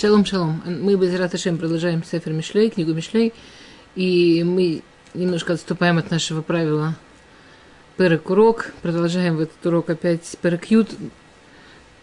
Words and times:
Шалом, 0.00 0.24
шалом. 0.24 0.62
Мы 0.64 0.94
без 0.94 1.12
Раташем 1.18 1.58
продолжаем 1.58 2.04
Сефер 2.04 2.32
Мишлей, 2.32 2.70
книгу 2.70 2.94
Мишлей, 2.94 3.34
и 3.96 4.44
мы 4.44 4.84
немножко 5.12 5.54
отступаем 5.54 5.98
от 5.98 6.12
нашего 6.12 6.40
правила 6.40 6.94
Перек 7.96 8.30
урок, 8.30 8.70
продолжаем 8.80 9.34
в 9.34 9.40
этот 9.40 9.66
урок 9.66 9.90
опять 9.90 10.36
Перек 10.40 10.66
Ют. 10.66 10.90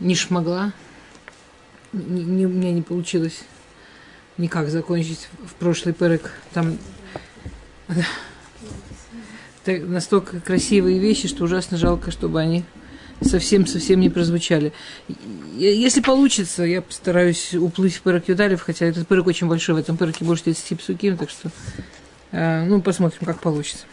Не 0.02 0.14
шмогла, 0.14 0.74
не, 1.94 2.22
не, 2.26 2.46
у 2.46 2.50
меня 2.50 2.74
не 2.74 2.82
получилось 2.82 3.46
никак 4.36 4.68
закончить 4.68 5.30
в 5.46 5.54
прошлый 5.54 5.94
Перек. 5.94 6.34
Там 6.54 6.78
настолько 9.66 10.42
красивые 10.42 11.00
вещи, 11.00 11.30
что 11.30 11.46
ужасно 11.46 11.78
жалко, 11.78 12.12
чтобы 12.12 12.42
они 12.42 12.66
совсем-совсем 13.22 14.00
не 14.00 14.10
прозвучали. 14.10 14.74
Если 15.58 16.02
получится, 16.02 16.64
я 16.64 16.82
постараюсь 16.82 17.54
уплыть 17.54 17.96
в 17.96 18.02
пырок 18.02 18.28
Юдалев, 18.28 18.62
хотя 18.62 18.86
этот 18.86 19.08
пырок 19.08 19.28
очень 19.28 19.48
большой, 19.48 19.76
в 19.76 19.78
этом 19.78 19.98
пыроке 19.98 20.26
больше 20.26 20.44
30 20.46 20.80
псуким, 20.80 21.18
так 21.18 21.30
что, 21.30 21.50
э, 22.32 22.66
ну, 22.66 22.82
посмотрим, 22.82 23.22
как 23.26 23.40
получится. 23.40 23.86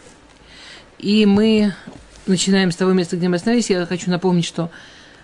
И 0.99 1.25
мы 1.25 1.73
начинаем 2.27 2.71
с 2.71 2.75
того 2.75 2.93
места, 2.93 3.17
где 3.17 3.27
мы 3.27 3.37
остановились. 3.37 3.69
Я 3.69 3.85
хочу 3.85 4.09
напомнить, 4.09 4.45
что 4.45 4.69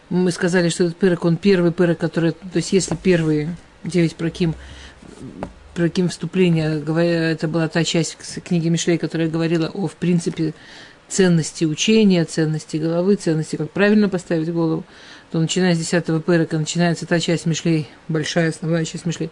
мы 0.09 0.31
сказали, 0.31 0.69
что 0.69 0.85
этот 0.85 0.97
пырок, 0.97 1.25
он 1.25 1.37
первый 1.37 1.71
пырок, 1.71 1.97
который, 1.97 2.31
то 2.31 2.55
есть 2.55 2.73
если 2.73 2.95
первые 2.95 3.55
9 3.83 4.15
проким, 4.15 4.55
проким 5.75 6.09
вступления, 6.09 6.81
это 6.81 7.47
была 7.47 7.67
та 7.67 7.83
часть 7.83 8.17
книги 8.43 8.69
Мишлей, 8.69 8.97
которая 8.97 9.29
говорила 9.29 9.69
о, 9.69 9.87
в 9.87 9.95
принципе, 9.95 10.53
ценности 11.09 11.65
учения, 11.65 12.23
ценности 12.23 12.77
головы, 12.77 13.15
ценности, 13.15 13.55
как 13.55 13.71
правильно 13.71 14.09
поставить 14.09 14.51
голову, 14.51 14.85
то 15.31 15.39
начиная 15.39 15.75
с 15.75 15.77
10 15.77 16.23
пырка 16.23 16.57
начинается 16.57 17.05
та 17.05 17.19
часть 17.19 17.45
мишлей, 17.45 17.87
большая 18.07 18.49
основная 18.49 18.85
часть 18.85 19.05
мишлей, 19.05 19.29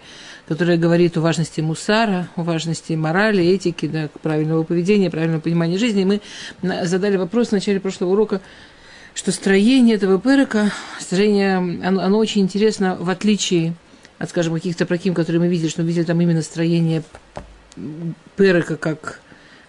которая 0.47 0.77
говорит 0.77 1.17
о 1.17 1.21
важности 1.21 1.61
мусара, 1.61 2.29
о 2.35 2.43
важности 2.43 2.93
морали, 2.93 3.43
этики, 3.43 3.87
да, 3.87 4.09
правильного 4.21 4.63
поведения, 4.63 5.09
правильного 5.09 5.41
понимания 5.41 5.77
жизни. 5.77 6.01
И 6.01 6.05
мы 6.05 6.21
задали 6.85 7.17
вопрос 7.17 7.49
в 7.49 7.51
начале 7.53 7.79
прошлого 7.79 8.11
урока, 8.11 8.41
что 9.15 9.31
строение 9.31 9.95
этого 9.95 10.19
пырка, 10.19 10.71
строение, 10.99 11.57
оно, 11.57 12.01
оно 12.01 12.17
очень 12.19 12.41
интересно, 12.41 12.95
в 12.99 13.09
отличие 13.09 13.73
от, 14.19 14.29
скажем, 14.29 14.53
каких-то 14.53 14.85
проким, 14.85 15.15
которые 15.15 15.39
мы 15.39 15.47
видели, 15.47 15.69
что 15.69 15.81
мы 15.81 15.87
видели 15.87 16.03
там 16.03 16.21
именно 16.21 16.43
строение 16.43 17.01
пырка 18.35 18.75
как 18.75 19.21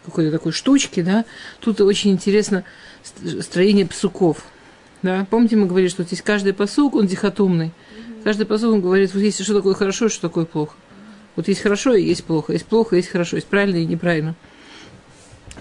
какой-то 0.09 0.31
такой 0.31 0.53
штучки, 0.53 1.03
да, 1.03 1.25
тут 1.61 1.81
очень 1.81 2.11
интересно 2.11 2.65
строение 3.41 3.87
псуков. 3.87 4.45
Да? 5.03 5.27
Помните, 5.31 5.57
мы 5.57 5.67
говорили, 5.67 5.89
что 5.89 6.03
здесь 6.03 6.23
каждый 6.23 6.53
посук, 6.53 6.95
он 6.95 7.07
дихотомный. 7.07 7.73
Каждый 8.25 8.47
посук, 8.47 8.73
он 8.73 8.81
говорит, 8.81 9.15
вот 9.15 9.21
есть 9.21 9.43
что 9.43 9.55
такое 9.55 9.75
хорошо, 9.75 10.09
что 10.09 10.23
такое 10.23 10.45
плохо. 10.45 10.75
Вот 11.37 11.47
есть 11.47 11.61
хорошо 11.61 11.95
и 11.95 12.03
есть 12.03 12.25
плохо, 12.25 12.53
есть 12.53 12.67
плохо, 12.67 12.97
есть 12.97 13.09
хорошо, 13.09 13.37
есть 13.37 13.47
правильно 13.47 13.77
и 13.77 13.87
неправильно. 13.87 14.35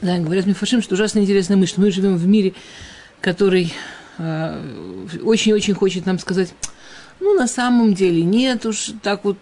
Да, 0.02 0.18
говорят 0.18 0.46
Мифашим, 0.46 0.82
что 0.82 0.96
ужасно 0.96 1.20
интересная 1.20 1.58
мысль. 1.58 1.76
Мы 1.78 1.92
живем 1.92 2.18
в 2.18 2.28
мире, 2.28 2.54
который 3.22 3.74
очень-очень 4.18 5.74
э, 5.74 5.76
хочет 5.76 6.06
нам 6.06 6.18
сказать, 6.20 6.54
ну, 7.20 7.36
на 7.36 7.48
самом 7.48 7.94
деле, 7.94 8.24
нет 8.24 8.66
уж 8.66 8.92
так 9.04 9.24
вот 9.24 9.38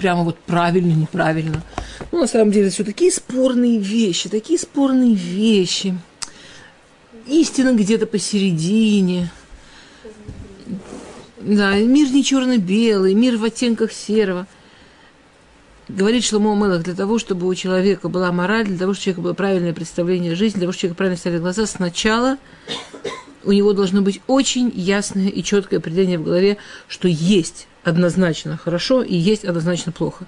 прямо 0.00 0.24
вот 0.24 0.38
правильно, 0.38 0.92
неправильно. 0.92 1.62
Ну, 2.10 2.20
на 2.20 2.26
самом 2.26 2.50
деле, 2.50 2.70
все 2.70 2.84
такие 2.84 3.12
спорные 3.12 3.78
вещи, 3.78 4.28
такие 4.28 4.58
спорные 4.58 5.14
вещи. 5.14 5.96
Истина 7.26 7.74
где-то 7.74 8.06
посередине. 8.06 9.30
Да, 11.38 11.74
мир 11.76 12.10
не 12.10 12.24
черно-белый, 12.24 13.14
мир 13.14 13.36
в 13.36 13.44
оттенках 13.44 13.92
серого. 13.92 14.46
Говорит 15.88 16.24
Шломо 16.24 16.54
Мелах, 16.54 16.82
для 16.82 16.94
того, 16.94 17.18
чтобы 17.18 17.46
у 17.46 17.54
человека 17.54 18.08
была 18.08 18.32
мораль, 18.32 18.66
для 18.66 18.78
того, 18.78 18.94
чтобы 18.94 19.00
у 19.00 19.02
человека 19.02 19.20
было 19.20 19.34
правильное 19.34 19.72
представление 19.72 20.34
жизни, 20.34 20.58
для 20.58 20.62
того, 20.62 20.72
чтобы 20.72 20.80
человек 20.80 20.96
правильно 20.96 21.18
ставил 21.18 21.40
глаза, 21.40 21.66
сначала 21.66 22.38
у 23.44 23.52
него 23.52 23.72
должно 23.72 24.02
быть 24.02 24.20
очень 24.26 24.70
ясное 24.74 25.28
и 25.28 25.42
четкое 25.42 25.78
определение 25.78 26.18
в 26.18 26.24
голове, 26.24 26.58
что 26.88 27.08
есть 27.08 27.66
однозначно 27.84 28.56
хорошо 28.56 29.02
и 29.02 29.16
есть 29.16 29.44
однозначно 29.44 29.92
плохо. 29.92 30.26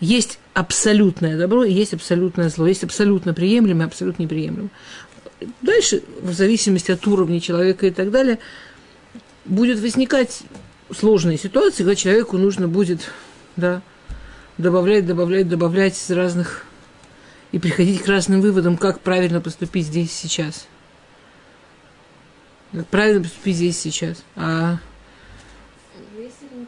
Есть 0.00 0.38
абсолютное 0.54 1.36
добро 1.36 1.62
и 1.62 1.72
есть 1.72 1.94
абсолютное 1.94 2.48
зло. 2.48 2.66
Есть 2.66 2.84
абсолютно 2.84 3.34
приемлемое, 3.34 3.86
абсолютно 3.86 4.22
неприемлемое. 4.22 4.70
Дальше, 5.62 6.02
в 6.20 6.32
зависимости 6.32 6.90
от 6.90 7.06
уровня 7.06 7.40
человека 7.40 7.86
и 7.86 7.90
так 7.90 8.10
далее, 8.10 8.38
будет 9.44 9.78
возникать 9.78 10.42
сложные 10.94 11.38
ситуации, 11.38 11.78
когда 11.78 11.94
человеку 11.94 12.38
нужно 12.38 12.66
будет 12.66 13.10
да, 13.56 13.82
добавлять, 14.58 15.06
добавлять, 15.06 15.48
добавлять 15.48 15.96
из 15.96 16.10
разных 16.10 16.64
и 17.52 17.58
приходить 17.58 18.02
к 18.02 18.08
разным 18.08 18.40
выводам, 18.40 18.76
как 18.76 19.00
правильно 19.00 19.40
поступить 19.40 19.86
здесь 19.86 20.12
сейчас. 20.12 20.66
Как 22.72 22.86
правильно 22.86 23.22
поступить 23.22 23.56
здесь 23.56 23.78
сейчас. 23.78 24.22
А 24.36 24.78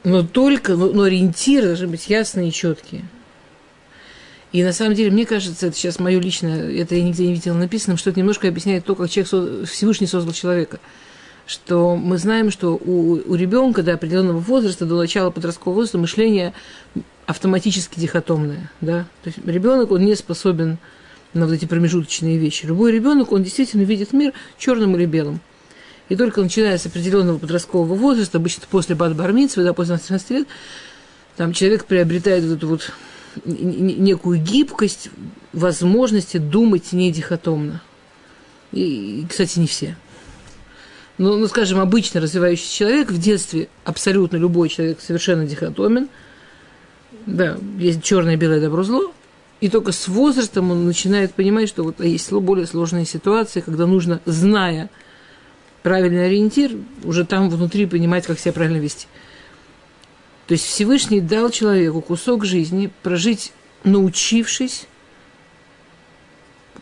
но 0.05 0.23
только, 0.23 0.75
но, 0.75 0.89
но 0.89 1.03
ориентиры 1.03 1.69
должны 1.69 1.87
быть 1.87 2.09
ясные 2.09 2.49
и 2.49 2.53
четкие. 2.53 3.05
И 4.53 4.63
на 4.63 4.73
самом 4.73 4.95
деле, 4.95 5.11
мне 5.11 5.25
кажется, 5.25 5.69
это 5.69 5.77
сейчас 5.77 5.99
мое 5.99 6.21
личное, 6.21 6.71
это 6.71 6.95
я 6.95 7.03
нигде 7.03 7.27
не 7.27 7.33
видела 7.33 7.55
написано, 7.55 7.97
что 7.97 8.11
это 8.11 8.19
немножко 8.19 8.49
объясняет 8.49 8.85
то, 8.85 8.95
как 8.95 9.09
человек, 9.09 9.69
Всевышний 9.69 10.07
создал 10.07 10.35
человека. 10.35 10.79
Что 11.47 11.97
мы 11.97 12.19
знаем, 12.19 12.51
что 12.51 12.75
у, 12.77 13.15
у 13.15 13.35
ребенка 13.35 13.83
до 13.83 13.95
определенного 13.95 14.39
возраста, 14.39 14.87
до 14.87 14.97
начала 14.97 15.31
подросткового 15.31 15.77
возраста, 15.77 15.99
мышление 15.99 16.53
автоматически 17.27 17.99
дихотомное. 17.99 18.71
Да? 18.81 19.07
То 19.23 19.31
есть 19.31 19.39
ребенок, 19.45 19.91
он 19.91 20.05
не 20.05 20.15
способен 20.15 20.79
на 21.33 21.47
вот 21.47 21.55
эти 21.55 21.65
промежуточные 21.65 22.37
вещи. 22.37 22.67
Любой 22.67 22.93
ребенок, 22.93 23.33
он 23.33 23.43
действительно 23.43 23.83
видит 23.83 24.13
мир 24.13 24.33
черным 24.59 24.97
или 24.97 25.07
белым. 25.07 25.41
И 26.09 26.17
только 26.17 26.43
начиная 26.43 26.79
с 26.79 26.87
определенного 26.87 27.39
подросткового 27.39 27.95
возраста, 27.95 28.39
обычно 28.39 28.65
после 28.71 28.95
бадбармитсвы, 28.95 29.65
да, 29.65 29.73
после 29.73 29.95
18 29.95 30.31
лет, 30.31 30.49
там 31.37 31.53
человек 31.53 31.87
приобретает 31.87 32.45
вот 32.45 32.57
эту 32.57 32.69
вот 32.69 32.93
некую 33.45 34.39
гибкость, 34.39 35.11
возможности 35.53 36.37
думать 36.37 36.93
не 36.93 37.11
дихотомно. 37.11 37.81
И, 38.73 39.27
кстати, 39.29 39.59
не 39.59 39.67
все. 39.67 39.97
Но, 41.19 41.37
ну, 41.37 41.47
скажем, 41.47 41.79
обычно 41.79 42.21
развивающийся 42.21 42.75
человек 42.75 43.11
в 43.11 43.19
детстве, 43.19 43.69
абсолютно 43.85 44.37
любой 44.37 44.69
человек 44.69 45.01
совершенно 45.01 45.47
дихотомен. 45.47 46.09
Да, 47.27 47.57
есть 47.79 48.03
черное, 48.03 48.37
белое, 48.37 48.61
добро, 48.61 48.83
зло. 48.83 49.13
И 49.61 49.69
только 49.69 49.93
с 49.93 50.09
возрастом 50.09 50.73
он 50.73 50.87
начинает 50.87 51.35
понимать, 51.35 51.69
что 51.69 51.85
вот 51.85 52.01
есть 52.01 52.33
более 52.33 52.67
сложные 52.67 53.07
ситуации, 53.07 53.61
когда 53.61 53.87
нужно, 53.87 54.21
зная 54.25 54.91
правильный 55.83 56.27
ориентир, 56.27 56.77
уже 57.05 57.25
там 57.25 57.49
внутри 57.51 57.87
понимать, 57.87 58.27
как 58.27 58.39
себя 58.39 58.53
правильно 58.53 58.79
вести. 58.79 59.07
То 60.47 60.53
есть 60.53 60.65
Всевышний 60.65 61.21
дал 61.21 61.51
человеку 61.51 62.01
кусок 62.01 62.45
жизни 62.45 62.91
прожить, 63.03 63.53
научившись, 63.85 64.87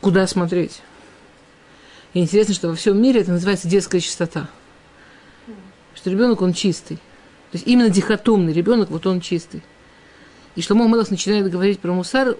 куда 0.00 0.26
смотреть. 0.26 0.82
И 2.14 2.20
интересно, 2.20 2.54
что 2.54 2.68
во 2.68 2.74
всем 2.74 3.00
мире 3.00 3.20
это 3.20 3.32
называется 3.32 3.68
детская 3.68 4.00
чистота. 4.00 4.48
Что 5.94 6.10
ребенок, 6.10 6.42
он 6.42 6.52
чистый. 6.52 6.96
То 6.96 7.56
есть 7.56 7.66
именно 7.66 7.90
дихотомный 7.90 8.52
ребенок, 8.52 8.90
вот 8.90 9.06
он 9.06 9.20
чистый. 9.20 9.62
И 10.56 10.62
Шломо 10.62 10.88
Мелах 10.88 11.10
начинает 11.10 11.50
говорить 11.50 11.80
про 11.80 11.92
мусар 11.92 12.36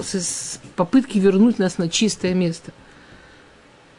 с 0.00 0.60
попытки 0.74 1.18
вернуть 1.18 1.58
нас 1.58 1.78
на 1.78 1.88
чистое 1.88 2.34
место– 2.34 2.72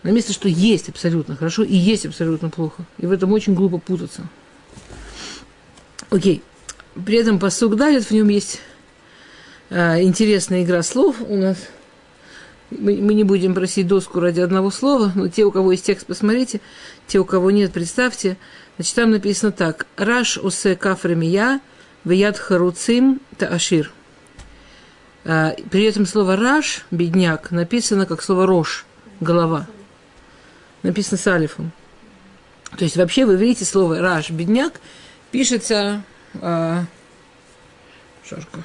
на 0.07 0.12
место, 0.12 0.31
что 0.31 0.47
есть 0.47 0.88
абсолютно 0.88 1.35
хорошо 1.35 1.63
и 1.63 1.75
есть 1.75 2.06
абсолютно 2.06 2.50
плохо. 2.50 2.85
И 2.97 3.06
в 3.06 3.12
этом 3.12 3.34
очень 3.34 3.53
глупо 3.53 3.78
путаться. 3.78 4.25
Окей. 6.09 6.42
При 7.06 7.18
этом 7.18 7.39
посук 7.39 7.75
далит, 7.75 8.06
в 8.06 8.12
нем 8.12 8.30
есть 8.30 8.62
а, 9.69 10.01
интересная 10.01 10.63
игра 10.63 10.81
слов 10.81 11.18
у 11.27 11.36
нас. 11.36 11.57
Мы, 12.69 12.95
мы 13.01 13.15
не 13.15 13.25
будем 13.25 13.54
просить 13.54 13.86
доску 13.86 14.21
ради 14.21 14.39
одного 14.39 14.71
слова, 14.71 15.12
но 15.13 15.27
те, 15.27 15.44
у 15.44 15.51
кого 15.51 15.74
есть 15.74 15.86
текст, 15.86 16.07
посмотрите. 16.07 16.62
Те, 17.06 17.19
у 17.19 17.25
кого 17.25 17.51
нет, 17.51 17.74
представьте. 17.74 18.38
Значит, 18.77 18.95
там 18.95 19.12
написано 19.12 19.51
так. 19.51 19.88
Раш 19.98 20.38
усе 20.38 20.77
кафремия 20.77 21.60
вяд 22.06 22.38
харуцим 22.38 23.19
таашир. 23.38 23.92
А, 25.25 25.53
при 25.69 25.83
этом 25.83 26.06
слово 26.06 26.38
раш, 26.38 26.86
бедняк, 26.92 27.51
написано 27.51 28.06
как 28.06 28.24
слово 28.24 28.45
рош, 28.45 28.86
голова 29.19 29.68
написано 30.83 31.18
с 31.18 31.27
алифом. 31.27 31.71
То 32.77 32.83
есть 32.83 32.97
вообще 32.97 33.25
вы 33.25 33.38
видите 33.38 33.65
слово 33.65 34.00
раш, 34.00 34.29
бедняк, 34.29 34.79
пишется 35.31 36.03
э, 36.35 36.83
жарко, 38.29 38.63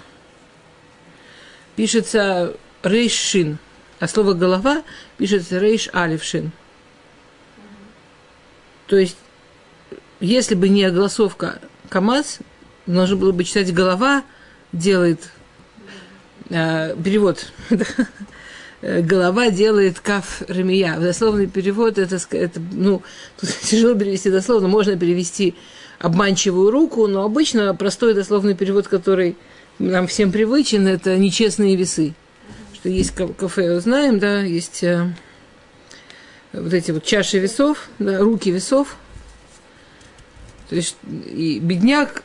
пишется 1.77 2.57
рейшин, 2.83 3.59
а 4.01 4.09
слово 4.09 4.35
голова 4.35 4.83
пишется 5.19 5.59
рейш 5.59 5.89
алифшин. 5.93 6.53
То 8.89 8.97
есть, 8.97 9.17
если 10.21 10.55
бы 10.55 10.69
не 10.69 10.85
огласовка 10.85 11.61
КАМАЗ, 11.89 12.41
нужно 12.87 13.17
было 13.17 13.33
бы 13.33 13.45
читать 13.45 13.73
голова 13.73 14.25
делает 14.73 15.31
э, 16.51 16.97
перевод. 17.03 17.53
голова 18.83 19.51
делает 19.51 20.01
каф 20.01 20.43
ремия. 20.49 20.99
Дословный 20.99 21.47
перевод 21.47 21.99
это, 21.99 22.19
это 22.33 22.61
ну, 22.73 23.03
тут 23.41 23.51
тяжело 23.63 23.95
перевести 23.95 24.31
дословно, 24.31 24.69
можно 24.69 24.97
перевести 24.97 25.55
обманчивую 25.99 26.71
руку, 26.71 27.07
но 27.07 27.25
обычно 27.25 27.75
простой 27.75 28.13
дословный 28.13 28.55
перевод, 28.57 28.89
который 28.89 29.37
нам 29.79 30.09
всем 30.09 30.33
привычен, 30.33 30.87
это 30.87 31.17
нечестные 31.17 31.77
весы. 31.77 32.15
Что 32.75 32.89
есть 32.89 33.13
кафе, 33.13 33.79
знаем, 33.81 34.19
да, 34.19 34.41
есть 34.41 34.83
э, 34.83 35.15
вот 36.53 36.73
эти 36.73 36.91
вот 36.91 37.05
чаши 37.05 37.39
весов, 37.39 37.89
да, 38.01 38.19
руки 38.19 38.51
весов. 38.51 38.97
То 40.69 40.75
есть 40.77 40.97
и 41.05 41.61
бедняк 41.61 42.25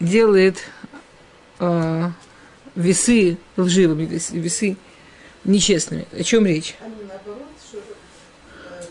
делает 0.00 0.58
э, 1.60 2.10
весы 2.74 3.38
лживыми, 3.56 4.04
весы 4.04 4.76
нечестными. 5.44 6.06
О 6.12 6.22
чем 6.22 6.46
речь? 6.46 6.74
Они 6.80 6.94
наоборот, 7.08 7.48
что 7.68 7.78
э, 7.78 8.84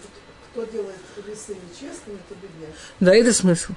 кто 0.51 0.63
делает 0.65 0.95
весы 1.27 1.55
нечестными, 1.55 2.17
то 2.29 2.35
бедняк. 2.35 2.75
Да, 3.00 3.15
это 3.15 3.33
смысл. 3.33 3.73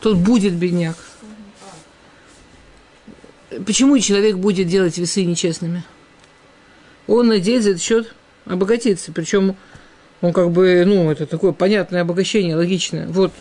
Тот 0.00 0.16
будет 0.16 0.54
бедняк. 0.54 0.96
Почему 3.66 3.98
человек 3.98 4.36
будет 4.36 4.66
делать 4.66 4.96
весы 4.98 5.24
нечестными? 5.24 5.84
Он 7.06 7.28
надеется 7.28 7.64
за 7.64 7.70
этот 7.70 7.82
счет 7.82 8.14
обогатиться. 8.46 9.12
Причем 9.12 9.56
он 10.20 10.32
как 10.32 10.50
бы, 10.50 10.84
ну, 10.86 11.10
это 11.10 11.26
такое 11.26 11.52
понятное 11.52 12.02
обогащение, 12.02 12.56
логичное. 12.56 13.06
Вот 13.08 13.32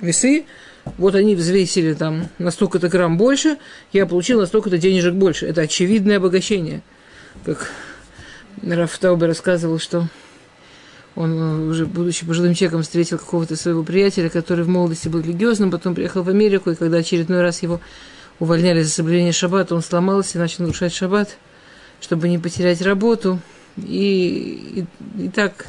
весы, 0.00 0.44
вот 0.98 1.14
они 1.14 1.34
взвесили 1.34 1.94
там 1.94 2.28
на 2.38 2.50
столько-то 2.50 2.88
грамм 2.88 3.16
больше, 3.16 3.58
я 3.92 4.06
получил 4.06 4.40
на 4.40 4.46
столько-то 4.46 4.78
денежек 4.78 5.14
больше. 5.14 5.46
Это 5.46 5.62
очевидное 5.62 6.18
обогащение. 6.18 6.82
Как 7.44 7.70
Раф 8.62 8.98
Таубе 8.98 9.26
рассказывал, 9.26 9.78
что 9.78 10.08
он, 11.14 11.32
э, 11.32 11.68
уже 11.70 11.86
будучи 11.86 12.26
пожилым 12.26 12.54
человеком, 12.54 12.82
встретил 12.82 13.18
какого-то 13.18 13.56
своего 13.56 13.82
приятеля, 13.82 14.28
который 14.28 14.64
в 14.64 14.68
молодости 14.68 15.08
был 15.08 15.20
религиозным, 15.20 15.70
потом 15.70 15.94
приехал 15.94 16.22
в 16.22 16.28
Америку, 16.28 16.70
и 16.70 16.74
когда 16.74 16.98
очередной 16.98 17.42
раз 17.42 17.62
его 17.62 17.80
увольняли 18.38 18.82
за 18.82 18.90
соблюдение 18.90 19.32
шаббата, 19.32 19.74
он 19.74 19.82
сломался 19.82 20.36
и 20.36 20.40
начал 20.40 20.64
нарушать 20.64 20.92
шаббат, 20.92 21.38
чтобы 22.00 22.28
не 22.28 22.38
потерять 22.38 22.82
работу. 22.82 23.40
И, 23.76 24.86
и, 25.16 25.24
и 25.24 25.28
так 25.28 25.66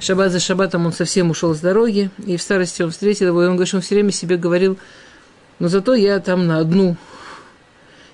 шаббат 0.00 0.32
за 0.32 0.40
шаббатом 0.40 0.86
он 0.86 0.92
совсем 0.92 1.30
ушел 1.30 1.54
с 1.54 1.60
дороги, 1.60 2.10
и 2.26 2.36
в 2.36 2.42
старости 2.42 2.82
он 2.82 2.90
встретил 2.90 3.28
его, 3.28 3.42
и 3.42 3.46
он 3.46 3.56
говорит, 3.56 3.74
он 3.74 3.80
все 3.80 3.94
время 3.94 4.10
себе 4.10 4.36
говорил, 4.36 4.78
но 5.58 5.68
зато 5.68 5.94
я 5.94 6.18
там 6.18 6.46
на 6.46 6.58
одну 6.58 6.96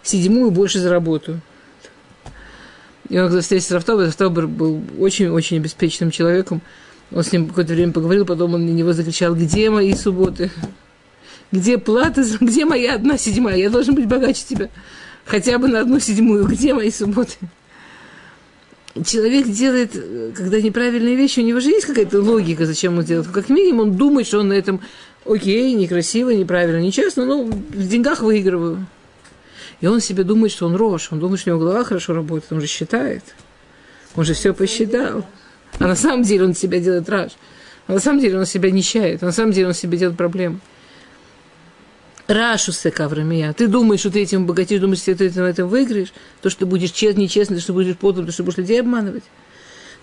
седьмую 0.03 0.51
больше 0.51 0.81
заработаю. 0.81 1.41
И 3.09 3.19
он 3.19 3.29
встретился 3.41 3.71
с 3.71 3.73
Рафтобер, 3.73 4.07
Рафтобер 4.07 4.47
был 4.47 4.83
очень-очень 4.99 5.59
обеспеченным 5.59 6.11
человеком. 6.11 6.61
Он 7.11 7.25
с 7.25 7.33
ним 7.33 7.49
какое-то 7.49 7.73
время 7.73 7.93
поговорил, 7.93 8.27
потом 8.27 8.55
он 8.55 8.67
на 8.67 8.71
него 8.71 8.93
закричал, 8.93 9.35
где 9.35 9.71
мои 9.71 9.95
субботы? 9.95 10.51
Где 11.51 11.79
плата? 11.79 12.23
Где 12.41 12.67
моя 12.67 12.97
одна 12.97 13.17
седьмая? 13.17 13.57
Я 13.57 13.71
должен 13.71 13.95
быть 13.95 14.07
богаче 14.07 14.45
тебя. 14.47 14.69
Хотя 15.25 15.59
бы 15.59 15.69
на 15.69 15.81
одну 15.81 15.99
седьмую. 16.01 16.47
Где 16.47 16.75
мои 16.75 16.91
субботы? 16.91 17.37
Человек 19.07 19.47
делает, 19.47 19.93
когда 20.35 20.61
неправильные 20.61 21.15
вещи, 21.15 21.41
у 21.41 21.45
него 21.45 21.61
же 21.61 21.71
есть 21.71 21.87
какая-то 21.87 22.21
логика, 22.21 22.67
зачем 22.67 22.99
он 22.99 23.05
делает. 23.05 23.29
Как 23.29 23.49
минимум, 23.49 23.91
он 23.91 23.97
думает, 23.97 24.27
что 24.27 24.41
он 24.41 24.49
на 24.49 24.55
этом 24.55 24.81
окей, 25.25 25.73
некрасиво, 25.75 26.31
неправильно, 26.31 26.81
нечестно, 26.81 27.25
но 27.25 27.45
в 27.45 27.89
деньгах 27.89 28.23
выигрываю. 28.23 28.87
И 29.81 29.87
он 29.87 30.01
себе 30.01 30.25
думает, 30.25 30.53
что 30.53 30.67
он 30.67 30.75
рожь, 30.75 31.09
он 31.13 31.21
думает, 31.21 31.41
что 31.41 31.51
у 31.51 31.55
него 31.55 31.65
голова 31.65 31.85
хорошо 31.85 32.13
работает, 32.13 32.53
он 32.53 32.61
же 32.61 32.67
считает. 32.67 33.23
Он 34.17 34.25
же 34.25 34.35
все 34.35 34.53
посчитал. 34.53 35.25
А 35.79 35.87
на 35.87 35.95
самом 35.95 36.23
деле 36.23 36.45
он 36.45 36.55
себя 36.55 36.81
делает 36.81 37.09
раж. 37.09 37.33
А 37.87 37.93
на 37.93 38.01
самом 38.01 38.21
деле 38.21 38.39
он 38.39 38.47
себя 38.47 38.71
нищает. 38.71 39.23
А 39.23 39.27
на 39.27 39.33
самом 39.33 39.53
деле 39.53 39.69
он 39.69 39.75
себе 39.75 39.97
делает 39.97 40.19
проблемы. 40.19 40.61
Рашу 42.27 42.73
секаврамия. 42.73 43.53
Ты 43.53 43.69
думаешь, 43.69 44.01
что 44.01 44.11
ты 44.11 44.21
этим 44.21 44.47
богатеешь, 44.47 44.81
думаешь, 44.81 45.01
что 45.01 45.15
ты 45.15 45.27
этим, 45.27 45.45
этим 45.45 45.69
выиграешь, 45.69 46.13
то, 46.43 46.51
что 46.51 46.61
ты 46.61 46.67
будешь 46.67 46.91
честным, 46.91 47.23
нечестным, 47.23 47.59
то, 47.59 47.63
что 47.63 47.73
будешь 47.73 47.97
подлым, 47.97 48.27
то, 48.27 48.33
что 48.33 48.43
будешь 48.43 48.59
людей 48.59 48.81
обманывать. 48.81 49.25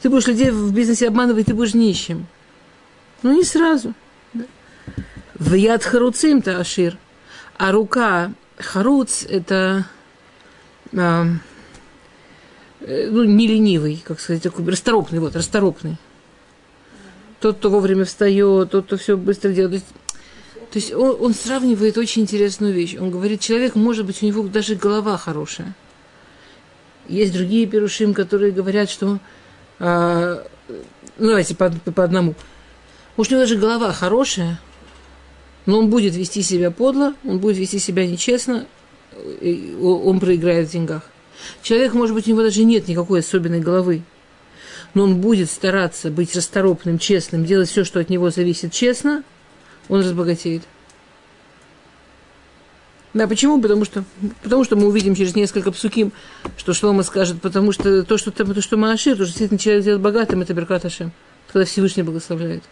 Ты 0.01 0.10
будешь 0.10 0.25
людей 0.28 0.50
в 0.50 0.74
бизнесе 0.74 1.07
обманывать, 1.07 1.48
ты 1.48 1.54
будешь 1.54 1.74
нищим. 1.74 2.25
Ну, 3.21 3.33
не 3.33 3.44
сразу. 3.44 3.94
В 5.36 5.54
яд 5.54 5.83
харуцим-то 5.83 6.60
ашир. 6.60 6.98
А 7.57 7.71
рука 7.71 8.31
Харуц– 8.57 9.24
это 9.30 9.86
э, 10.92 11.24
ну, 12.81 13.24
не 13.24 13.48
ленивый, 13.48 14.02
как 14.06 14.19
сказать, 14.19 14.44
такой 14.44 14.66
расторопный, 14.66 15.19
вот, 15.19 15.36
расторопный. 15.36 15.98
Тот, 17.40 17.57
кто 17.57 17.69
вовремя 17.69 18.06
встает, 18.06 18.72
тот, 18.72 18.86
кто 18.86 18.98
все 18.98 19.18
быстро 19.18 19.50
делает. 19.50 19.84
То 20.72 20.80
есть, 20.80 20.94
он, 20.94 21.18
он 21.19 21.34
сравнивает 21.34 21.98
очень 21.98 22.24
интересную 22.24 22.74
вещь. 22.74 22.96
Он 23.00 23.12
говорит, 23.12 23.42
человек, 23.42 23.75
может 23.75 24.06
быть, 24.06 24.22
у 24.24 24.25
него 24.25 24.44
даже 24.44 24.75
голова 24.75 25.18
хорошая. 25.18 25.75
Есть 27.07 27.34
другие 27.34 27.68
перушим, 27.68 28.13
которые 28.13 28.52
говорят, 28.52 28.90
что... 28.90 29.19
А, 29.80 30.44
ну, 31.18 31.28
давайте 31.28 31.56
по, 31.56 31.69
по 31.69 32.04
одному. 32.04 32.36
Может, 33.16 33.31
у 33.31 33.36
него 33.36 33.44
даже 33.44 33.57
голова 33.57 33.94
хорошая, 33.94 34.60
но 35.66 35.80
он 35.80 35.90
будет 35.90 36.16
вести 36.16 36.42
себя 36.42 36.72
подло, 36.72 37.14
он 37.24 37.40
будет 37.40 37.58
вести 37.58 37.80
себя 37.80 38.06
нечестно, 38.06 38.66
он 39.82 40.20
проиграет 40.20 40.70
в 40.70 40.72
деньгах. 40.72 41.04
Человек, 41.62 41.94
может 41.94 42.16
быть, 42.16 42.28
у 42.28 42.32
него 42.32 42.42
даже 42.42 42.64
нет 42.64 42.88
никакой 42.88 43.20
особенной 43.20 43.60
головы, 43.60 44.04
но 44.94 45.04
он 45.04 45.22
будет 45.22 45.50
стараться 45.50 46.10
быть 46.10 46.36
расторопным, 46.36 47.00
честным, 47.00 47.46
делать 47.46 47.70
все, 47.70 47.84
что 47.84 48.00
от 48.00 48.10
него 48.10 48.30
зависит 48.30 48.72
честно, 48.72 49.24
он 49.90 50.02
разбогатеет. 50.02 50.64
Да, 53.14 53.28
почему? 53.28 53.62
Потому 53.62 53.86
что, 53.86 54.04
потому 54.44 54.66
что 54.66 54.76
мы 54.76 54.88
увидим 54.88 55.16
через 55.16 55.36
несколько 55.36 55.72
псуким, 55.72 56.12
что 56.58 56.74
Шлома 56.74 57.02
скажет, 57.04 57.42
потому 57.42 57.72
что 57.72 58.04
то, 58.04 58.18
что, 58.18 58.32
то, 58.32 58.62
что 58.62 58.76
Маашир, 58.76 59.16
то, 59.16 59.24
что 59.24 59.28
действительно 59.28 59.58
человек 59.58 59.86
делает 59.86 60.02
богатым, 60.02 60.42
это 60.42 60.54
Беркат 60.54 60.86
когда 61.48 61.66
Всевышний 61.66 62.04
благословляет. 62.04 62.64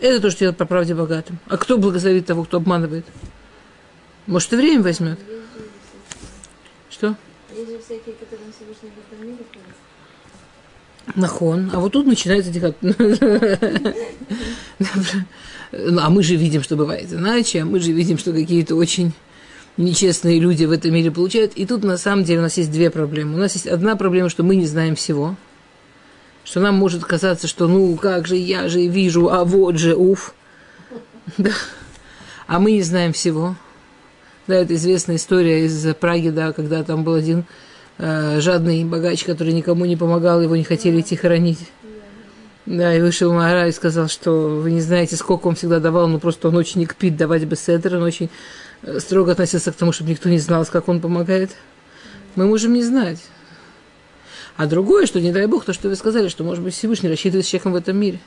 Это 0.00 0.20
то, 0.20 0.30
что 0.30 0.40
делает 0.40 0.56
по 0.56 0.64
правде 0.64 0.94
богатым. 0.94 1.38
А 1.46 1.58
кто 1.58 1.76
благословит 1.76 2.26
того, 2.26 2.44
кто 2.44 2.56
обманывает? 2.56 3.04
Может, 4.26 4.52
и 4.54 4.56
время 4.56 4.82
возьмет? 4.82 5.18
Что? 6.88 7.16
Нахон. 11.14 11.70
А 11.74 11.80
вот 11.80 11.92
тут 11.92 12.06
начинается 12.06 12.50
дихат. 12.50 12.76
Ну, 15.72 16.00
а 16.02 16.10
мы 16.10 16.24
же 16.24 16.34
видим, 16.34 16.64
что 16.64 16.74
бывает 16.74 17.12
иначе. 17.12 17.62
А 17.62 17.64
мы 17.64 17.78
же 17.78 17.92
видим, 17.92 18.18
что 18.18 18.32
какие-то 18.32 18.74
очень 18.74 19.12
нечестные 19.76 20.40
люди 20.40 20.64
в 20.64 20.72
этом 20.72 20.92
мире 20.92 21.12
получают. 21.12 21.52
И 21.52 21.64
тут 21.64 21.84
на 21.84 21.96
самом 21.96 22.24
деле 22.24 22.40
у 22.40 22.42
нас 22.42 22.56
есть 22.56 22.72
две 22.72 22.90
проблемы. 22.90 23.36
У 23.36 23.38
нас 23.38 23.54
есть 23.54 23.68
одна 23.68 23.94
проблема, 23.94 24.30
что 24.30 24.42
мы 24.42 24.56
не 24.56 24.66
знаем 24.66 24.96
всего– 24.96 25.36
что 26.44 26.60
нам 26.60 26.74
может 26.74 27.04
казаться, 27.04 27.46
что 27.46 27.68
ну 27.68 27.96
как 27.96 28.26
же, 28.26 28.36
я 28.36 28.68
же 28.68 28.86
вижу, 28.86 29.30
а 29.30 29.44
вот 29.44 29.78
же, 29.78 29.94
уф. 29.94 30.34
Да. 31.38 31.50
А 32.46 32.58
мы 32.58 32.72
не 32.72 32.82
знаем 32.82 33.12
всего. 33.12 33.54
Да, 34.46 34.56
это 34.56 34.74
известная 34.74 35.16
история 35.16 35.64
из 35.64 35.94
Праги, 35.94 36.30
да, 36.30 36.52
когда 36.52 36.82
там 36.82 37.04
был 37.04 37.14
один 37.14 37.44
э, 37.98 38.40
жадный 38.40 38.84
богач, 38.84 39.22
который 39.22 39.52
никому 39.52 39.84
не 39.84 39.96
помогал, 39.96 40.40
его 40.40 40.56
не 40.56 40.64
хотели 40.64 41.00
идти 41.00 41.14
хоронить. 41.14 41.70
Да, 42.66 42.94
и 42.94 43.00
вышел 43.00 43.32
Мара 43.32 43.68
и 43.68 43.72
сказал, 43.72 44.08
что 44.08 44.48
вы 44.60 44.72
не 44.72 44.80
знаете, 44.80 45.16
сколько 45.16 45.46
он 45.46 45.54
всегда 45.54 45.78
давал, 45.78 46.08
но 46.08 46.18
просто 46.18 46.48
он 46.48 46.56
очень 46.56 46.80
не 46.80 46.86
кпит 46.86 47.16
давать 47.16 47.44
беседер, 47.44 47.96
он 47.96 48.02
очень 48.02 48.30
э, 48.82 48.98
строго 48.98 49.32
относился 49.32 49.72
к 49.72 49.76
тому, 49.76 49.92
чтобы 49.92 50.10
никто 50.10 50.28
не 50.28 50.38
знал, 50.38 50.66
как 50.66 50.88
он 50.88 51.00
помогает. 51.00 51.50
Мы 52.34 52.46
можем 52.46 52.72
не 52.72 52.82
знать. 52.82 53.18
А 54.60 54.66
другое, 54.66 55.06
что 55.06 55.22
не 55.22 55.32
дай 55.32 55.46
бог, 55.46 55.64
то, 55.64 55.72
что 55.72 55.88
вы 55.88 55.96
сказали, 55.96 56.28
что, 56.28 56.44
может 56.44 56.62
быть, 56.62 56.74
Всевышний 56.74 57.08
рассчитывает 57.08 57.46
с 57.46 57.48
человеком 57.48 57.72
в 57.72 57.76
этом 57.76 57.96
мире. 57.96 58.20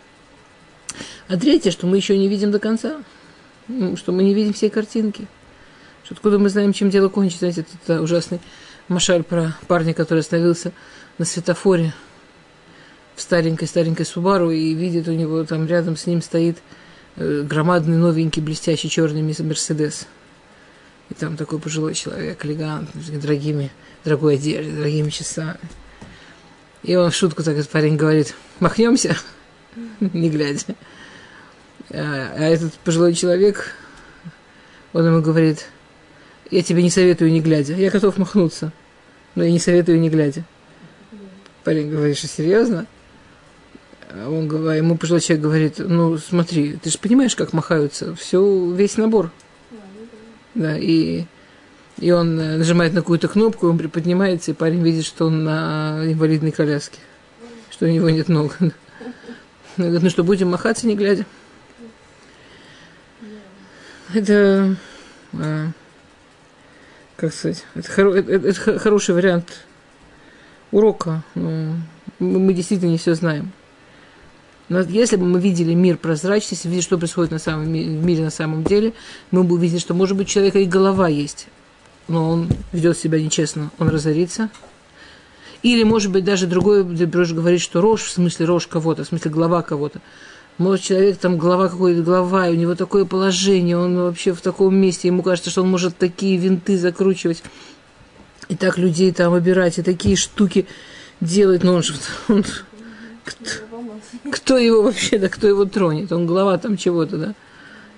А 1.28 1.38
третье, 1.38 1.70
что 1.70 1.86
мы 1.86 1.96
еще 1.96 2.18
не 2.18 2.28
видим 2.28 2.50
до 2.50 2.58
конца, 2.58 3.04
ну, 3.68 3.96
что 3.98 4.12
мы 4.12 4.24
не 4.24 4.34
видим 4.34 4.52
всей 4.54 4.72
картинки. 4.72 5.28
Что 6.04 6.16
откуда 6.16 6.40
мы 6.40 6.50
знаем, 6.50 6.74
чем 6.74 6.90
дело 6.90 7.08
кончится. 7.08 7.52
Знаете, 7.52 7.66
это 7.84 8.02
ужасный 8.02 8.40
машаль 8.88 9.22
про 9.22 9.56
парня, 9.68 9.94
который 9.94 10.22
остановился 10.22 10.72
на 11.20 11.25
светофоре 11.25 11.94
в 13.16 13.22
старенькой-старенькой 13.22 14.08
Субару 14.08 14.50
и 14.50 14.74
видит 14.74 15.08
у 15.08 15.12
него 15.12 15.44
там 15.44 15.68
рядом 15.68 15.96
с 15.96 16.08
ним 16.08 16.24
стоит 16.24 16.58
э, 17.16 17.44
громадный 17.44 17.98
новенький 17.98 18.42
блестящий 18.42 18.90
черный 18.90 19.22
Мерседес. 19.22 20.08
И 21.12 21.13
там 21.13 21.38
такой 21.38 21.60
пожилой 21.60 21.94
человек, 21.94 22.44
элегантный, 22.44 23.04
с 23.04 23.10
дорогими, 23.22 23.70
дорогой 24.04 24.38
одеждой, 24.38 24.72
дорогими 24.72 25.12
часами. 25.12 25.60
И 26.84 26.96
он 26.96 27.12
в 27.12 27.16
шутку 27.16 27.44
так 27.44 27.56
этот 27.58 27.70
парень 27.70 27.96
говорит, 27.96 28.36
махнемся, 28.60 29.18
не 30.00 30.30
глядя. 30.30 30.75
А, 31.90 32.34
а 32.36 32.44
этот 32.44 32.74
пожилой 32.75 33.13
человек 33.13 33.74
Он 34.94 35.06
ему 35.06 35.22
говорит, 35.22 35.66
я 36.52 36.62
тебе 36.62 36.84
не 36.84 36.90
советую 36.90 37.32
не 37.32 37.42
глядя. 37.42 37.74
Я 37.74 37.90
готов 37.90 38.18
махнуться, 38.18 38.72
но 39.36 39.44
я 39.44 39.52
не 39.52 39.60
советую 39.60 40.00
не 40.00 40.10
глядя. 40.10 40.44
Парень 41.63 41.90
говорит, 41.90 42.18
что 42.18 42.28
серьезно? 42.28 42.86
А 44.10 44.30
Он 44.30 44.48
говорит, 44.48 44.84
ему 44.84 44.98
пожилой 44.98 45.22
человек 45.22 45.44
говорит, 45.44 45.80
ну 45.80 46.18
смотри, 46.18 46.78
ты 46.82 46.90
же 46.90 46.98
понимаешь, 46.98 47.36
как 47.36 47.54
махаются, 47.54 48.13
все, 48.16 48.72
весь 48.72 48.98
набор. 48.98 49.32
Да, 50.54 50.78
и, 50.78 51.25
и 51.98 52.12
он 52.12 52.40
э, 52.40 52.58
нажимает 52.58 52.94
на 52.94 53.02
какую-то 53.02 53.28
кнопку, 53.28 53.68
он 53.68 53.78
приподнимается, 53.78 54.52
и 54.52 54.54
парень 54.54 54.82
видит, 54.84 55.06
что 55.06 55.28
он 55.28 55.44
на 55.44 56.02
инвалидной 56.06 56.52
коляске, 56.52 57.00
что 57.70 57.86
у 57.86 57.90
него 57.90 58.10
нет 58.10 58.30
ног. 58.30 58.58
Он 59.76 59.86
говорит, 59.86 60.04
ну 60.04 60.10
что, 60.12 60.24
будем 60.24 60.52
махаться, 60.52 60.86
не 60.86 60.96
глядя? 60.96 61.26
Это, 64.14 64.78
а, 65.34 65.70
как 67.16 67.34
сказать, 67.34 67.66
это, 67.74 68.02
это, 68.02 68.32
это 68.32 68.62
хо- 68.62 68.78
хороший 68.78 69.16
вариант 69.16 69.66
урока. 70.72 71.24
Ну, 71.34 71.76
мы, 72.20 72.54
действительно 72.54 72.92
не 72.92 73.00
все 73.00 73.16
знаем. 73.16 73.52
Но 74.70 74.82
если 74.82 75.16
бы 75.16 75.26
мы 75.26 75.40
видели 75.40 75.74
мир 75.74 75.98
прозрачный, 75.98 76.56
если 76.56 76.68
видели, 76.68 76.84
что 76.84 77.00
происходит 77.00 77.32
на 77.32 77.40
самом, 77.40 77.66
в 77.66 77.70
мире 77.70 78.24
на 78.24 78.30
самом 78.30 78.64
деле, 78.64 78.94
мы 79.32 79.44
бы 79.44 79.56
увидели, 79.56 79.80
что, 79.80 79.96
может 79.96 80.16
быть, 80.16 80.28
у 80.28 80.30
человека 80.30 80.60
и 80.60 80.66
голова 80.66 81.08
есть, 81.08 81.48
но 82.08 82.30
он 82.30 82.50
ведет 82.72 82.98
себя 82.98 83.22
нечестно, 83.22 83.72
он 83.80 83.90
разорится. 83.90 84.50
Или, 85.62 85.84
может 85.84 86.12
быть, 86.12 86.26
даже 86.26 86.46
другой 86.46 86.84
Деброш 86.84 87.32
говорит, 87.32 87.62
что 87.62 87.80
рожь, 87.80 88.04
в 88.04 88.12
смысле 88.12 88.46
рожь 88.46 88.68
кого-то, 88.68 89.04
в 89.04 89.08
смысле 89.08 89.32
голова 89.32 89.62
кого-то. 89.62 90.02
Может, 90.58 90.86
человек 90.86 91.18
там 91.18 91.38
голова 91.38 91.70
какой-то, 91.70 92.04
голова, 92.04 92.48
и 92.48 92.52
у 92.52 92.60
него 92.60 92.76
такое 92.76 93.06
положение, 93.06 93.78
он 93.78 93.98
вообще 93.98 94.34
в 94.34 94.42
таком 94.42 94.76
месте, 94.76 95.08
ему 95.08 95.24
кажется, 95.24 95.50
что 95.50 95.64
он 95.64 95.70
может 95.70 95.98
такие 95.98 96.38
винты 96.38 96.78
закручивать, 96.78 97.42
и 98.50 98.56
так 98.56 98.78
людей 98.78 99.12
там 99.14 99.34
обирать, 99.34 99.80
и 99.80 99.82
такие 99.82 100.16
штуки 100.16 100.68
делать, 101.22 101.64
но 101.64 101.76
он 101.76 101.84
же... 101.84 101.94
Он, 102.28 102.44
кто, 103.24 103.62
кто 104.30 104.58
его 104.58 104.82
вообще, 104.82 105.18
да 105.18 105.30
кто 105.30 105.48
его 105.48 105.64
тронет? 105.64 106.12
Он 106.12 106.26
глава 106.26 106.58
там 106.58 106.76
чего-то, 106.76 107.18
да? 107.18 107.36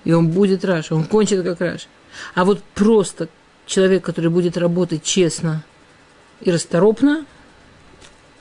И 0.04 0.12
он 0.12 0.28
будет 0.28 0.64
Раш, 0.64 0.92
он 0.92 1.02
кончит 1.02 1.42
как 1.42 1.60
Раш. 1.60 1.88
А 2.36 2.44
вот 2.44 2.62
просто 2.74 3.28
человек, 3.66 4.04
который 4.04 4.30
будет 4.30 4.56
работать 4.56 5.02
честно 5.02 5.64
и 6.40 6.50
расторопно, 6.50 7.26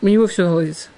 у 0.01 0.08
него 0.08 0.27
все 0.27 0.44
наладится. 0.44 0.89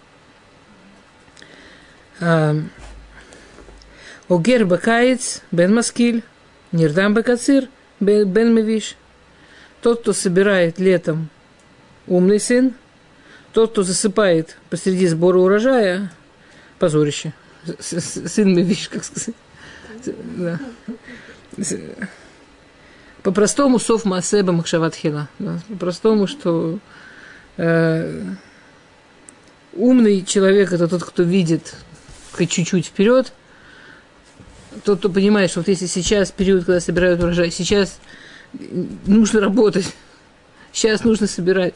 Огер 4.28 4.66
бакаец, 4.66 5.42
бен 5.52 5.74
маскиль, 5.74 6.24
нирдам 6.72 7.14
бакацир, 7.14 7.70
бен 8.00 8.54
мевиш. 8.54 8.96
Тот, 9.82 10.02
кто 10.02 10.12
собирает 10.12 10.80
летом, 10.80 11.30
умный 12.08 12.40
сын, 12.40 12.74
тот, 13.54 13.72
кто 13.72 13.84
засыпает 13.84 14.58
посреди 14.70 15.08
сбора 15.08 15.38
урожая, 15.38 16.12
позорище. 16.80 17.34
Сын 17.80 18.54
мевиш, 18.54 18.90
как 18.90 19.04
сказать. 19.04 19.36
По-простому 23.28 23.78
сов 23.78 24.06
маасеба 24.06 24.54
махшаватхила. 24.54 25.28
Да. 25.38 25.60
По-простому, 25.68 26.28
что 26.28 26.80
э, 27.58 28.24
умный 29.74 30.24
человек 30.24 30.72
это 30.72 30.88
тот, 30.88 31.04
кто 31.04 31.24
видит 31.24 31.76
хоть 32.32 32.50
чуть-чуть 32.50 32.86
вперед, 32.86 33.34
тот, 34.86 35.00
кто 35.00 35.10
понимает, 35.10 35.52
что 35.52 35.60
вот 35.60 35.68
если 35.68 35.88
сейчас 35.88 36.32
период, 36.32 36.64
когда 36.64 36.80
собирают 36.80 37.22
урожай, 37.22 37.52
сейчас 37.52 38.00
нужно 39.06 39.42
работать, 39.42 39.94
сейчас 40.72 41.04
нужно 41.04 41.28
собирать. 41.28 41.76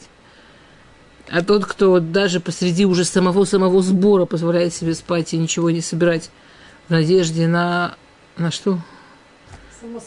А 1.28 1.42
тот, 1.42 1.66
кто 1.66 2.00
даже 2.00 2.40
посреди 2.40 2.86
уже 2.86 3.04
самого-самого 3.04 3.82
сбора 3.82 4.24
позволяет 4.24 4.72
себе 4.72 4.94
спать 4.94 5.34
и 5.34 5.36
ничего 5.36 5.68
не 5.68 5.82
собирать 5.82 6.30
в 6.88 6.92
надежде 6.92 7.46
на... 7.46 7.94
На 8.38 8.50
что? 8.50 8.78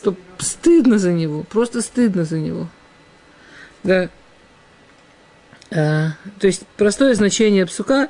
То 0.03 0.15
стыдно 0.39 0.98
за 0.98 1.12
него, 1.12 1.44
просто 1.44 1.82
стыдно 1.82 2.24
за 2.24 2.39
него. 2.39 2.67
Да. 3.84 4.10
А, 5.72 6.12
то 6.39 6.48
есть 6.48 6.63
простое 6.77 7.13
значение 7.15 7.65
псука, 7.65 8.10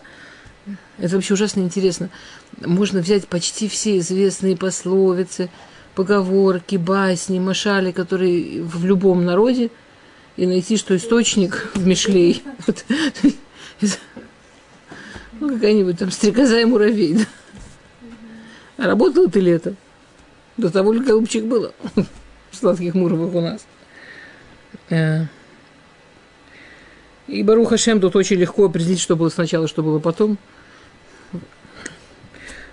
это 0.98 1.16
вообще 1.16 1.34
ужасно 1.34 1.62
интересно. 1.62 2.10
Можно 2.58 3.02
взять 3.02 3.28
почти 3.28 3.68
все 3.68 3.98
известные 4.00 4.56
пословицы, 4.56 5.50
поговорки, 5.96 6.76
басни, 6.76 7.40
машали, 7.40 7.92
которые 7.92 8.62
в 8.64 8.86
любом 8.86 9.26
народе, 9.26 9.72
и 10.38 10.46
найти, 10.46 10.78
что 10.78 10.96
источник 10.96 11.72
в 11.74 11.86
Мишлей. 11.88 12.44
Вот. 12.68 12.86
Ну, 15.40 15.50
какая-нибудь 15.50 16.00
там 16.00 16.12
стрекоза 16.12 16.60
и 16.60 16.66
муравей. 16.66 17.16
Да? 17.16 17.26
А 18.78 18.88
работала 18.88 19.30
ты 19.30 19.42
лето? 19.42 19.76
До 20.58 20.72
того 20.72 20.94
ли 20.94 21.02
голубчик 21.02 21.44
было 21.44 21.74
сладких 22.52 22.94
муровых 22.94 23.34
у 23.36 23.42
нас. 23.42 23.66
Э. 24.90 25.26
И 27.28 27.44
Барух 27.44 27.70
Хашем 27.70 28.00
тут 28.00 28.16
очень 28.16 28.38
легко 28.38 28.66
определить, 28.66 29.00
что 29.00 29.16
было 29.16 29.30
сначала, 29.30 29.68
что 29.68 29.84
было 29.84 30.00
потом. 30.00 30.38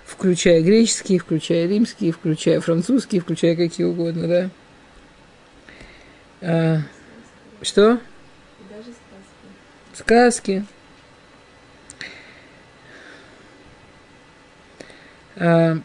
Включая 0.05 0.63
греческие, 0.63 1.19
включая 1.19 1.67
римские, 1.67 2.13
включая 2.13 2.61
французские, 2.61 3.21
включая 3.21 3.57
какие 3.57 3.87
угодно, 3.87 4.29
да. 4.29 4.51
А, 6.43 6.79
что? 7.63 7.99
Даже 8.71 8.93
сказки. 9.95 10.63
Сказки. 10.63 10.67
А, 15.37 15.79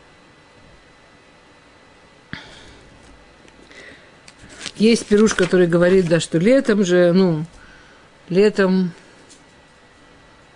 Есть 4.77 5.07
пируш, 5.07 5.33
который 5.33 5.67
говорит, 5.67 6.07
да, 6.07 6.19
что 6.19 6.37
летом 6.37 6.85
же, 6.85 7.11
ну, 7.13 7.45
летом 8.29 8.91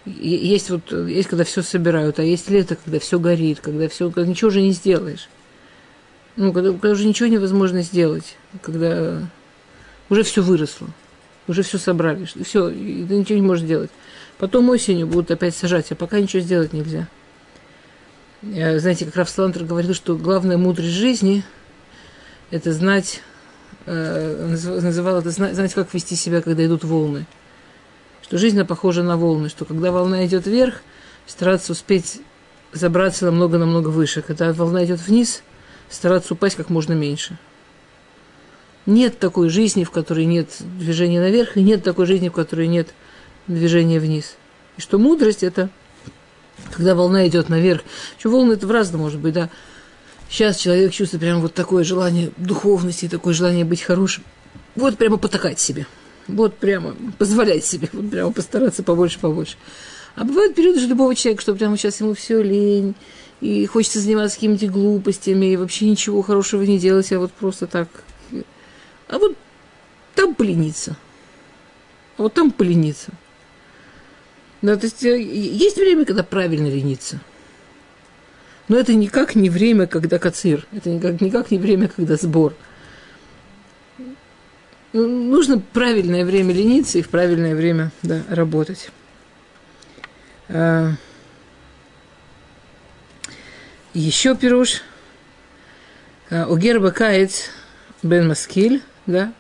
есть 0.06 0.70
вот, 0.70 0.92
есть 0.92 1.28
когда 1.28 1.44
все 1.44 1.62
собирают, 1.62 2.20
а 2.20 2.24
есть 2.24 2.50
лето, 2.50 2.76
когда 2.76 3.00
все 3.00 3.20
горит, 3.20 3.60
когда 3.60 3.88
все, 3.88 4.10
когда 4.10 4.30
ничего 4.30 4.50
уже 4.50 4.62
не 4.62 4.72
сделаешь. 4.72 5.30
Ну, 6.36 6.54
когда, 6.54 6.72
когда 6.72 6.92
уже 6.92 7.06
ничего 7.06 7.28
невозможно 7.28 7.82
сделать, 7.82 8.38
когда 8.62 9.22
уже 10.10 10.24
все 10.24 10.42
выросло, 10.42 10.88
уже 11.48 11.64
все 11.64 11.78
собрали, 11.78 12.26
все, 12.26 12.70
и 12.70 13.06
ты 13.06 13.16
ничего 13.16 13.38
не 13.38 13.46
можешь 13.46 13.66
сделать. 13.66 13.92
Потом 14.38 14.70
осенью 14.70 15.08
будут 15.08 15.30
опять 15.30 15.56
сажать, 15.56 15.92
а 15.92 15.96
пока 15.96 16.20
ничего 16.20 16.42
сделать 16.42 16.74
нельзя. 16.74 17.08
Я, 18.42 18.80
Знаете, 18.80 19.06
как 19.06 19.16
Раф 19.16 19.30
Салантер 19.30 19.66
говорил, 19.66 19.94
что 19.94 20.16
главная 20.16 20.58
мудрость 20.58 20.90
жизни– 20.90 21.44
это 22.50 22.74
знать 22.74 23.22
э, 23.22 23.31
называл 23.86 25.20
это 25.20 25.32
зна- 25.32 25.54
знать, 25.54 25.74
как 25.74 25.94
вести 25.94 26.16
себя, 26.16 26.42
когда 26.42 26.66
идут 26.66 26.84
волны. 26.84 27.26
Что 28.22 28.38
жизнь 28.38 28.64
похожа 28.64 29.04
на 29.04 29.18
волны, 29.18 29.50
что 29.50 29.66
когда 29.66 29.92
волна 29.92 30.26
идет 30.26 30.46
вверх, 30.46 30.82
стараться 31.28 31.72
успеть 31.74 32.22
забраться 32.74 33.26
намного-намного 33.26 33.90
выше. 33.90 34.22
Когда 34.22 34.54
волна 34.54 34.86
идет 34.86 35.00
вниз, 35.00 35.44
стараться 35.90 36.34
упасть 36.34 36.56
как 36.56 36.70
можно 36.70 36.94
меньше. 36.94 37.38
Нет 38.86 39.20
такой 39.20 39.50
жизни, 39.50 39.84
в 39.84 39.92
которой 39.92 40.26
нет 40.26 40.50
движения 40.60 41.20
наверх, 41.20 41.58
и 41.58 41.62
нет 41.62 41.84
такой 41.84 42.06
жизни, 42.06 42.30
в 42.30 42.34
которой 42.34 42.68
нет 42.68 42.94
движения 43.48 44.00
вниз. 44.00 44.36
И 44.78 44.82
что 44.82 44.98
мудрость 44.98 45.44
это, 45.44 45.70
когда 46.72 46.96
волна 46.96 47.28
идет 47.28 47.50
наверх. 47.50 47.82
Что 48.18 48.30
волны 48.30 48.54
это 48.54 48.66
в 48.66 48.72
разном 48.72 49.02
может 49.02 49.20
быть, 49.20 49.34
да. 49.34 49.50
Сейчас 50.32 50.56
человек 50.56 50.94
чувствует 50.94 51.22
прямо 51.22 51.42
вот 51.42 51.54
такое 51.54 51.84
желание 51.84 52.32
духовности, 52.38 53.10
такое 53.10 53.34
желание 53.34 53.66
быть 53.66 53.82
хорошим. 53.82 54.24
Вот 54.76 54.98
прямо 54.98 55.18
потакать 55.18 55.60
себе. 55.60 55.86
Вот 56.30 56.56
прямо 56.56 56.96
позволять 57.18 57.66
себе. 57.66 57.90
Вот 57.92 58.10
прямо 58.10 58.32
постараться 58.32 58.82
побольше, 58.82 59.20
побольше. 59.20 59.58
А 60.16 60.24
бывают 60.24 60.56
периоды 60.56 60.80
же 60.80 60.88
любого 60.88 61.16
человека, 61.16 61.42
что 61.42 61.54
прямо 61.54 61.76
сейчас 61.76 62.00
ему 62.00 62.14
все 62.14 62.42
лень, 62.42 62.96
и 63.42 63.66
хочется 63.66 64.00
заниматься 64.00 64.38
какими-то 64.38 64.68
глупостями, 64.68 65.48
и 65.48 65.58
вообще 65.58 65.86
ничего 65.86 66.22
хорошего 66.22 66.64
не 66.64 66.80
делать, 66.80 67.12
а 67.12 67.20
вот 67.20 67.34
просто 67.34 67.68
так. 67.68 67.90
А 69.10 69.18
вот 69.18 69.36
там 70.16 70.34
полениться. 70.34 70.96
А 72.18 72.24
вот 72.24 72.34
там 72.34 72.52
полениться. 72.52 73.12
Да, 74.62 74.78
то 74.78 74.86
есть 74.86 75.04
э, 75.04 75.22
есть 75.22 75.76
время, 75.76 76.06
когда 76.06 76.24
правильно 76.24 76.68
лениться. 76.68 77.20
Но 78.68 78.78
это 78.78 78.94
никак 78.94 79.36
не 79.36 79.50
время, 79.50 79.88
когда 79.88 80.20
кацир. 80.20 80.66
Это 80.72 80.90
никак, 80.90 81.20
никак 81.22 81.52
не 81.52 81.58
время, 81.58 81.90
когда 81.90 82.16
сбор. 82.16 82.54
Ну, 84.94 85.08
Нужно 85.08 85.60
правильное 85.60 86.26
время 86.26 86.54
лениться 86.54 86.98
и 86.98 87.02
в 87.02 87.10
правильное 87.10 87.56
время 87.56 87.92
да, 88.02 88.24
работать. 88.30 88.90
А, 90.50 90.92
Еще 93.94 94.36
пируш. 94.36 94.82
А, 96.30 96.48
У 96.48 96.58
герба 96.58 96.92
каец 96.92 97.50
Бен 98.04 98.28
Маскиль, 98.28 98.82
да. 99.06 99.34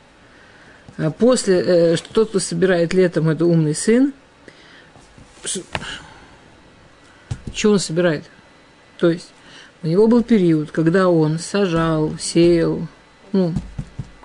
А 0.98 1.10
после, 1.10 1.62
э, 1.62 1.96
что 1.96 2.13
тот, 2.13 2.30
кто 2.30 2.40
собирает 2.40 2.94
летом, 2.94 3.30
это 3.30 3.46
умный 3.46 3.74
сын. 3.74 4.13
Что 7.54 7.72
он 7.72 7.80
собирает? 7.80 8.25
То 9.01 9.10
есть 9.10 9.34
у 9.81 9.88
него 9.88 10.08
был 10.08 10.22
период, 10.22 10.70
когда 10.70 11.10
он 11.10 11.39
сажал, 11.39 12.15
сеял, 12.20 12.88
ну, 13.31 13.51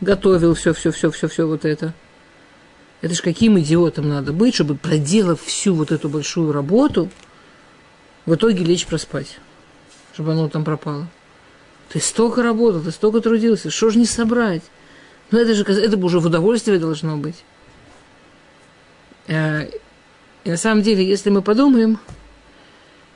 готовил 0.02 0.52
все, 0.52 0.74
все, 0.74 0.90
все, 0.92 1.10
все, 1.10 1.28
все 1.28 1.46
вот 1.46 1.64
это. 1.64 1.94
Это 3.00 3.14
ж 3.14 3.22
каким 3.22 3.58
идиотом 3.58 4.06
надо 4.10 4.34
быть, 4.34 4.54
чтобы, 4.54 4.74
проделав 4.74 5.40
всю 5.40 5.74
вот 5.74 5.92
эту 5.92 6.10
большую 6.10 6.52
работу, 6.52 7.08
в 8.26 8.34
итоге 8.34 8.64
лечь 8.64 8.86
проспать, 8.86 9.38
чтобы 10.12 10.32
оно 10.32 10.50
там 10.50 10.62
пропало. 10.62 11.08
Ты 11.88 11.98
столько 11.98 12.42
работал, 12.42 12.82
ты 12.82 12.90
столько 12.90 13.22
трудился, 13.22 13.70
что 13.70 13.88
же 13.88 13.98
не 13.98 14.04
собрать? 14.04 14.62
Ну, 15.30 15.38
это 15.38 15.54
же 15.54 15.64
это 15.64 15.96
бы 15.96 16.04
уже 16.04 16.20
в 16.20 16.26
удовольствие 16.26 16.78
должно 16.78 17.16
быть. 17.16 17.44
Э, 19.26 19.70
и 20.44 20.50
на 20.50 20.58
самом 20.58 20.82
деле, 20.82 21.02
если 21.02 21.30
мы 21.30 21.40
подумаем, 21.40 21.98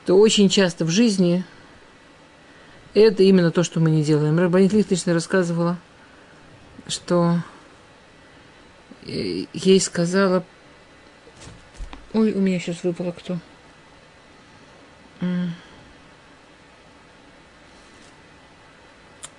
то 0.05 0.17
очень 0.17 0.49
часто 0.49 0.85
в 0.85 0.89
жизни 0.89 1.43
это 2.93 3.23
именно 3.23 3.51
то, 3.51 3.63
что 3.63 3.79
мы 3.79 3.89
не 3.91 4.03
делаем. 4.03 4.37
Рабанит 4.37 4.73
Лихтенштейн 4.73 5.15
рассказывала, 5.15 5.77
что 6.87 7.39
э, 9.05 9.45
ей 9.53 9.79
сказала... 9.79 10.43
Ой, 12.13 12.33
у 12.33 12.39
меня 12.39 12.59
сейчас 12.59 12.83
выпало 12.83 13.11
кто. 13.11 13.37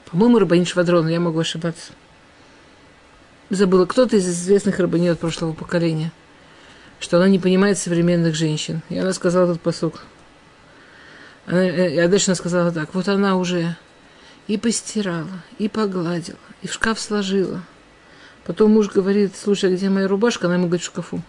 По-моему, 0.06 0.38
Рабанит 0.38 0.68
Швадрон, 0.68 1.08
я 1.08 1.20
могу 1.20 1.40
ошибаться. 1.40 1.92
Забыла, 3.50 3.84
кто-то 3.84 4.16
из 4.16 4.26
известных 4.26 4.78
рабанит 4.78 5.18
прошлого 5.18 5.52
поколения, 5.52 6.12
что 7.00 7.18
она 7.18 7.28
не 7.28 7.38
понимает 7.38 7.76
современных 7.76 8.34
женщин. 8.34 8.80
И 8.88 8.96
она 8.96 9.12
сказала 9.12 9.50
этот 9.50 9.60
посук. 9.60 10.04
Она, 11.46 11.64
э, 11.64 11.94
и 11.94 11.98
она 11.98 12.34
сказала 12.34 12.72
так, 12.72 12.94
вот 12.94 13.08
она 13.08 13.36
уже 13.36 13.76
и 14.46 14.56
постирала, 14.56 15.42
и 15.58 15.68
погладила, 15.68 16.38
и 16.62 16.66
в 16.66 16.72
шкаф 16.72 17.00
сложила. 17.00 17.62
Потом 18.44 18.72
муж 18.72 18.88
говорит, 18.88 19.32
слушай, 19.36 19.70
а 19.70 19.74
где 19.74 19.88
моя 19.88 20.08
рубашка? 20.08 20.46
Она 20.46 20.54
ему 20.54 20.66
говорит, 20.66 20.82
в 20.82 20.86
шкафу. 20.86 21.22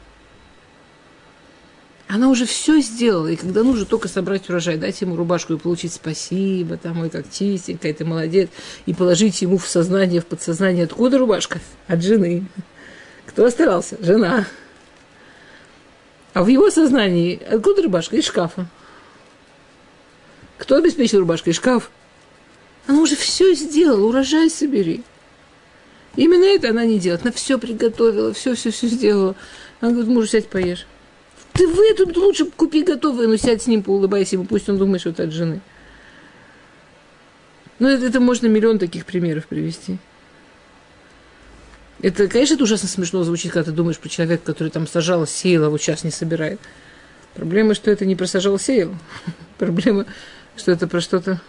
Она 2.08 2.29
уже 2.29 2.46
все 2.46 2.79
сделала, 2.79 3.27
и 3.27 3.36
когда 3.36 3.63
нужно 3.63 3.86
только 3.86 4.08
собрать 4.08 4.48
урожай, 4.50 4.77
дать 4.77 5.01
ему 5.01 5.15
рубашку 5.15 5.53
и 5.53 5.58
получить 5.58 5.93
спасибо, 5.93 6.77
там, 6.77 7.00
ой, 7.00 7.10
как 7.10 7.32
чистенькая, 7.32 7.93
ты 7.93 8.05
молодец, 8.05 8.50
и 8.86 8.93
положить 8.93 9.41
ему 9.41 9.58
в 9.58 9.67
сознание, 9.67 10.22
в 10.22 10.25
подсознание, 10.25 10.84
откуда 10.84 11.17
рубашка? 11.17 11.60
От 11.88 12.03
жены. 12.03 12.46
Кто 13.25 13.46
остался? 13.46 13.98
Жена. 14.03 14.46
А 16.34 16.43
в 16.43 16.48
его 16.48 16.70
сознании 16.70 17.41
откуда 17.41 17.84
рубашка? 17.84 18.15
Из 18.15 18.25
шкафа. 18.25 18.67
Кто 20.63 20.77
обеспечил 20.77 21.20
рубашкой? 21.20 21.51
Шкаф. 21.51 21.91
Она 22.88 23.01
уже 23.01 23.17
все 23.17 23.53
сделала, 23.53 24.08
урожай 24.08 24.50
собери. 24.50 25.03
Именно 26.15 26.46
это 26.46 26.70
она 26.70 26.86
не 26.86 27.00
делает. 27.00 27.24
Она 27.24 27.34
все 27.34 27.60
приготовила, 27.60 28.32
все-все-все 28.32 28.88
сделала. 28.88 29.36
Она 29.82 29.91
говорит, 29.91 30.10
мужу, 30.10 30.27
сядь, 30.27 30.48
поешь. 30.48 30.88
Ты 31.51 31.67
в 31.67 31.77
эту 31.77 32.17
лучше 32.17 32.46
купи 32.46 32.84
готовое, 32.84 33.27
но 33.27 33.36
сядь 33.36 33.63
с 33.63 33.67
ним, 33.67 33.84
поулыбайся 33.84 34.38
ему, 34.38 34.46
пусть 34.46 34.70
он 34.70 34.77
думает, 34.77 35.01
что 35.01 35.10
это 35.10 35.24
от 35.24 35.34
жены. 35.34 35.60
Ну, 37.79 37.89
это, 37.89 38.05
это 38.05 38.22
можно 38.22 38.48
миллион 38.48 38.79
таких 38.79 39.05
примеров 39.05 39.48
привести. 39.48 39.98
Это, 42.01 42.29
конечно, 42.29 42.53
это 42.53 42.63
ужасно 42.63 42.88
смешно 42.88 43.22
звучит, 43.25 43.51
когда 43.51 43.70
ты 43.70 43.75
думаешь 43.75 43.97
про 43.97 44.08
человека, 44.08 44.45
который 44.45 44.69
там 44.69 44.88
сажал, 44.88 45.28
сеял, 45.28 45.65
а 45.65 45.69
вот 45.69 45.82
сейчас 45.82 46.06
не 46.06 46.12
собирает. 46.12 46.62
Проблема, 47.34 47.76
что 47.76 47.91
это 47.91 48.06
не 48.06 48.15
про 48.15 48.28
сажал, 48.28 48.58
сеял. 48.58 48.95
Проблема, 49.58 50.06
что 50.55 50.71
это 50.71 50.87
про 50.87 51.01
что-то, 51.01 51.41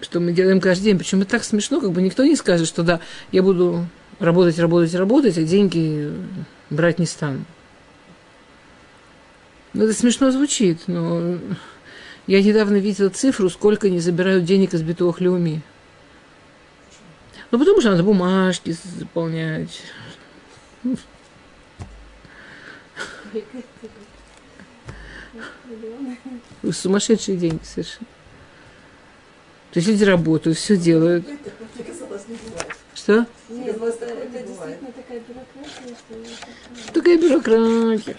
что 0.00 0.20
мы 0.20 0.32
делаем 0.32 0.60
каждый 0.60 0.84
день. 0.84 0.98
Причем 0.98 1.22
это 1.22 1.32
так 1.32 1.44
смешно, 1.44 1.80
как 1.80 1.92
бы 1.92 2.02
никто 2.02 2.24
не 2.24 2.36
скажет, 2.36 2.68
что 2.68 2.82
да, 2.82 3.00
я 3.32 3.42
буду 3.42 3.86
работать, 4.18 4.58
работать, 4.58 4.94
работать, 4.94 5.38
а 5.38 5.42
деньги 5.42 6.12
брать 6.70 6.98
не 6.98 7.06
стану. 7.06 7.44
Ну, 9.72 9.84
это 9.84 9.92
смешно 9.92 10.30
звучит, 10.30 10.82
но 10.86 11.38
я 12.26 12.42
недавно 12.42 12.76
видела 12.76 13.10
цифру, 13.10 13.50
сколько 13.50 13.88
они 13.88 14.00
забирают 14.00 14.44
денег 14.44 14.74
из 14.74 14.82
битовых 14.82 15.20
Леуми. 15.20 15.62
Ну, 17.50 17.58
потому 17.58 17.80
что 17.80 17.90
надо 17.90 18.02
бумажки 18.02 18.76
заполнять. 18.98 19.82
Сумасшедшие 26.72 27.36
деньги 27.36 27.62
совершенно. 27.64 28.06
То 29.72 29.80
есть 29.80 29.88
люди 29.88 30.04
работают, 30.04 30.56
все 30.56 30.76
делают. 30.76 31.26
Что? 32.94 33.26
Нет, 33.48 33.76
это, 33.76 34.06
такая 34.96 35.20
бюрократия. 35.20 35.96
Такая 36.92 37.18
бюрократия. 37.18 38.16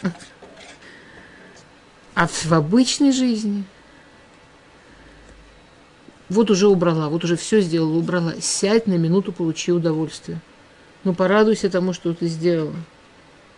А 2.14 2.28
в, 2.28 2.46
в 2.46 2.54
обычной 2.54 3.12
жизни 3.12 3.64
вот 6.30 6.52
уже 6.52 6.68
убрала, 6.68 7.10
вот 7.10 7.24
уже 7.24 7.36
все 7.38 7.62
сделала, 7.62 7.98
убрала. 7.98 8.34
Сядь 8.42 8.88
на 8.88 8.94
минуту, 8.94 9.32
получи 9.32 9.72
удовольствие. 9.72 10.40
Ну, 11.04 11.14
порадуйся 11.14 11.70
тому, 11.70 11.94
что 11.94 12.14
ты 12.14 12.28
сделала. 12.28 12.76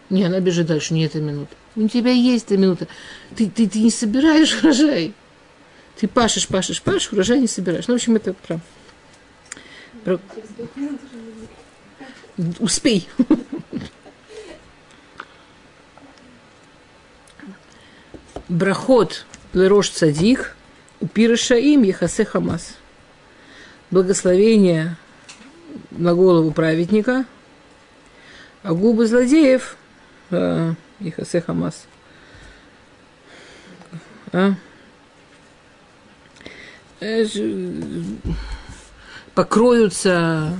Не, 0.10 0.24
она 0.26 0.40
бежит 0.40 0.68
дальше, 0.68 0.94
не 0.94 1.06
эта 1.06 1.20
минута. 1.20 1.56
У 1.76 1.88
тебя 1.88 2.12
есть 2.12 2.46
эта 2.46 2.58
минута. 2.58 2.88
Ты, 3.36 3.50
ты, 3.50 3.68
ты 3.70 3.80
не 3.80 3.92
собираешь 3.92 4.58
урожай. 4.64 5.14
Ты 5.98 6.08
пашешь, 6.08 6.48
пашешь, 6.48 6.82
пашешь, 6.82 7.12
урожай 7.12 7.40
не 7.40 7.48
собираешь. 7.48 7.88
Ну, 7.88 7.94
в 7.94 7.98
общем, 7.98 8.16
это 8.16 8.34
про... 8.34 8.60
про... 10.04 10.20
Успей. 12.60 13.08
Брахот 18.48 19.26
лерош 19.54 19.90
цадик, 19.90 20.56
упирыша 21.02 21.56
им 21.56 21.84
ехасе 21.84 22.26
хамас. 22.26 22.76
Благословение 23.92 24.98
на 25.92 26.16
голову 26.16 26.52
праведника, 26.52 27.26
а 28.64 28.74
губы 28.74 29.06
злодеев 29.06 29.78
а, 30.32 30.74
Ихасе 31.00 31.42
Хамас. 31.42 31.88
А? 34.32 34.54
Покроются 39.34 40.58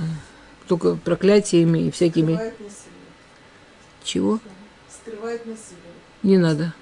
только 0.66 0.96
проклятиями 0.96 1.88
и 1.88 1.90
всякими. 1.90 2.38
Чего? 4.02 4.40
Скрывает 4.88 5.44
насилие. 5.46 5.78
Не 6.22 6.38
надо. 6.38 6.74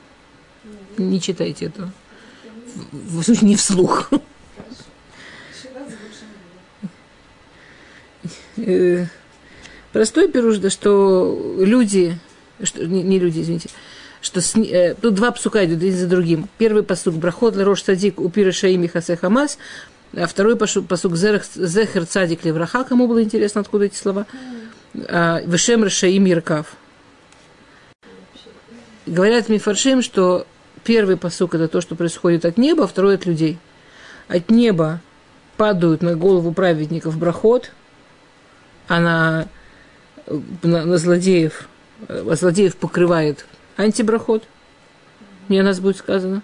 Не 0.97 1.21
читайте 1.21 1.67
этого. 1.67 1.93
В, 2.93 3.23
смысле, 3.23 3.49
не 3.49 3.57
вслух. 3.57 4.11
Не 4.11 4.19
Э, 8.59 9.07
Простой 9.93 10.29
пируш, 10.29 10.59
да, 10.59 10.69
что 10.69 11.57
люди, 11.59 12.19
что, 12.63 12.87
не, 12.87 13.03
не 13.03 13.19
люди, 13.19 13.41
извините, 13.41 13.71
что 14.21 14.41
с, 14.41 14.57
э, 14.57 14.95
тут 15.01 15.15
два 15.15 15.31
псука 15.31 15.65
идут 15.65 15.79
один 15.79 15.97
за 15.97 16.07
другим. 16.07 16.49
Первый 16.59 16.83
посук 16.83 17.15
брахот 17.15 17.57
лерош 17.57 17.83
садик 17.83 18.21
упира 18.21 18.53
шаим 18.53 18.89
хасе 18.89 19.17
хамас, 19.17 19.59
а 20.15 20.27
второй 20.27 20.57
посук 20.57 21.17
зехер 21.17 22.07
цадик 22.07 22.45
левраха, 22.45 22.85
кому 22.85 23.07
было 23.07 23.23
интересно, 23.23 23.61
откуда 23.61 23.87
эти 23.87 23.97
слова, 23.97 24.27
а, 25.09 25.41
вешем 25.41 25.85
рашаим 25.85 26.25
яркав. 26.25 26.77
Говорят 29.07 29.49
мифаршим, 29.49 30.03
что 30.03 30.47
первый 30.85 31.17
посук 31.17 31.55
это 31.55 31.69
то, 31.69 31.81
что 31.81 31.95
происходит 31.95 32.45
от 32.45 32.59
неба, 32.59 32.85
а 32.85 32.87
второй 32.87 33.15
от 33.15 33.27
людей. 33.27 33.59
От 34.29 34.51
неба 34.51 35.01
падают 35.57 36.03
на 36.03 36.15
голову 36.15 36.53
праведников 36.53 37.19
брахот, 37.19 37.73
а 38.87 39.01
на, 39.01 39.49
на, 40.63 40.85
на 40.85 40.99
злодеев, 40.99 41.69
злодеев 42.09 42.77
покрывает 42.77 43.47
антибрахот, 43.77 44.45
не 45.49 45.59
о 45.59 45.63
нас 45.63 45.81
будет 45.81 45.97
сказано. 45.97 46.43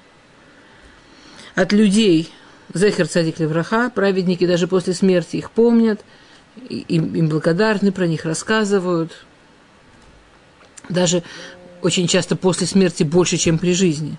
От 1.54 1.72
людей 1.72 2.32
Зехер 2.72 3.06
Цадик 3.06 3.38
Левраха, 3.38 3.90
праведники 3.90 4.46
даже 4.46 4.66
после 4.66 4.94
смерти 4.94 5.36
их 5.36 5.50
помнят, 5.50 6.04
им, 6.68 7.14
им 7.14 7.28
благодарны, 7.28 7.92
про 7.92 8.06
них 8.06 8.24
рассказывают. 8.24 9.24
Даже 10.88 11.22
очень 11.82 12.06
часто 12.08 12.36
после 12.36 12.66
смерти 12.66 13.02
больше, 13.02 13.36
чем 13.36 13.58
при 13.58 13.74
жизни. 13.74 14.16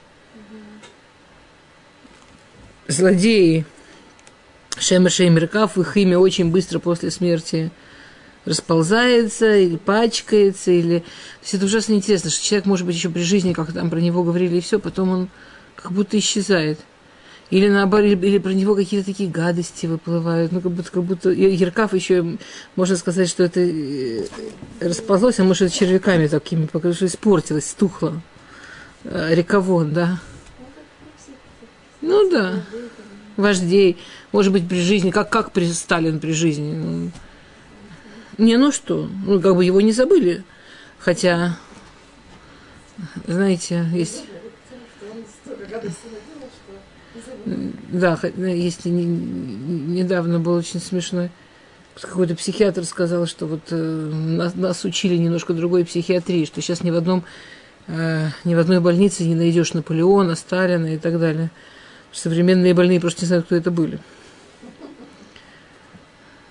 Злодеи 2.88 3.65
Шемер 4.78 5.12
Шеймеркав, 5.12 5.78
их 5.78 5.98
имя 5.98 6.19
очень 6.19 6.52
быстро 6.52 6.80
после 6.80 7.12
смерти 7.12 7.71
расползается 8.45 9.58
или 9.58 9.77
пачкается, 9.77 10.71
или... 10.71 10.99
То 10.99 11.05
есть 11.43 11.53
это 11.55 11.65
ужасно 11.65 11.93
интересно, 11.93 12.29
что 12.29 12.43
человек, 12.43 12.65
может 12.65 12.86
быть, 12.86 12.95
еще 12.95 13.10
при 13.10 13.21
жизни, 13.21 13.53
как 13.53 13.73
там 13.73 13.89
про 13.89 13.99
него 13.99 14.23
говорили, 14.23 14.58
и 14.58 14.62
все, 14.62 14.79
потом 14.79 15.10
он 15.10 15.29
как 15.75 15.91
будто 15.91 16.17
исчезает. 16.17 16.79
Или 17.51 17.69
наоборот, 17.69 18.08
или, 18.08 18.27
или 18.27 18.38
про 18.39 18.51
него 18.51 18.75
какие-то 18.75 19.05
такие 19.05 19.29
гадости 19.29 19.86
выплывают. 19.86 20.51
Ну, 20.51 20.62
как 20.62 20.71
будто, 20.71 20.91
как 20.91 21.03
будто 21.03 21.29
Еркав 21.29 21.93
еще, 21.93 22.38
можно 22.75 22.97
сказать, 22.97 23.29
что 23.29 23.43
это 23.43 23.60
э, 23.60 24.25
расползлось, 24.79 25.39
а 25.39 25.43
может, 25.43 25.67
это 25.67 25.75
червяками 25.75 26.27
такими, 26.27 26.65
потому 26.65 26.93
что 26.93 27.05
испортилось, 27.05 27.69
стухло. 27.69 28.19
Э, 29.03 29.34
Рековон, 29.36 29.93
да. 29.93 30.19
Ну 32.01 32.29
да. 32.31 32.63
Вождей. 33.38 33.97
Может 34.31 34.51
быть, 34.51 34.67
при 34.67 34.81
жизни, 34.81 35.12
как, 35.12 35.29
как 35.29 35.51
при 35.51 35.71
Сталин 35.71 36.19
при 36.19 36.31
жизни. 36.31 37.12
Ну, 38.38 38.45
не, 38.45 38.58
ну 38.58 38.71
что, 38.71 39.10
ну, 39.26 39.39
как 39.39 39.56
бы 39.56 39.63
его 39.63 39.82
не 39.82 39.91
забыли. 39.91 40.43
Хотя, 41.00 41.58
знаете, 43.28 43.86
есть... 43.93 44.24
Да, 47.45 48.19
есть 48.38 48.86
недавно 48.86 50.39
был 50.39 50.54
очень 50.56 50.82
смешной. 50.82 51.30
Какой-то 52.00 52.36
психиатр 52.36 52.84
сказал, 52.84 53.26
что 53.26 53.45
вот 53.45 53.62
э, 53.69 53.76
нас, 53.76 54.56
нас 54.56 54.84
учили 54.84 55.15
немножко 55.15 55.54
другой 55.54 55.86
психиатрии, 55.86 56.45
что 56.45 56.60
сейчас 56.60 56.84
ни 56.84 56.91
в 56.91 56.95
одном 56.95 57.24
э, 57.88 58.30
ни 58.43 58.54
в 58.54 58.60
одной 58.60 58.82
больнице 58.82 59.24
не 59.24 59.36
найдешь 59.36 59.74
Наполеона, 59.74 60.36
Сталина 60.36 60.88
и 60.88 60.98
так 60.98 61.19
далее. 61.19 61.52
Современные 62.12 62.74
больные 62.74 63.00
просто 63.00 63.21
не 63.21 63.28
знают, 63.28 63.45
кто 63.45 63.56
это 63.56 63.71
были. 63.71 64.00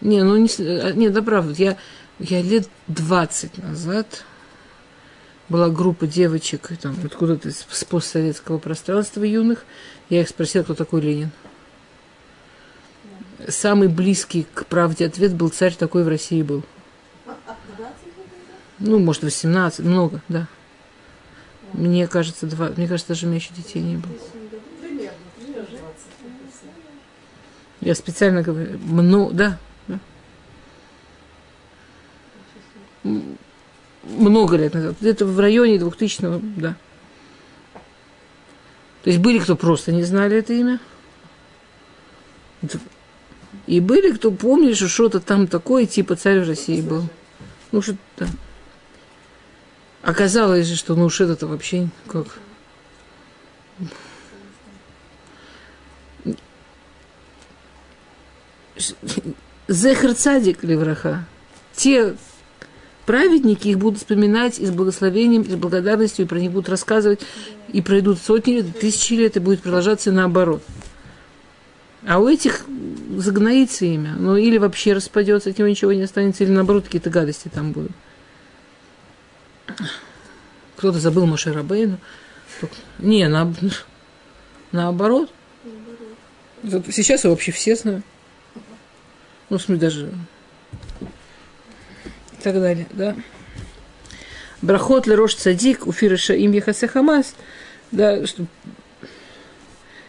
Не, 0.05 0.23
ну 0.23 0.37
не, 0.37 0.49
а, 0.59 0.93
не 0.93 1.09
да 1.09 1.23
правда, 1.23 1.55
я, 1.57 1.79
я 2.19 2.43
лет 2.43 2.69
20 2.89 3.59
назад 3.59 4.25
была 5.49 5.71
группа 5.71 6.07
девочек 6.07 6.71
там 6.81 6.95
откуда-то 7.03 7.49
из 7.49 7.65
постсоветского 7.89 8.59
пространства 8.59 9.25
юных. 9.25 9.65
Я 10.11 10.21
их 10.21 10.29
спросила, 10.29 10.63
кто 10.63 10.75
такой 10.75 11.01
Ленин. 11.01 11.31
Самый 13.49 13.89
близкий 13.89 14.47
к 14.53 14.67
правде 14.67 15.07
ответ 15.07 15.35
был 15.35 15.49
царь 15.49 15.75
такой 15.75 16.05
в 16.05 16.09
России 16.09 16.43
был. 16.43 16.63
Ну, 18.79 18.99
может, 18.99 19.23
18, 19.23 19.87
много, 19.87 20.21
да. 20.29 20.49
Мне 21.73 22.07
кажется, 22.09 22.47
два, 22.47 22.71
мне 22.77 22.87
кажется, 22.87 23.09
даже 23.09 23.25
у 23.25 23.31
меня 23.31 23.39
еще 23.39 23.55
детей 23.55 23.83
не 23.83 23.97
было. 23.97 24.13
Я 27.81 27.95
специально 27.95 28.43
говорю, 28.43 28.79
много, 28.79 29.35
да, 29.35 29.59
много 33.05 34.57
лет 34.57 34.75
назад, 34.75 34.97
где-то 35.01 35.27
в 35.27 35.39
районе 35.39 35.77
2000-го, 35.77 36.41
да. 36.57 36.77
То 39.03 39.11
есть 39.11 39.19
были, 39.21 39.39
кто 39.39 39.55
просто 39.57 39.93
не 39.93 40.03
знали 40.03 40.39
это 40.39 40.53
имя, 40.55 40.81
и 43.67 43.81
были, 43.81 44.13
кто 44.13 44.31
помнили, 44.31 44.75
что 44.75 44.89
что-то 44.89 45.21
там 45.21 45.47
такое, 45.47 45.87
типа 45.87 46.17
царь 46.17 46.41
в 46.41 46.49
России 46.49 46.81
был. 46.81 47.05
Ну, 47.73 47.83
что-то 47.83 47.99
да. 48.17 48.27
Оказалось 50.03 50.67
же, 50.67 50.77
что 50.77 50.95
ну 50.95 51.07
уж 51.07 51.21
это 51.21 51.47
вообще 51.47 51.89
как... 52.07 52.27
Зехер 59.67 60.15
цадик 60.15 60.63
левраха. 60.63 61.25
Те 61.75 62.17
праведники 63.07 63.69
их 63.69 63.79
будут 63.79 63.99
вспоминать 63.99 64.59
и 64.59 64.67
с 64.67 64.71
благословением, 64.71 65.43
и 65.43 65.51
с 65.51 65.55
благодарностью, 65.55 66.25
и 66.25 66.29
про 66.29 66.39
них 66.39 66.53
будут 66.53 66.69
рассказывать, 66.69 67.21
и 67.73 67.81
пройдут 67.83 68.19
сотни 68.19 68.55
лет, 68.55 68.79
тысячи 68.79 69.15
лет, 69.15 69.37
и 69.37 69.41
будет 69.41 69.63
продолжаться 69.63 70.13
наоборот. 70.13 70.63
А 72.07 72.19
у 72.19 72.29
этих 72.29 72.65
загноится 73.17 73.87
имя, 73.87 74.15
ну 74.19 74.37
или 74.37 74.59
вообще 74.59 74.93
распадется, 74.93 75.51
от 75.51 75.59
него 75.59 75.69
ничего 75.69 75.93
не 75.93 76.03
останется, 76.03 76.45
или 76.45 76.51
наоборот 76.51 76.85
какие-то 76.85 77.11
гадости 77.11 77.49
там 77.49 77.73
будут. 77.73 77.93
Кто-то 80.77 80.99
забыл 80.99 81.25
Моше 81.27 81.53
Рабейну. 81.53 81.99
Не, 82.99 83.29
на, 83.29 83.53
наоборот. 84.73 85.31
Сейчас 86.63 87.25
его 87.25 87.33
вообще 87.33 87.53
все 87.53 87.75
знают. 87.75 88.05
Ну, 89.49 89.59
в 89.59 89.63
смысле, 89.63 89.81
даже 89.81 90.13
так 92.45 92.61
далее, 92.61 92.87
да. 92.93 93.17
Брахот 94.61 95.07
Лерош 95.07 95.35
Цадик, 95.35 95.87
Уфириша 95.87 96.35
им 96.35 96.53
Ехасе 96.53 96.87
Хамас, 96.87 97.35
да, 97.91 98.27
что 98.27 98.45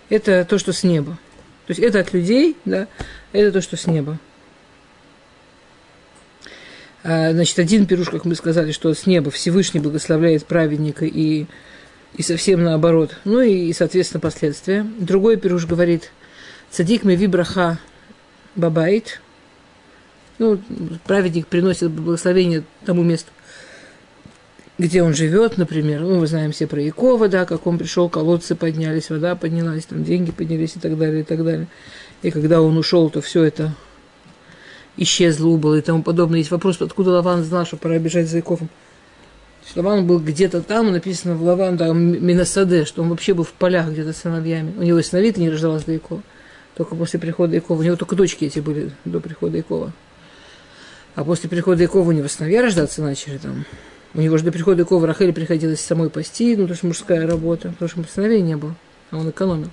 это 0.09 0.45
то, 0.45 0.57
что 0.59 0.73
с 0.73 0.83
неба. 0.83 1.17
То 1.65 1.71
есть 1.71 1.79
это 1.79 1.99
от 1.99 2.13
людей, 2.13 2.57
да, 2.65 2.87
это 3.31 3.53
то, 3.53 3.61
что 3.61 3.77
с 3.77 3.87
неба. 3.87 4.19
А, 7.03 7.31
значит, 7.31 7.57
один 7.57 7.85
пируш, 7.85 8.09
как 8.09 8.25
мы 8.25 8.35
сказали, 8.35 8.71
что 8.71 8.93
с 8.93 9.05
неба 9.05 9.31
Всевышний 9.31 9.79
благословляет 9.79 10.45
праведника 10.45 11.05
и, 11.05 11.45
и 12.15 12.21
совсем 12.21 12.63
наоборот. 12.63 13.15
Ну 13.23 13.39
и, 13.41 13.71
соответственно, 13.71 14.19
последствия. 14.19 14.85
Другой 14.99 15.37
пируш 15.37 15.65
говорит, 15.65 16.11
цадик 16.69 17.03
меви 17.03 17.27
браха 17.27 17.79
бабайт, 18.55 19.21
ну, 20.37 20.59
праведник 21.05 21.47
приносит 21.47 21.91
благословение 21.91 22.63
тому 22.85 23.03
месту, 23.03 23.31
где 24.77 25.03
он 25.03 25.13
живет, 25.13 25.57
например. 25.57 26.01
Ну, 26.01 26.19
мы 26.19 26.27
знаем 26.27 26.51
все 26.51 26.67
про 26.67 26.81
Якова, 26.81 27.27
да, 27.27 27.45
как 27.45 27.65
он 27.67 27.77
пришел, 27.77 28.09
колодцы 28.09 28.55
поднялись, 28.55 29.09
вода 29.09 29.35
поднялась, 29.35 29.85
там 29.85 30.03
деньги 30.03 30.31
поднялись 30.31 30.75
и 30.75 30.79
так 30.79 30.97
далее, 30.97 31.21
и 31.21 31.23
так 31.23 31.43
далее. 31.43 31.67
И 32.21 32.31
когда 32.31 32.61
он 32.61 32.77
ушел, 32.77 33.09
то 33.09 33.21
все 33.21 33.43
это 33.43 33.73
исчезло, 34.97 35.47
убыло 35.47 35.75
и 35.75 35.81
тому 35.81 36.03
подобное. 36.03 36.39
Есть 36.39 36.51
вопрос, 36.51 36.81
откуда 36.81 37.11
Лаван 37.11 37.43
знал, 37.43 37.65
что 37.65 37.77
пора 37.77 37.99
бежать 37.99 38.27
за 38.27 38.37
Яковом. 38.37 38.69
Лаван 39.75 40.05
был 40.05 40.19
где-то 40.19 40.61
там, 40.61 40.91
написано 40.91 41.35
в 41.35 41.43
Лаван, 41.43 41.75
да, 41.75 41.91
Минасаде, 41.91 42.85
что 42.85 43.01
он 43.01 43.09
вообще 43.09 43.33
был 43.33 43.43
в 43.43 43.53
полях 43.53 43.89
где-то 43.89 44.13
с 44.13 44.17
сыновьями. 44.17 44.73
У 44.77 44.83
него 44.83 44.99
и 44.99 45.03
сыновей 45.03 45.33
не 45.35 45.49
рождалась 45.49 45.83
до 45.83 45.91
Якова. 45.91 46.21
Только 46.75 46.95
после 46.95 47.19
прихода 47.19 47.55
Якова. 47.55 47.79
У 47.79 47.83
него 47.83 47.95
только 47.95 48.15
дочки 48.15 48.45
эти 48.45 48.59
были 48.59 48.91
до 49.05 49.19
прихода 49.19 49.57
Якова. 49.57 49.91
А 51.15 51.23
после 51.23 51.49
прихода 51.49 51.81
Якова 51.81 52.09
у 52.09 52.11
него 52.11 52.27
сыновья 52.27 52.61
рождаться 52.61 53.01
начали 53.01 53.37
там. 53.37 53.65
У 54.13 54.21
него 54.21 54.37
же 54.37 54.43
до 54.43 54.51
прихода 54.51 54.81
Якова 54.81 55.07
Рахели 55.07 55.31
приходилось 55.31 55.81
самой 55.81 56.09
пасти, 56.09 56.55
ну, 56.55 56.63
потому 56.63 56.77
что 56.77 56.87
мужская 56.87 57.27
работа, 57.27 57.69
потому 57.69 57.89
что 57.89 58.13
сыновей 58.13 58.41
не 58.41 58.55
было, 58.55 58.75
а 59.11 59.17
он 59.17 59.29
экономил. 59.29 59.69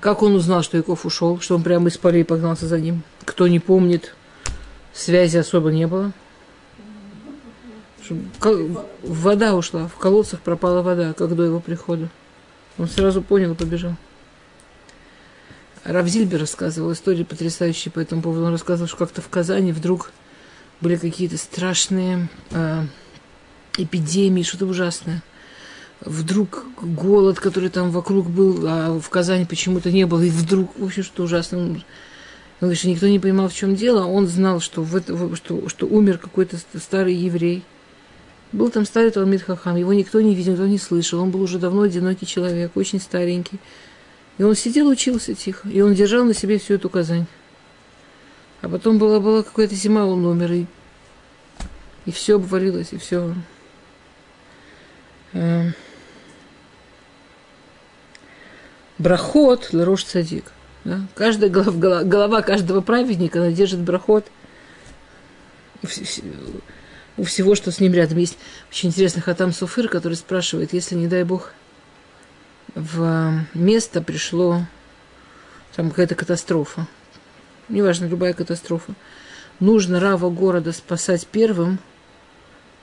Как 0.00 0.22
он 0.22 0.34
узнал, 0.34 0.62
что 0.62 0.76
Яков 0.76 1.04
ушел, 1.04 1.40
что 1.40 1.56
он 1.56 1.62
прямо 1.62 1.88
из 1.88 1.98
полей 1.98 2.24
погнался 2.24 2.66
за 2.66 2.78
ним? 2.78 3.02
Кто 3.24 3.48
не 3.48 3.58
помнит, 3.58 4.14
связи 4.92 5.36
особо 5.36 5.70
не 5.72 5.86
было. 5.86 6.12
Вода 9.02 9.54
ушла, 9.54 9.88
в 9.88 9.96
колодцах 9.98 10.40
пропала 10.40 10.82
вода, 10.82 11.12
как 11.12 11.34
до 11.34 11.42
его 11.42 11.60
прихода. 11.60 12.08
Он 12.78 12.88
сразу 12.88 13.20
понял 13.20 13.52
и 13.52 13.56
побежал. 13.56 13.96
Равзильбер 15.88 16.40
рассказывал 16.40 16.92
истории 16.92 17.24
потрясающие 17.24 17.90
по 17.90 17.98
этому 17.98 18.20
поводу. 18.20 18.44
Он 18.44 18.52
рассказывал, 18.52 18.88
что 18.88 18.98
как-то 18.98 19.22
в 19.22 19.28
Казани 19.30 19.72
вдруг 19.72 20.12
были 20.82 20.96
какие-то 20.96 21.38
страшные 21.38 22.28
э, 22.50 22.84
эпидемии, 23.78 24.42
что-то 24.42 24.66
ужасное. 24.66 25.22
Вдруг 26.02 26.66
голод, 26.82 27.40
который 27.40 27.70
там 27.70 27.90
вокруг 27.90 28.28
был, 28.28 28.64
а 28.66 29.00
в 29.00 29.08
Казани 29.08 29.46
почему-то 29.46 29.90
не 29.90 30.04
было, 30.04 30.20
и 30.20 30.28
вдруг 30.28 30.78
вообще 30.78 31.02
что-то 31.02 31.22
ужасное. 31.22 31.60
Он 31.60 31.82
говорит, 32.60 32.78
что 32.78 32.88
никто 32.88 33.08
не 33.08 33.18
понимал, 33.18 33.48
в 33.48 33.54
чем 33.54 33.74
дело. 33.74 34.04
Он 34.04 34.28
знал, 34.28 34.60
что, 34.60 34.82
в 34.82 34.94
это, 34.94 35.34
что, 35.36 35.70
что 35.70 35.86
умер 35.86 36.18
какой-то 36.18 36.58
старый 36.76 37.14
еврей. 37.14 37.64
Был 38.52 38.70
там 38.70 38.84
старый 38.84 39.10
Талмит 39.10 39.42
Хахам, 39.42 39.76
его 39.76 39.94
никто 39.94 40.20
не 40.20 40.34
видел, 40.34 40.52
никто 40.52 40.66
не 40.66 40.78
слышал. 40.78 41.20
Он 41.20 41.30
был 41.30 41.40
уже 41.40 41.58
давно 41.58 41.82
одинокий 41.82 42.26
человек, 42.26 42.72
очень 42.76 43.00
старенький. 43.00 43.58
И 44.38 44.42
он 44.42 44.54
сидел, 44.54 44.88
учился 44.88 45.34
тихо. 45.34 45.68
И 45.68 45.80
он 45.80 45.94
держал 45.94 46.24
на 46.24 46.32
себе 46.32 46.58
всю 46.58 46.74
эту 46.74 46.88
Казань. 46.88 47.26
А 48.60 48.68
потом 48.68 48.98
была, 48.98 49.20
была 49.20 49.42
какая-то 49.42 49.74
зима, 49.74 50.04
он 50.04 50.24
умер, 50.24 50.52
и, 50.52 50.66
и 52.06 52.10
все 52.10 52.36
обвалилось, 52.36 52.92
и 52.92 52.98
все. 52.98 53.34
Э, 55.32 55.70
брахот 58.98 59.72
ларош 59.72 60.04
цадик. 60.04 60.52
Да? 60.84 61.00
Каждая 61.14 61.50
голова, 61.50 62.02
голова 62.02 62.42
каждого 62.42 62.80
праведника, 62.80 63.40
она 63.40 63.52
держит 63.52 63.80
брахот 63.80 64.26
у 67.16 67.24
всего, 67.24 67.54
что 67.54 67.70
с 67.70 67.80
ним 67.80 67.92
рядом. 67.92 68.18
Есть 68.18 68.38
очень 68.70 68.88
интересный 68.88 69.22
Хатам 69.22 69.52
Суфыр, 69.52 69.88
который 69.88 70.14
спрашивает, 70.14 70.72
если, 70.72 70.94
не 70.94 71.06
дай 71.06 71.24
Бог, 71.24 71.52
в 72.74 73.44
место 73.54 74.02
пришло 74.02 74.62
там 75.74 75.90
какая-то 75.90 76.14
катастрофа, 76.14 76.86
неважно, 77.68 78.06
любая 78.06 78.32
катастрофа, 78.32 78.94
нужно 79.60 80.00
Рава 80.00 80.30
города 80.30 80.72
спасать 80.72 81.26
первым, 81.26 81.78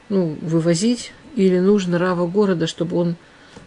ну, 0.09 0.37
вывозить, 0.41 1.11
или 1.35 1.59
нужно 1.59 1.99
Рава 1.99 2.27
города, 2.27 2.67
чтобы 2.67 2.97
он 2.97 3.15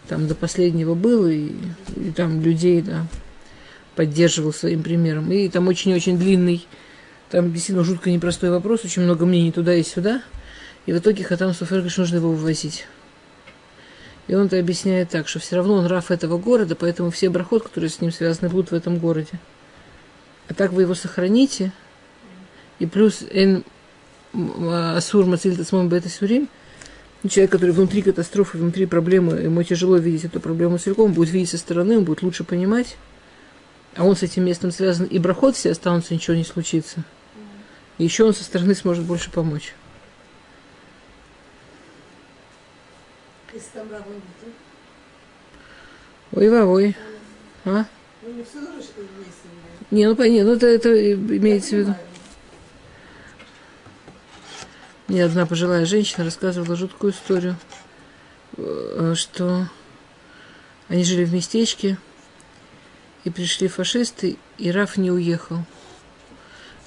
там 0.07 0.27
до 0.27 0.35
последнего 0.35 0.95
был 0.95 1.27
и, 1.27 1.51
и 1.95 2.11
там 2.15 2.41
людей, 2.41 2.81
да, 2.81 3.05
поддерживал 3.95 4.53
своим 4.53 4.81
примером. 4.81 5.31
И 5.31 5.47
там 5.49 5.67
очень-очень 5.67 6.17
длинный, 6.17 6.65
там 7.29 7.51
действительно 7.53 7.83
жутко 7.83 8.09
непростой 8.09 8.49
вопрос, 8.49 8.85
очень 8.85 9.03
много 9.03 9.25
мнений 9.25 9.51
туда 9.51 9.75
и 9.75 9.83
сюда. 9.83 10.23
И 10.85 10.91
в 10.91 10.97
итоге 10.97 11.23
Хатам 11.23 11.53
говорит, 11.59 11.91
что 11.91 12.01
нужно 12.01 12.15
его 12.15 12.31
вывозить. 12.31 12.87
И 14.29 14.35
он 14.35 14.45
это 14.45 14.59
объясняет 14.59 15.09
так, 15.09 15.27
что 15.27 15.39
все 15.39 15.55
равно 15.55 15.73
он 15.73 15.87
раф 15.87 16.11
этого 16.11 16.37
города, 16.37 16.75
поэтому 16.75 17.09
все 17.09 17.29
брахот, 17.29 17.63
которые 17.63 17.89
с 17.89 17.99
ним 17.99 18.11
связаны, 18.11 18.47
будут 18.47 18.69
в 18.69 18.75
этом 18.75 18.99
городе. 18.99 19.39
А 20.47 20.53
так 20.53 20.71
вы 20.71 20.83
его 20.83 20.93
сохраните. 20.93 21.71
И 22.77 22.85
плюс 22.85 23.23
эн 23.31 23.63
асур 24.31 25.25
мациль 25.25 25.57
тасмон 25.57 25.89
бета 25.89 26.09
сурим, 26.09 26.47
человек, 27.27 27.51
который 27.51 27.71
внутри 27.71 28.03
катастрофы, 28.03 28.59
внутри 28.59 28.85
проблемы, 28.85 29.37
ему 29.37 29.63
тяжело 29.63 29.97
видеть 29.97 30.25
эту 30.25 30.39
проблему 30.39 30.77
целиком, 30.77 31.11
будет 31.11 31.31
видеть 31.31 31.49
со 31.49 31.57
стороны, 31.57 31.97
он 31.97 32.03
будет 32.03 32.21
лучше 32.21 32.43
понимать, 32.43 32.97
а 33.95 34.05
он 34.05 34.15
с 34.15 34.21
этим 34.21 34.45
местом 34.45 34.69
связан, 34.69 35.07
и 35.07 35.17
брахот 35.17 35.55
все 35.55 35.71
останутся, 35.71 36.13
ничего 36.13 36.35
не 36.35 36.43
случится. 36.43 37.03
И 37.97 38.03
еще 38.03 38.25
он 38.25 38.35
со 38.35 38.43
стороны 38.43 38.75
сможет 38.75 39.05
больше 39.05 39.31
помочь. 39.31 39.73
Если 43.53 43.69
там 43.73 43.87
Ой, 46.31 46.49
ой. 46.49 46.95
А? 47.65 47.85
ну 48.21 48.31
не 48.33 48.43
все 48.43 48.59
что. 48.81 49.01
Не, 49.91 50.07
ну 50.07 50.15
понятно, 50.15 50.51
ну 50.51 50.55
это, 50.55 50.67
это 50.67 51.13
имеется 51.15 51.75
в 51.75 51.79
виду. 51.79 51.95
Мне 55.07 55.25
одна 55.25 55.47
пожилая 55.47 55.85
женщина 55.85 56.23
рассказывала 56.23 56.75
жуткую 56.75 57.13
историю, 57.13 57.55
э, 58.57 59.13
что 59.15 59.67
они 60.87 61.03
жили 61.03 61.25
в 61.25 61.33
местечке, 61.33 61.97
и 63.23 63.31
пришли 63.31 63.67
фашисты, 63.67 64.37
и 64.59 64.71
Раф 64.71 64.97
не 64.97 65.09
уехал. 65.09 65.63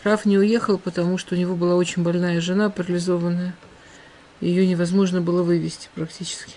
Раф 0.04 0.24
не 0.24 0.38
уехал, 0.38 0.78
потому 0.78 1.18
что 1.18 1.34
у 1.34 1.38
него 1.38 1.56
была 1.56 1.74
очень 1.74 2.04
больная 2.04 2.40
жена, 2.40 2.70
парализованная. 2.70 3.54
Ее 4.42 4.66
невозможно 4.66 5.20
было 5.20 5.44
вывести 5.44 5.88
практически. 5.94 6.54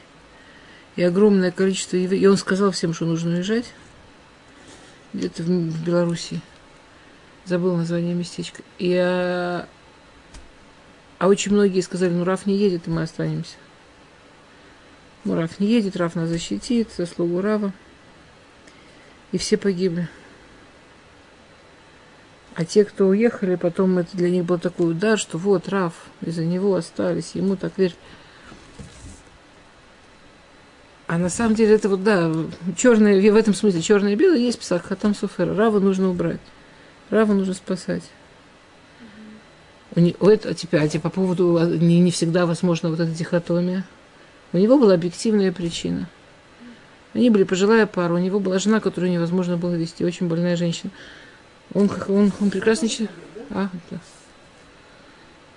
И 0.95 1.03
огромное 1.03 1.51
количество 1.51 1.97
евреев. 1.97 2.23
И 2.23 2.27
он 2.27 2.35
сказал 2.35 2.71
всем, 2.71 2.95
что 2.95 3.05
нужно 3.05 3.35
уезжать. 3.35 3.65
Где-то 5.13 5.43
в, 5.43 5.45
в 5.45 5.85
Белоруссии. 5.85 6.41
Забыл 7.45 7.77
название 7.77 8.15
местечка. 8.15 8.63
И, 8.79 8.91
а, 8.95 9.67
а 11.19 11.27
очень 11.27 11.53
многие 11.53 11.81
сказали, 11.81 12.11
ну 12.11 12.23
Раф 12.23 12.47
не 12.47 12.57
едет, 12.57 12.87
и 12.87 12.89
мы 12.89 13.03
останемся. 13.03 13.55
Ну, 15.23 15.35
Раф 15.35 15.59
не 15.59 15.67
едет, 15.67 15.95
Раф 15.95 16.15
нас 16.15 16.27
защитит, 16.27 16.89
заслугу 16.97 17.39
Рава. 17.39 17.71
И 19.31 19.37
все 19.37 19.57
погибли. 19.57 20.09
А 22.55 22.63
те, 22.63 22.85
кто 22.85 23.07
уехали, 23.07 23.55
потом 23.55 23.97
это 23.97 24.15
для 24.15 24.29
них 24.29 24.45
был 24.45 24.57
такой 24.57 24.91
удар, 24.91 25.19
что 25.19 25.37
вот 25.37 25.67
Раф, 25.67 25.93
из-за 26.21 26.45
него 26.45 26.73
остались, 26.75 27.31
ему 27.33 27.57
так 27.57 27.77
верь. 27.77 27.95
А 31.07 31.17
на 31.17 31.29
самом 31.29 31.53
деле 31.53 31.75
это 31.75 31.89
вот, 31.89 32.03
да, 32.03 32.31
черное, 32.77 33.19
в 33.31 33.35
этом 33.35 33.53
смысле 33.53 33.81
черное 33.81 34.13
и 34.13 34.15
белое 34.15 34.37
есть 34.37 34.57
писак 34.57 34.85
Хатам 34.85 35.13
Суфера. 35.13 35.53
Рава 35.53 35.79
нужно 35.79 36.09
убрать. 36.09 36.39
Рава 37.09 37.33
нужно 37.33 37.53
спасать. 37.53 38.03
У 39.93 39.99
него, 39.99 40.31
это, 40.31 40.53
теперь, 40.53 40.79
а 40.79 40.87
теперь 40.87 41.01
по 41.01 41.09
поводу, 41.09 41.57
а, 41.57 41.65
не, 41.65 41.99
не 41.99 42.11
всегда 42.11 42.45
возможно 42.45 42.89
вот 42.89 42.99
эта 42.99 43.11
дихотомия. 43.11 43.85
У 44.53 44.57
него 44.57 44.77
была 44.77 44.93
объективная 44.93 45.51
причина. 45.51 46.09
Они 47.13 47.29
были 47.29 47.43
пожилая 47.43 47.85
пара, 47.85 48.13
у 48.13 48.17
него 48.17 48.39
была 48.39 48.59
жена, 48.59 48.79
которую 48.79 49.11
невозможно 49.11 49.57
было 49.57 49.75
вести, 49.75 50.03
очень 50.03 50.27
больная 50.27 50.55
женщина. 50.55 50.91
Он, 51.73 51.89
он, 52.07 52.31
он 52.39 52.49
прекрасный 52.49 52.89
человек. 52.89 53.15
А, 53.49 53.69
да. 53.91 53.99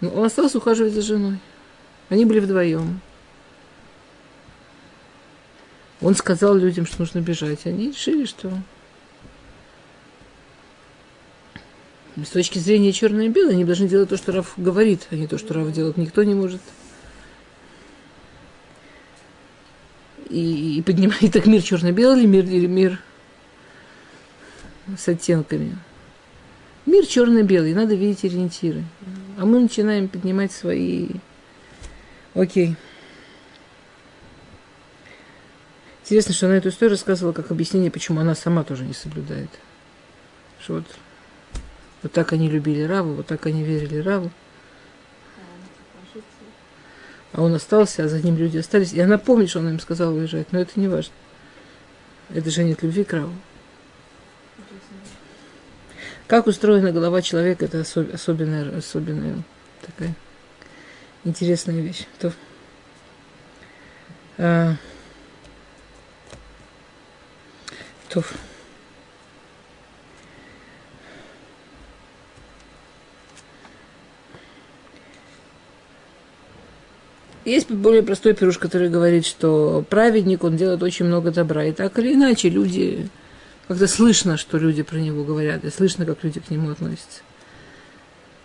Но 0.01 0.11
он 0.11 0.25
остался 0.25 0.59
ухаживать 0.59 0.93
за 0.93 1.03
женой. 1.03 1.39
Они 2.09 2.25
были 2.25 2.41
вдвоем. 2.41 3.01
Он 6.01 6.15
сказал 6.15 6.55
людям, 6.57 6.87
что 6.87 7.01
нужно 7.01 7.21
бежать. 7.21 7.67
Они 7.67 7.89
решили, 7.89 8.25
что 8.25 8.53
с 12.25 12.31
точки 12.31 12.59
зрения 12.59 12.93
черное 12.93 13.27
и 13.27 13.29
белое, 13.29 13.55
они 13.55 13.65
должны 13.65 13.89
делать 13.89 14.09
то, 14.09 14.17
что 14.17 14.33
Раф 14.33 14.55
говорит, 14.57 15.07
а 15.11 15.17
не 15.17 15.27
то, 15.27 15.39
что 15.39 15.55
Раф 15.55 15.73
делает. 15.73 15.97
Никто 15.97 16.23
не 16.23 16.35
может. 16.35 16.61
И, 20.29 20.79
и 20.79 20.83
поднимает 20.83 21.33
так 21.33 21.47
мир 21.47 21.63
черно-белый 21.63 22.21
или 22.21 22.27
мир, 22.27 22.45
или 22.45 22.67
мир 22.67 23.03
с 24.97 25.09
оттенками. 25.09 25.79
Мир 26.89 27.05
черно-белый, 27.05 27.75
надо 27.75 27.95
видеть 27.95 28.25
ориентиры. 28.25 28.83
А 29.37 29.45
мы 29.45 29.61
начинаем 29.61 30.09
поднимать 30.09 30.53
свои... 30.53 31.09
Окей. 32.35 32.77
Интересно, 36.03 36.33
что 36.33 36.47
она 36.47 36.57
эту 36.57 36.71
историю 36.71 36.93
рассказывала 36.93 37.35
как 37.35 37.51
объяснение, 37.51 37.91
почему 37.91 38.21
она 38.21 38.35
сама 38.35 38.65
тоже 38.65 38.85
не 38.85 38.95
соблюдает. 38.95 39.51
Что 40.63 40.77
вот, 40.77 40.87
вот 42.03 42.13
так 42.13 42.33
они 42.33 42.49
любили 42.49 42.85
Раву, 42.85 43.13
вот 43.13 43.27
так 43.27 43.45
они 43.45 43.63
верили 43.63 43.99
Раву. 43.99 44.31
А 47.35 47.43
он 47.43 47.53
остался, 47.53 48.05
а 48.05 48.09
за 48.09 48.23
ним 48.23 48.39
люди 48.39 48.57
остались. 48.57 48.95
И 48.95 49.01
она 49.01 49.19
помнит, 49.19 49.51
что 49.51 49.59
он 49.59 49.69
им 49.69 49.81
сказал 49.81 50.15
уезжать, 50.15 50.53
но 50.53 50.61
это 50.61 50.81
не 50.81 50.89
важно. 50.89 51.13
Это 52.31 52.51
же 52.51 52.65
нет 52.65 52.83
любви 52.83 53.05
к 53.05 53.13
Раву. 53.13 53.35
Как 56.29 56.47
устроена 56.47 56.93
голова 56.93 57.23
человека, 57.23 57.65
это 57.65 57.81
особ, 57.81 58.13
особенная, 58.13 58.77
особенная 58.77 59.43
такая 59.81 60.15
интересная 61.25 61.81
вещь. 61.81 62.05
То, 62.19 62.33
а, 64.37 64.75
то, 68.11 68.23
Есть 77.47 77.71
более 77.71 78.03
простой 78.03 78.35
пируш, 78.35 78.59
который 78.59 78.91
говорит, 78.91 79.25
что 79.25 79.83
праведник, 79.89 80.45
он 80.45 80.59
делает 80.59 80.83
очень 80.83 81.07
много 81.07 81.31
добра. 81.31 81.65
И 81.65 81.73
так 81.73 81.99
или 81.99 82.13
иначе 82.13 82.51
люди 82.51 83.09
как-то 83.69 83.87
слышно, 83.87 84.39
что 84.39 84.57
люди 84.57 84.83
про 84.83 84.97
него 84.97 85.25
говорят, 85.25 85.63
и 85.63 85.71
слышно, 85.71 86.07
как 86.07 86.25
люди 86.25 86.41
к 86.41 86.51
нему 86.51 86.71
относятся. 86.71 87.21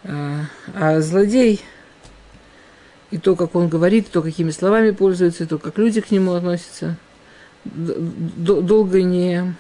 А, 0.04 0.42
а 0.76 1.00
злодей, 1.00 1.62
и 3.10 3.18
то, 3.18 3.38
как 3.38 3.56
он 3.56 3.70
говорит, 3.70 4.08
и 4.08 4.12
то, 4.12 4.22
какими 4.22 4.52
словами 4.52 4.92
пользуется, 4.92 5.46
и 5.46 5.48
то, 5.48 5.58
как 5.58 5.78
люди 5.78 6.02
к 6.02 6.12
нему 6.12 6.34
относятся, 6.34 6.98
долго 7.64 9.02
не 9.02 9.56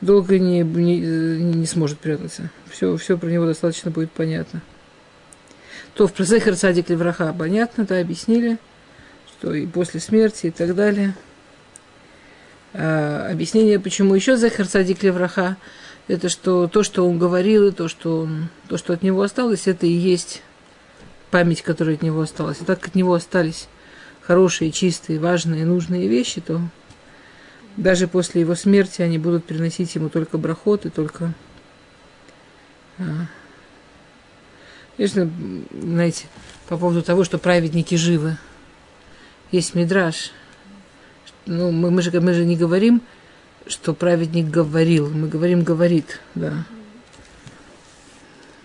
долго 0.00 0.38
не, 0.38 0.62
не, 0.62 1.00
не 1.00 1.66
сможет 1.66 1.98
прятаться. 1.98 2.50
Все, 2.70 2.96
все 2.96 3.16
про 3.16 3.28
него 3.28 3.46
достаточно 3.46 3.90
будет 3.92 4.10
понятно. 4.10 4.62
То 5.94 6.08
в 6.08 6.12
Прозехар 6.12 6.56
Садик 6.56 6.88
Левраха 6.88 7.32
понятно, 7.32 7.84
да, 7.84 8.00
объяснили, 8.00 8.58
что 9.28 9.54
и 9.54 9.66
после 9.66 10.00
смерти 10.00 10.46
и 10.46 10.50
так 10.50 10.74
далее– 10.74 11.14
объяснение, 12.78 13.80
почему 13.80 14.14
еще 14.14 14.36
Захар 14.36 14.66
Садик 14.66 15.02
Левраха, 15.02 15.56
это 16.06 16.28
что 16.28 16.68
то, 16.68 16.84
что 16.84 17.08
он 17.08 17.18
говорил, 17.18 17.68
и 17.68 17.72
то, 17.72 17.88
что, 17.88 18.20
он, 18.20 18.48
то, 18.68 18.78
что 18.78 18.92
от 18.92 19.02
него 19.02 19.20
осталось, 19.22 19.66
это 19.66 19.86
и 19.86 19.90
есть 19.90 20.42
память, 21.32 21.62
которая 21.62 21.96
от 21.96 22.02
него 22.02 22.20
осталась. 22.20 22.60
И 22.60 22.64
так 22.64 22.78
как 22.78 22.90
от 22.90 22.94
него 22.94 23.14
остались 23.14 23.68
хорошие, 24.22 24.70
чистые, 24.70 25.18
важные, 25.18 25.64
нужные 25.66 26.06
вещи, 26.06 26.40
то 26.40 26.60
даже 27.76 28.06
после 28.06 28.42
его 28.42 28.54
смерти 28.54 29.02
они 29.02 29.18
будут 29.18 29.44
приносить 29.44 29.94
ему 29.96 30.08
только 30.08 30.38
брахот 30.38 30.86
и 30.86 30.90
только... 30.90 31.34
А, 32.98 33.26
конечно, 34.96 35.28
знаете, 35.72 36.26
по 36.68 36.76
поводу 36.76 37.02
того, 37.02 37.24
что 37.24 37.38
праведники 37.38 37.96
живы. 37.96 38.36
Есть 39.50 39.74
мидраж– 39.74 40.30
ну, 41.48 41.70
мы, 41.72 41.90
мы, 41.90 42.02
же, 42.02 42.20
мы 42.20 42.34
же 42.34 42.44
не 42.44 42.56
говорим, 42.56 43.00
что 43.66 43.94
праведник 43.94 44.48
говорил, 44.48 45.08
мы 45.08 45.28
говорим 45.28 45.62
говорит, 45.62 46.20
да. 46.34 46.64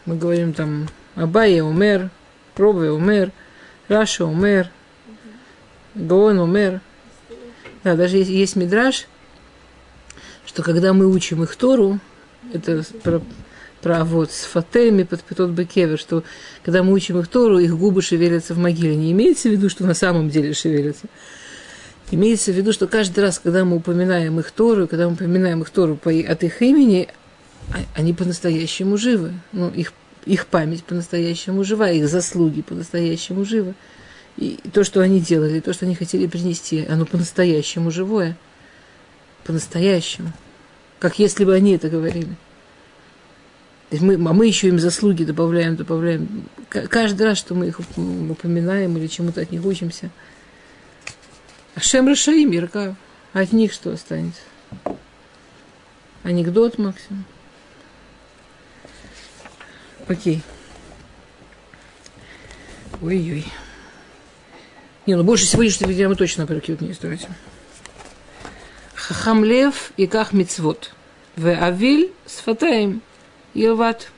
Мы 0.05 0.17
говорим 0.17 0.53
там 0.53 0.89
Абая 1.15 1.63
умер, 1.63 2.09
Робе 2.57 2.91
умер, 2.91 3.31
Раша 3.87 4.25
умер, 4.25 4.69
Гаон 5.95 6.39
умер. 6.39 6.81
Да, 7.83 7.95
даже 7.95 8.17
есть, 8.17 8.29
есть 8.29 8.55
мидраж, 8.55 9.07
что 10.45 10.61
когда 10.61 10.93
мы 10.93 11.07
учим 11.07 11.41
их 11.43 11.55
Тору, 11.55 11.99
это 12.51 12.83
про, 13.01 13.21
про 13.81 14.03
вот 14.03 14.31
с 14.31 14.43
фатеми 14.43 15.03
под 15.03 15.23
пятот 15.23 15.51
бекевер, 15.51 15.97
что 15.97 16.23
когда 16.63 16.83
мы 16.83 16.91
учим 16.91 17.17
их 17.19 17.29
Тору, 17.29 17.59
их 17.59 17.77
губы 17.77 18.01
шевелятся 18.01 18.53
в 18.53 18.57
могиле. 18.57 18.95
Не 18.95 19.11
имеется 19.13 19.47
в 19.47 19.53
виду, 19.53 19.69
что 19.69 19.85
на 19.85 19.93
самом 19.93 20.29
деле 20.29 20.53
шевелятся. 20.53 21.07
Имеется 22.11 22.51
в 22.51 22.55
виду, 22.55 22.73
что 22.73 22.87
каждый 22.87 23.21
раз, 23.21 23.39
когда 23.39 23.65
мы 23.65 23.77
упоминаем 23.77 24.39
их 24.39 24.51
Тору, 24.51 24.87
когда 24.87 25.07
мы 25.07 25.13
упоминаем 25.13 25.61
их 25.61 25.69
Тору 25.69 25.95
по, 25.95 26.11
от 26.11 26.43
их 26.43 26.61
имени, 26.61 27.07
а, 27.71 27.77
они 27.95 28.13
по-настоящему 28.13 28.97
живы. 28.97 29.33
Ну, 29.51 29.69
их, 29.69 29.93
их 30.25 30.47
память 30.47 30.83
по-настоящему 30.83 31.63
жива, 31.63 31.89
их 31.89 32.07
заслуги 32.07 32.61
по-настоящему 32.61 33.45
живы. 33.45 33.73
И 34.37 34.59
то, 34.73 34.83
что 34.83 35.01
они 35.01 35.19
делали, 35.19 35.59
то, 35.59 35.73
что 35.73 35.85
они 35.85 35.95
хотели 35.95 36.27
принести, 36.27 36.85
оно 36.85 37.05
по-настоящему 37.05 37.91
живое. 37.91 38.37
По-настоящему. 39.43 40.31
Как 40.99 41.19
если 41.19 41.45
бы 41.45 41.53
они 41.53 41.73
это 41.75 41.89
говорили. 41.89 42.35
Мы, 43.91 44.15
а 44.15 44.33
мы 44.33 44.47
еще 44.47 44.69
им 44.69 44.79
заслуги 44.79 45.23
добавляем, 45.23 45.75
добавляем. 45.75 46.45
Каждый 46.69 47.23
раз, 47.23 47.37
что 47.37 47.53
мы 47.53 47.67
их 47.67 47.79
упоминаем 47.79 48.97
или 48.97 49.07
чему-то 49.07 49.41
от 49.41 49.51
них 49.51 49.63
учимся. 49.65 50.09
Ашем 51.75 52.07
Рашаим, 52.07 52.51
Яркав. 52.51 52.95
От 53.33 53.51
них 53.51 53.73
что 53.73 53.91
останется? 53.91 54.41
Анекдот 56.23 56.77
максимум. 56.77 57.25
Окей. 60.07 60.41
Ой-ой. 63.01 63.45
Не, 65.05 65.15
ну 65.15 65.23
больше 65.23 65.45
сегодняшнего 65.45 65.89
видео 65.89 66.09
мы 66.09 66.15
точно 66.15 66.45
перекют 66.45 66.81
не 66.81 66.93
стоите. 66.93 67.27
Хахамлев 68.93 69.91
и 69.97 70.07
ках 70.07 70.31
мицвод. 70.31 70.93
В 71.35 71.47
авиль 71.49 72.11
сфатаем. 72.25 73.01
Илват. 73.53 74.11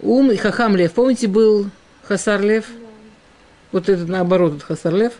Ум 0.00 0.30
и 0.32 0.36
хахамлев. 0.36 0.92
Помните, 0.92 1.28
был 1.28 1.70
хасарлев? 2.02 2.66
Вот 3.72 3.88
это 3.88 4.04
наоборот, 4.06 4.56
это 4.56 4.64
хасарлев. 4.64 5.12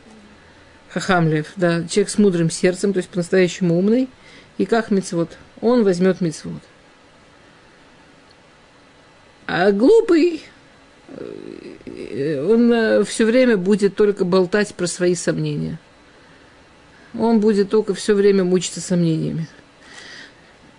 Хахамлев, 0.90 1.53
да, 1.57 1.87
человек 1.87 2.11
с 2.11 2.18
мудрым 2.18 2.51
сердцем, 2.51 2.92
то 2.92 2.98
есть 2.98 3.11
по-настоящему 3.11 3.79
умный. 3.79 4.09
И 4.57 4.64
как 4.64 4.90
мицвод? 4.90 5.37
Он 5.61 5.85
возьмет 5.85 6.20
мицвод. 6.20 6.62
А 9.46 9.70
глупый, 9.72 10.42
э, 11.09 12.44
он 12.46 12.72
э, 12.72 13.05
все 13.05 13.24
время 13.24 13.57
будет 13.57 13.94
только 13.94 14.24
болтать 14.24 14.74
про 14.74 14.87
свои 14.87 15.14
сомнения. 15.14 15.79
Он 17.18 17.40
будет 17.40 17.70
только 17.70 17.94
все 17.94 18.14
время 18.14 18.44
мучиться 18.44 18.81
сомнениями. 18.81 19.48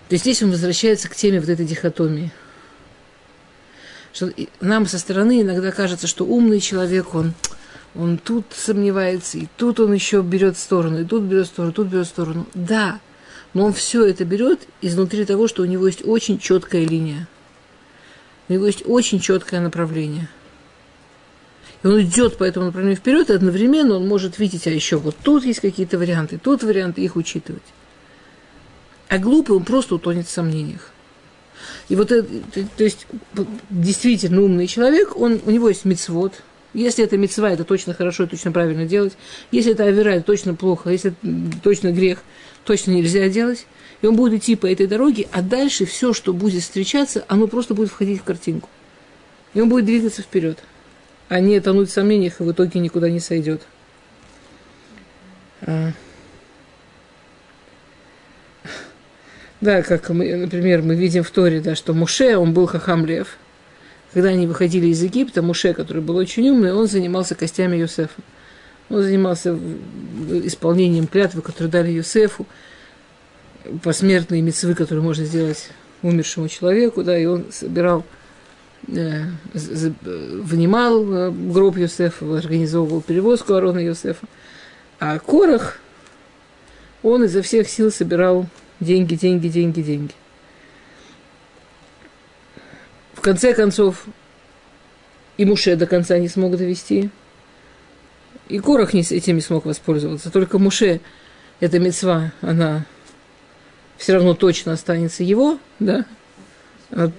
То 0.07 0.13
есть 0.13 0.23
здесь 0.23 0.41
он 0.43 0.51
возвращается 0.51 1.09
к 1.09 1.15
теме 1.15 1.39
вот 1.39 1.49
этой 1.49 1.65
дихотомии. 1.65 2.31
Что 4.13 4.31
нам 4.59 4.85
со 4.87 4.97
стороны 4.97 5.41
иногда 5.41 5.71
кажется, 5.71 6.07
что 6.07 6.25
умный 6.25 6.59
человек, 6.59 7.13
он, 7.13 7.33
он 7.95 8.17
тут 8.17 8.45
сомневается, 8.51 9.37
и 9.37 9.47
тут 9.57 9.79
он 9.79 9.93
еще 9.93 10.21
берет 10.21 10.57
сторону, 10.57 11.01
и 11.01 11.05
тут 11.05 11.23
берет 11.23 11.47
сторону, 11.47 11.73
тут 11.73 11.87
берет 11.87 12.07
сторону. 12.07 12.45
Да, 12.53 12.99
но 13.53 13.65
он 13.65 13.73
все 13.73 14.05
это 14.05 14.25
берет 14.25 14.67
изнутри 14.81 15.25
того, 15.25 15.47
что 15.47 15.63
у 15.63 15.65
него 15.65 15.87
есть 15.87 16.05
очень 16.05 16.39
четкая 16.39 16.85
линия– 16.85 17.27
у 18.49 18.53
него 18.53 18.65
есть 18.65 18.83
очень 18.85 19.19
четкое 19.19 19.61
направление. 19.61 20.27
И 21.83 21.87
он 21.87 22.01
идет 22.01 22.37
по 22.37 22.43
этому 22.43 22.65
направлению 22.65 22.97
вперед, 22.97 23.29
и 23.29 23.33
одновременно 23.33 23.95
он 23.95 24.07
может 24.07 24.39
видеть, 24.39 24.67
а 24.67 24.71
еще 24.71 24.97
вот 24.97 25.15
тут 25.23 25.45
есть 25.45 25.61
какие-то 25.61 25.97
варианты, 25.97 26.39
тут 26.39 26.63
варианты, 26.63 27.01
их 27.01 27.15
учитывать. 27.15 27.63
А 29.07 29.17
глупый, 29.19 29.55
он 29.55 29.63
просто 29.63 29.95
утонет 29.95 30.27
в 30.27 30.31
сомнениях. 30.31 30.91
И 31.87 31.95
вот 31.95 32.11
это, 32.11 32.27
то 32.75 32.83
есть, 32.83 33.07
действительно 33.69 34.41
умный 34.41 34.67
человек, 34.67 35.15
он, 35.15 35.39
у 35.45 35.51
него 35.51 35.69
есть 35.69 35.85
мецвод. 35.85 36.41
Если 36.73 37.03
это 37.03 37.17
мецва, 37.17 37.51
это 37.51 37.63
точно 37.63 37.93
хорошо, 37.93 38.27
точно 38.27 38.51
правильно 38.51 38.85
делать. 38.85 39.13
Если 39.51 39.71
это 39.71 39.85
авера, 39.85 40.09
это 40.11 40.25
точно 40.25 40.53
плохо. 40.53 40.91
Если 40.91 41.11
это 41.11 41.61
точно 41.63 41.91
грех, 41.91 42.19
точно 42.63 42.91
нельзя 42.91 43.27
делать 43.29 43.65
и 44.01 44.07
он 44.07 44.15
будет 44.15 44.41
идти 44.41 44.55
по 44.55 44.65
этой 44.71 44.87
дороге, 44.87 45.27
а 45.31 45.41
дальше 45.41 45.85
все, 45.85 46.13
что 46.13 46.33
будет 46.33 46.63
встречаться, 46.63 47.25
оно 47.27 47.47
просто 47.47 47.73
будет 47.73 47.89
входить 47.89 48.21
в 48.21 48.23
картинку. 48.23 48.69
И 49.53 49.61
он 49.61 49.69
будет 49.69 49.85
двигаться 49.85 50.21
вперед, 50.21 50.59
а 51.27 51.39
не 51.39 51.59
тонуть 51.59 51.89
в 51.89 51.93
сомнениях 51.93 52.39
и 52.39 52.43
в 52.43 52.51
итоге 52.51 52.79
никуда 52.79 53.09
не 53.09 53.19
сойдет. 53.19 53.61
А. 55.61 55.91
Да, 59.59 59.81
как 59.81 60.09
мы, 60.09 60.33
например, 60.35 60.81
мы 60.81 60.95
видим 60.95 61.23
в 61.23 61.31
Торе, 61.31 61.59
да, 61.59 61.75
что 61.75 61.93
Муше, 61.93 62.37
он 62.37 62.53
был 62.53 62.65
хахамлев. 62.67 63.37
Когда 64.13 64.29
они 64.29 64.47
выходили 64.47 64.87
из 64.87 65.03
Египта, 65.03 65.41
Муше, 65.41 65.73
который 65.73 66.01
был 66.01 66.15
очень 66.15 66.49
умный, 66.49 66.73
он 66.73 66.87
занимался 66.87 67.35
костями 67.35 67.77
Юсефа. 67.77 68.21
Он 68.89 69.03
занимался 69.03 69.57
исполнением 70.43 71.05
клятвы, 71.05 71.41
которую 71.41 71.69
дали 71.69 71.91
Юсефу 71.91 72.47
посмертные 73.83 74.41
мецвы, 74.41 74.73
которые 74.73 75.03
можно 75.03 75.25
сделать 75.25 75.69
умершему 76.01 76.47
человеку, 76.47 77.03
да, 77.03 77.17
и 77.17 77.25
он 77.25 77.45
собирал, 77.51 78.03
э, 78.87 79.25
внимал 79.53 81.13
э, 81.13 81.31
гроб 81.31 81.77
Юсефа, 81.77 82.37
организовывал 82.37 83.01
перевозку 83.01 83.53
Арона 83.53 83.79
Юсефа. 83.79 84.25
А 84.99 85.19
Корах, 85.19 85.79
он 87.03 87.23
изо 87.25 87.41
всех 87.41 87.69
сил 87.69 87.91
собирал 87.91 88.47
деньги, 88.79 89.15
деньги, 89.15 89.47
деньги, 89.49 89.81
деньги. 89.81 90.13
В 93.19 93.21
конце 93.21 93.53
концов, 93.53 94.05
и 95.35 95.43
Муше 95.43 95.75
до 95.75 95.85
конца 95.87 96.17
не 96.17 96.29
смог 96.29 96.55
довести, 96.55 97.09
и 98.47 98.59
Корах 98.59 98.93
не, 98.93 99.01
этим 99.01 99.35
не 99.35 99.41
смог 99.41 99.65
воспользоваться. 99.65 100.31
Только 100.31 100.57
Муше, 100.57 101.01
эта 101.59 101.79
мецва, 101.79 102.31
она 102.39 102.85
все 103.97 104.13
равно 104.13 104.35
точно 104.35 104.71
останется 104.71 105.25
его, 105.25 105.59
да? 105.79 106.05
А, 106.91 107.11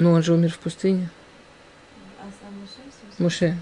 ну, 0.00 0.10
он 0.10 0.24
же 0.24 0.34
умер 0.34 0.54
в 0.54 0.58
пустыне. 0.58 1.08
Муше. 3.18 3.56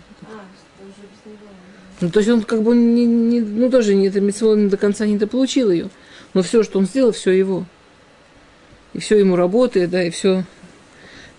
Ну, 2.01 2.11
то 2.11 2.21
есть 2.21 2.31
он 2.31 2.41
как 2.41 2.63
бы 2.63 2.75
не, 2.75 3.05
не 3.05 3.41
ну, 3.43 3.71
тоже 3.71 3.95
не, 3.95 4.09
это 4.09 4.47
он 4.47 4.71
до 4.71 4.79
конца 4.79 5.05
не 5.05 5.19
дополучил 5.19 5.71
ее. 5.71 5.91
Но 6.33 6.41
все, 6.41 6.63
что 6.63 6.79
он 6.79 6.87
сделал, 6.87 7.13
все 7.13 7.33
его. 7.33 7.67
И 8.97 8.99
все 8.99 9.19
ему 9.19 9.37
работает, 9.37 9.91
да, 9.91 10.03
и 10.03 10.09
все, 10.09 10.45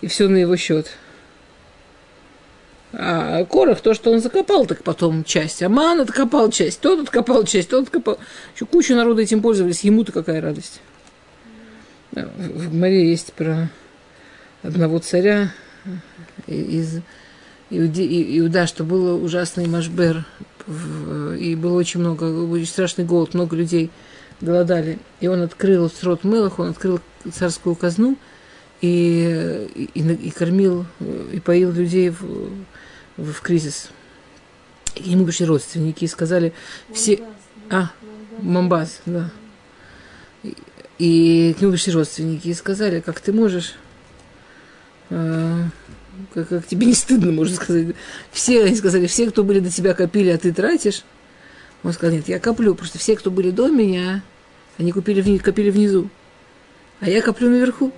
и 0.00 0.06
все 0.06 0.28
на 0.28 0.36
его 0.36 0.56
счет. 0.56 0.92
А 2.92 3.44
Корах, 3.46 3.80
то, 3.80 3.94
что 3.94 4.12
он 4.12 4.20
закопал, 4.20 4.64
так 4.64 4.84
потом 4.84 5.24
часть. 5.24 5.60
Аман 5.64 6.00
откопал 6.00 6.52
часть, 6.52 6.80
тот 6.80 7.00
откопал 7.00 7.42
часть, 7.42 7.68
тот 7.68 7.88
откопал. 7.88 8.18
Еще 8.54 8.64
кучу 8.64 8.94
народа 8.94 9.22
этим 9.22 9.42
пользовались, 9.42 9.80
ему-то 9.80 10.12
какая 10.12 10.40
радость. 10.40 10.80
В 12.12 12.72
море 12.72 13.10
есть 13.10 13.32
про 13.32 13.72
одного 14.62 15.00
царя 15.00 15.52
из 16.46 17.00
Иуда, 17.70 18.68
что 18.68 18.84
был 18.84 19.20
ужасный 19.20 19.66
машбер, 19.66 20.24
и 21.36 21.56
было 21.56 21.76
очень 21.76 21.98
много, 21.98 22.22
очень 22.22 22.66
страшный 22.66 23.04
голод, 23.04 23.34
много 23.34 23.56
людей 23.56 23.90
голодали. 24.40 24.98
И 25.20 25.28
он 25.28 25.42
открыл 25.42 25.90
срод 25.90 26.24
Мелах, 26.24 26.58
он 26.58 26.70
открыл 26.70 27.00
царскую 27.32 27.74
казну 27.74 28.16
и, 28.80 29.90
и, 29.94 30.00
и 30.00 30.30
кормил, 30.30 30.86
и 31.32 31.40
поил 31.40 31.72
людей 31.72 32.10
в, 32.10 32.22
в, 33.16 33.32
в 33.32 33.40
кризис. 33.40 33.90
И 34.94 35.02
к 35.02 35.06
нему 35.06 35.24
пришли 35.24 35.46
родственники 35.46 36.04
и 36.04 36.08
сказали, 36.08 36.52
все... 36.92 37.20
А, 37.70 37.90
Мамбаз, 38.40 39.00
да. 39.04 39.30
И, 40.42 40.56
и 40.98 41.54
к 41.54 41.60
нему 41.60 41.72
пришли 41.72 41.92
родственники 41.92 42.48
и 42.48 42.54
сказали, 42.54 43.00
как 43.00 43.20
ты 43.20 43.32
можешь, 43.32 43.74
э, 45.10 45.64
как, 46.34 46.48
как 46.48 46.66
тебе 46.66 46.86
не 46.86 46.94
стыдно, 46.94 47.32
можно 47.32 47.56
сказать. 47.56 47.94
Все, 48.30 48.64
они 48.64 48.76
сказали, 48.76 49.06
все, 49.06 49.28
кто 49.30 49.44
были 49.44 49.60
до 49.60 49.70
тебя, 49.70 49.94
копили, 49.94 50.30
а 50.30 50.38
ты 50.38 50.52
тратишь. 50.52 51.02
Он 51.82 51.92
сказал, 51.92 52.16
нет, 52.16 52.28
я 52.28 52.38
коплю, 52.38 52.74
просто 52.74 52.98
все, 52.98 53.16
кто 53.16 53.30
были 53.30 53.50
до 53.50 53.68
меня, 53.68 54.22
они 54.78 54.92
купили, 54.92 55.38
копили 55.38 55.70
внизу, 55.70 56.08
а 57.00 57.10
я 57.10 57.20
коплю 57.20 57.50
наверху. 57.50 57.92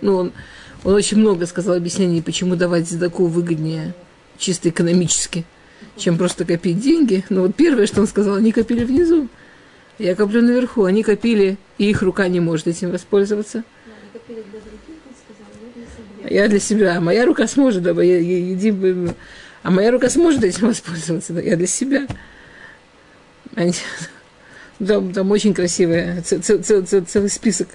Ну, 0.00 0.16
он, 0.16 0.32
он 0.84 0.94
очень 0.94 1.18
много 1.18 1.46
сказал 1.46 1.76
объяснений, 1.76 2.22
почему 2.22 2.56
давать 2.56 2.88
задаку 2.88 3.26
выгоднее– 3.26 3.94
чисто 4.38 4.70
экономически, 4.70 5.44
чем 5.96 6.16
просто 6.16 6.44
копить 6.44 6.80
деньги. 6.80 7.24
Но 7.28 7.42
вот 7.42 7.54
первое, 7.54 7.86
что 7.86 8.00
он 8.00 8.06
сказал, 8.06 8.36
они 8.36 8.52
копили 8.52 8.84
внизу. 8.84 9.28
Я 9.98 10.14
коплю 10.14 10.40
наверху, 10.42 10.84
они 10.84 11.02
копили, 11.02 11.58
и 11.76 11.90
их 11.90 12.02
рука 12.02 12.28
не 12.28 12.40
может 12.40 12.68
этим 12.68 12.92
воспользоваться. 12.92 13.64
Я 16.30 16.48
для 16.48 16.60
себя, 16.60 16.96
а 16.96 17.00
моя 17.00 17.26
рука 17.26 17.46
сможет, 17.46 17.82
да, 17.82 17.90
я, 18.02 18.18
я, 18.18 18.52
иди, 18.52 18.74
а 19.62 19.70
моя 19.70 19.90
рука 19.90 20.08
сможет 20.08 20.44
этим 20.44 20.68
воспользоваться, 20.68 21.32
да, 21.32 21.40
я 21.40 21.56
для 21.56 21.66
себя. 21.66 22.06
Они, 23.54 23.72
Там, 24.84 25.12
там 25.12 25.30
очень 25.30 25.54
красивый 25.54 26.22
ц- 26.22 26.38
ц- 26.38 26.82
ц- 26.82 27.00
целый 27.02 27.30
список, 27.30 27.68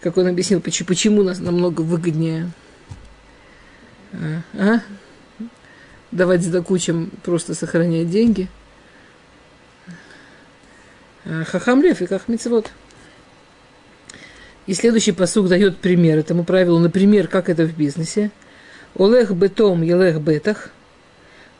как 0.00 0.18
он 0.18 0.26
объяснил, 0.26 0.60
почему, 0.60 0.86
почему 0.86 1.22
нас 1.22 1.38
намного 1.38 1.80
выгоднее 1.80 2.50
а, 4.12 4.42
а? 4.54 4.80
давать 6.10 6.42
сдаку, 6.42 6.76
чем 6.78 7.10
просто 7.22 7.54
сохранять 7.54 8.10
деньги. 8.10 8.48
А, 11.24 11.44
Хахам 11.44 11.82
лев 11.82 12.02
и 12.02 12.06
кахмицвод. 12.06 12.70
И 14.66 14.74
следующий 14.74 15.12
посуг 15.12 15.48
дает 15.48 15.78
пример 15.78 16.18
этому 16.18 16.44
правилу. 16.44 16.78
Например, 16.78 17.26
как 17.26 17.48
это 17.48 17.64
в 17.64 17.76
бизнесе. 17.76 18.30
Олег 18.96 19.30
бетом 19.30 19.82
елех 19.82 20.20
бетах. 20.20 20.70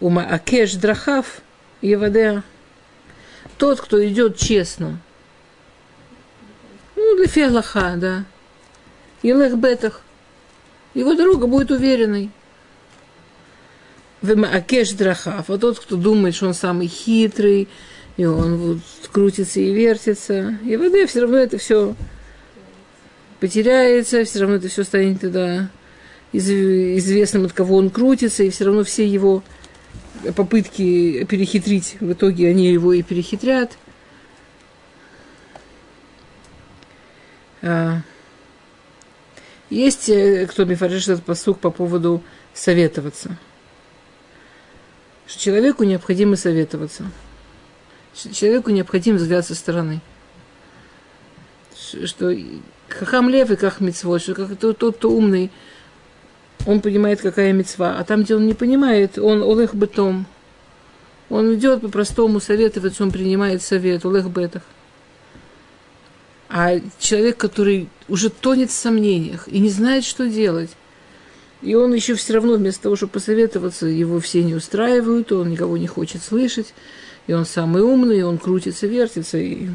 Ума 0.00 0.24
акеш 0.24 0.74
драхав 0.74 1.40
евадеа. 1.80 2.44
Тот, 3.62 3.80
кто 3.80 4.04
идет 4.04 4.36
честно. 4.38 4.98
Ну, 6.96 7.16
для 7.16 7.28
феглаха, 7.28 7.94
да. 7.96 8.24
Елех 9.22 9.56
бетах. 9.56 10.00
Его 10.94 11.14
дорога 11.14 11.46
будет 11.46 11.70
уверенной. 11.70 12.32
Акеш 14.20 14.90
драхав. 14.94 15.48
А 15.48 15.58
тот, 15.58 15.78
кто 15.78 15.94
думает, 15.94 16.34
что 16.34 16.48
он 16.48 16.54
самый 16.54 16.88
хитрый, 16.88 17.68
и 18.16 18.24
он 18.24 18.56
вот 18.56 18.78
крутится 19.12 19.60
и 19.60 19.72
вертится. 19.72 20.58
И 20.64 20.76
воды 20.76 21.06
все 21.06 21.20
равно 21.20 21.36
это 21.36 21.56
все 21.58 21.94
потеряется, 23.38 24.24
все 24.24 24.40
равно 24.40 24.56
это 24.56 24.66
все 24.66 24.82
станет 24.82 25.20
тогда 25.20 25.70
известным, 26.32 27.44
от 27.44 27.52
кого 27.52 27.76
он 27.76 27.90
крутится, 27.90 28.42
и 28.42 28.50
все 28.50 28.64
равно 28.64 28.82
все 28.82 29.06
его 29.06 29.44
попытки 30.34 31.24
перехитрить, 31.24 31.96
в 32.00 32.12
итоге 32.12 32.48
они 32.48 32.66
его 32.66 32.92
и 32.92 33.02
перехитрят. 33.02 33.76
А, 37.62 38.00
есть, 39.70 40.08
э, 40.08 40.46
кто 40.46 40.64
мифаришь 40.64 41.08
этот 41.08 41.24
посук 41.24 41.58
по 41.58 41.70
поводу 41.70 42.22
советоваться. 42.54 43.36
Что 45.26 45.40
человеку 45.40 45.84
необходимо 45.84 46.36
советоваться. 46.36 47.10
Человеку 48.14 48.70
необходим 48.70 49.16
взгляд 49.16 49.46
со 49.46 49.54
стороны. 49.54 50.00
Что 52.04 52.36
хахам 52.88 53.30
лев 53.30 53.50
и 53.50 53.56
как 53.56 53.80
мецвод, 53.80 54.20
что 54.20 54.34
как 54.34 54.56
тот, 54.56 54.78
тот, 54.78 54.96
кто 54.96 55.10
умный, 55.10 55.50
он 56.66 56.80
понимает, 56.80 57.20
какая 57.20 57.52
мецва. 57.52 57.96
А 57.98 58.04
там, 58.04 58.22
где 58.22 58.36
он 58.36 58.46
не 58.46 58.54
понимает, 58.54 59.18
он 59.18 59.42
олех 59.42 59.74
бетом. 59.74 60.26
Он 61.28 61.54
идет 61.54 61.80
по-простому 61.80 62.40
советоваться, 62.40 63.02
он 63.02 63.10
принимает 63.10 63.62
совет, 63.62 64.04
олех 64.04 64.28
бетах. 64.28 64.62
А 66.48 66.78
человек, 66.98 67.38
который 67.38 67.88
уже 68.08 68.28
тонет 68.28 68.70
в 68.70 68.74
сомнениях 68.74 69.48
и 69.48 69.58
не 69.58 69.70
знает, 69.70 70.04
что 70.04 70.28
делать, 70.28 70.70
и 71.62 71.74
он 71.74 71.94
еще 71.94 72.14
все 72.14 72.34
равно 72.34 72.56
вместо 72.56 72.82
того, 72.82 72.96
чтобы 72.96 73.12
посоветоваться, 73.12 73.86
его 73.86 74.20
все 74.20 74.42
не 74.42 74.54
устраивают, 74.54 75.32
он 75.32 75.48
никого 75.48 75.78
не 75.78 75.86
хочет 75.86 76.22
слышать, 76.22 76.74
и 77.26 77.32
он 77.32 77.46
самый 77.46 77.80
умный, 77.80 78.18
и 78.18 78.22
он 78.22 78.36
крутится, 78.36 78.86
вертится, 78.86 79.38
и, 79.38 79.68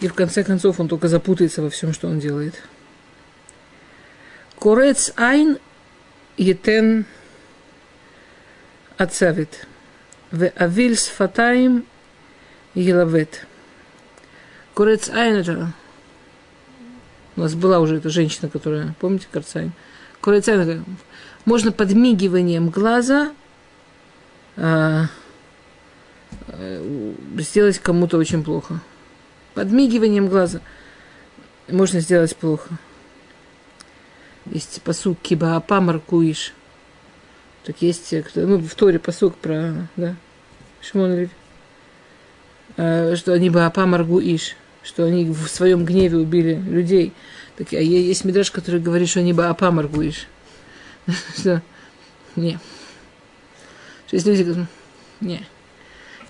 и 0.00 0.08
в 0.08 0.12
конце 0.12 0.44
концов 0.44 0.80
он 0.80 0.88
только 0.88 1.08
запутается 1.08 1.62
во 1.62 1.70
всем, 1.70 1.94
что 1.94 2.08
он 2.08 2.18
делает. 2.18 2.54
Корец 4.62 5.12
айн 5.16 5.58
етен 6.36 7.04
ацавит. 8.96 9.66
В 10.30 10.46
авиль 10.54 10.96
сфатаим 10.96 11.84
елавет. 12.74 13.44
Корец 14.72 15.10
айн 15.10 15.34
это... 15.34 15.72
У 17.34 17.40
нас 17.40 17.56
была 17.56 17.80
уже 17.80 17.96
эта 17.96 18.08
женщина, 18.08 18.48
которая, 18.48 18.94
помните, 19.00 19.26
Карцайн? 19.32 19.72
Корец 20.20 20.46
айн 20.46 20.84
можно 21.44 21.72
подмигиванием 21.72 22.68
глаза 22.68 23.32
а, 24.56 25.06
э, 26.46 27.14
сделать 27.38 27.80
кому-то 27.80 28.16
очень 28.16 28.44
плохо. 28.44 28.78
Подмигиванием 29.54 30.28
глаза 30.28 30.60
можно 31.66 31.98
сделать 31.98 32.36
плохо. 32.36 32.78
Есть 34.46 34.82
посук 34.82 35.18
киба 35.22 35.56
апа 35.56 35.80
маркуиш. 35.80 36.52
Так 37.64 37.80
есть, 37.80 38.12
ну, 38.34 38.58
в 38.58 38.74
Торе 38.74 38.98
посук 38.98 39.36
про, 39.36 39.88
да, 39.96 40.16
Шимон 40.80 41.14
Леви. 41.14 41.30
А, 42.76 43.14
что 43.16 43.32
они 43.32 43.50
бы 43.50 43.64
апа 43.64 43.86
маргуиш, 43.86 44.56
что 44.82 45.04
они 45.04 45.26
в 45.26 45.48
своем 45.48 45.84
гневе 45.84 46.18
убили 46.18 46.54
людей. 46.54 47.12
Так, 47.56 47.72
а 47.72 47.76
есть 47.76 48.24
мидраж, 48.24 48.50
который 48.50 48.80
говорит, 48.80 49.08
что 49.08 49.20
они 49.20 49.32
бы 49.32 49.46
апа 49.46 49.70
маргуиш. 49.70 50.26
Что? 51.36 51.62
Не. 52.36 52.58
Что 54.06 54.16
есть 54.16 54.26
люди, 54.26 54.42
говорят, 54.42 54.68
не. 55.20 55.46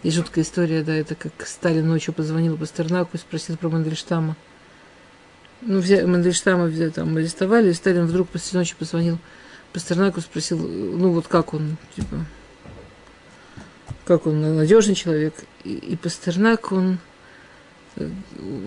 Есть 0.02 0.16
жуткая 0.16 0.44
история, 0.44 0.82
да, 0.82 0.94
это 0.94 1.14
как 1.14 1.32
Сталин 1.46 1.86
ночью 1.86 2.12
позвонил 2.12 2.56
Пастернаку 2.56 3.10
и 3.16 3.20
спросил 3.20 3.56
про 3.56 3.68
Мандельштама. 3.68 4.36
Ну, 5.64 5.78
взяли, 5.78 6.04
Мандельштама 6.04 6.64
взяли, 6.64 6.90
там, 6.90 7.16
арестовали, 7.16 7.70
и 7.70 7.74
Сталин 7.74 8.06
вдруг 8.06 8.28
после 8.28 8.58
ночи 8.58 8.74
позвонил 8.76 9.18
Пастернаку, 9.72 10.20
спросил, 10.20 10.58
ну, 10.58 11.12
вот 11.12 11.28
как 11.28 11.54
он, 11.54 11.76
типа, 11.94 12.26
как 14.04 14.26
он 14.26 14.56
надежный 14.56 14.96
человек. 14.96 15.34
И, 15.62 15.74
и 15.74 15.96
Пастернак, 15.96 16.72
он, 16.72 16.98
э, 17.96 18.08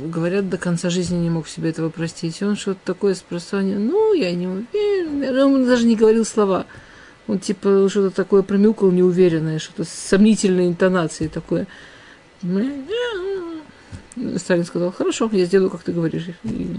говорят, 0.05 0.49
до 0.49 0.57
конца 0.57 0.89
жизни 0.89 1.17
не 1.17 1.29
мог 1.29 1.49
себе 1.49 1.69
этого 1.69 1.89
простить. 1.89 2.41
И 2.41 2.45
он 2.45 2.55
что-то 2.55 2.79
такое 2.85 3.13
спросил, 3.13 3.59
ну, 3.59 4.13
я 4.13 4.31
не 4.31 4.47
уверен, 4.47 5.37
он 5.37 5.65
даже 5.65 5.85
не 5.85 5.97
говорил 5.97 6.23
слова. 6.23 6.65
Он 7.27 7.39
типа 7.39 7.87
что-то 7.89 8.15
такое 8.15 8.43
промюкал 8.43 8.91
неуверенное, 8.91 9.59
что-то 9.59 9.83
с 9.83 9.89
сомнительной 9.89 10.67
интонацией 10.67 11.29
такое. 11.29 11.67
Сталин 14.37 14.63
сказал, 14.63 14.91
хорошо, 14.91 15.29
я 15.33 15.45
сделаю, 15.45 15.69
как 15.69 15.83
ты 15.83 15.91
говоришь. 15.91 16.29
И... 16.43 16.77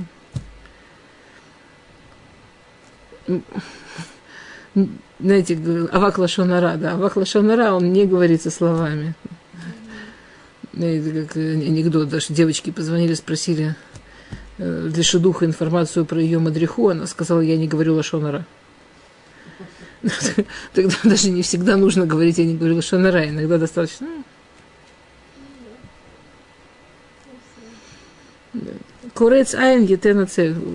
Знаете, 5.19 5.59
Авак 5.93 6.19
Лашонара, 6.19 6.77
да, 6.77 6.93
Авак 6.93 7.17
Лашонара, 7.17 7.73
он 7.73 7.93
не 7.93 8.07
говорится 8.07 8.51
словами. 8.51 9.15
Это 10.75 11.27
как 11.27 11.37
анекдот, 11.37 12.09
даже 12.11 12.35
девочки 12.35 12.71
позвонили, 12.71 13.15
спросили 13.15 13.75
э, 14.59 14.89
для 14.93 15.03
Шедуха 15.03 15.47
информацию 15.47 16.05
про 16.05 16.21
ее 16.21 16.39
мадриху, 16.39 16.91
она 16.91 17.07
сказала, 17.07 17.41
я 17.41 17.57
не 17.57 17.67
говорю 17.67 17.95
Лашонара. 17.95 18.45
Тогда 20.75 20.95
даже 21.03 21.31
не 21.31 21.41
всегда 21.41 21.79
нужно 21.79 22.05
говорить, 22.05 22.37
я 22.37 22.45
не 22.45 22.57
говорю 22.57 22.77
Лашонара, 22.77 23.27
иногда 23.27 23.57
достаточно. 23.57 24.07
Курец 29.15 29.55
айн 29.55 29.85
етена 29.85 30.27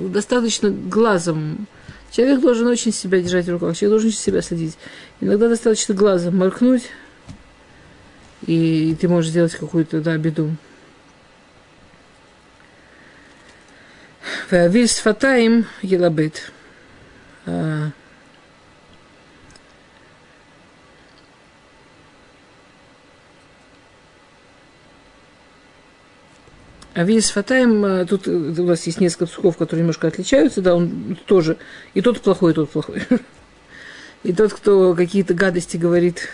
Достаточно 0.09 0.69
глазом. 0.69 1.67
Человек 2.11 2.41
должен 2.41 2.67
очень 2.67 2.91
себя 2.91 3.21
держать 3.21 3.45
в 3.45 3.51
руках, 3.51 3.77
человек 3.77 4.01
должен 4.01 4.11
себя 4.11 4.41
следить. 4.41 4.77
Иногда 5.21 5.47
достаточно 5.47 5.95
глазом 5.95 6.37
моркнуть, 6.37 6.83
и 8.45 8.97
ты 8.99 9.07
можешь 9.07 9.31
сделать 9.31 9.53
какую-то 9.53 10.01
да, 10.01 10.17
беду. 10.17 10.51
Вавиль 14.49 14.87
с 14.87 14.97
фатаем 14.97 15.65
елабит. 15.81 16.51
А 26.93 27.03
весь 27.03 27.31
фатаем, 27.31 27.85
э, 27.85 28.05
тут 28.05 28.27
э, 28.27 28.31
у 28.31 28.65
нас 28.65 28.85
есть 28.85 28.99
несколько 28.99 29.25
сухов, 29.25 29.55
которые 29.55 29.81
немножко 29.81 30.07
отличаются, 30.07 30.61
да, 30.61 30.75
он 30.75 31.17
тоже, 31.25 31.57
и 31.93 32.01
тот 32.01 32.19
плохой, 32.19 32.51
и 32.51 32.55
тот 32.55 32.69
плохой. 32.69 33.03
И 34.23 34.33
тот, 34.33 34.53
кто 34.53 34.93
какие-то 34.93 35.33
гадости 35.33 35.77
говорит 35.77 36.29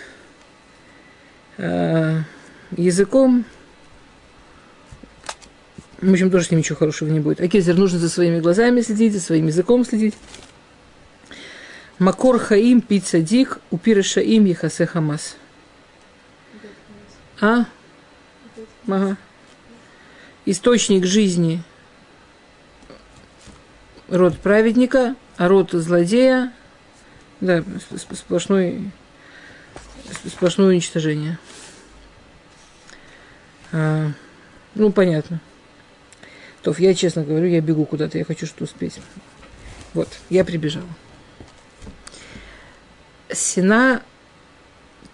э, 1.56 2.20
языком, 2.76 3.46
в 6.02 6.12
общем, 6.12 6.30
тоже 6.30 6.48
с 6.48 6.52
ним 6.52 6.60
ничего 6.60 6.76
хорошего 6.76 7.10
не 7.10 7.22
будет. 7.22 7.40
А 7.40 7.48
Кезер 7.48 7.78
нужно 7.78 7.98
за 7.98 8.10
своими 8.10 8.42
глазами 8.42 8.82
следить, 8.82 9.14
за 9.14 9.22
своим 9.22 9.48
языком 9.48 9.86
следить. 9.86 10.16
Макор 11.98 12.40
хаим 12.40 12.82
пить 12.82 13.08
садик, 13.08 13.60
упира 13.72 14.02
шаим 14.02 14.44
ехасе 14.44 14.86
хамас. 14.86 15.38
А? 17.40 17.68
Ага 18.86 19.16
источник 20.48 21.06
жизни 21.06 21.62
род 24.08 24.38
праведника, 24.40 25.16
а 25.36 25.50
род 25.50 25.72
злодея, 25.72 26.54
да, 27.42 27.64
сплошной, 28.14 28.90
сплошное 30.26 30.70
уничтожение. 30.70 31.38
А, 33.74 34.12
Ну, 34.74 34.92
понятно. 34.92 35.42
То 36.62 36.74
я 36.78 36.94
честно 36.94 37.24
говорю, 37.24 37.48
я 37.48 37.62
бегу 37.62 37.86
куда-то, 37.86 38.18
я 38.18 38.24
хочу 38.24 38.46
что 38.46 38.64
успеть. 38.64 39.00
Вот, 39.94 40.08
я 40.30 40.46
прибежала. 40.46 40.88
Сина 43.30 44.02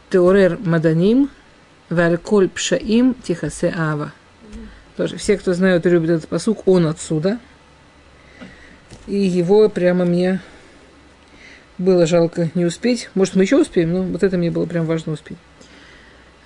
теорер 0.09 0.59
маданим 0.59 1.29
вальколь 1.89 2.49
пшаим 2.49 3.15
тихасе 3.15 3.73
ава. 3.75 4.11
Тоже 4.95 5.17
все, 5.17 5.37
кто 5.37 5.53
знают 5.53 5.85
и 5.85 5.89
любят 5.89 6.09
этот 6.11 6.29
посук, 6.29 6.67
он 6.67 6.85
отсюда. 6.85 7.39
И 9.07 9.15
его 9.15 9.67
прямо 9.69 10.05
мне 10.05 10.39
было 11.77 12.05
жалко 12.05 12.49
не 12.53 12.65
успеть. 12.65 13.09
Может, 13.15 13.35
мы 13.35 13.43
еще 13.43 13.59
успеем, 13.59 13.91
но 13.91 14.03
вот 14.03 14.23
это 14.23 14.37
мне 14.37 14.51
было 14.51 14.65
прям 14.65 14.85
важно 14.85 15.13
успеть. 15.13 15.37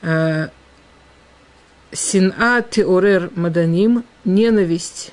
А, 0.02 0.50
Сина 1.92 2.64
теорер 2.70 3.32
маданим, 3.36 4.04
ненависть 4.24 5.12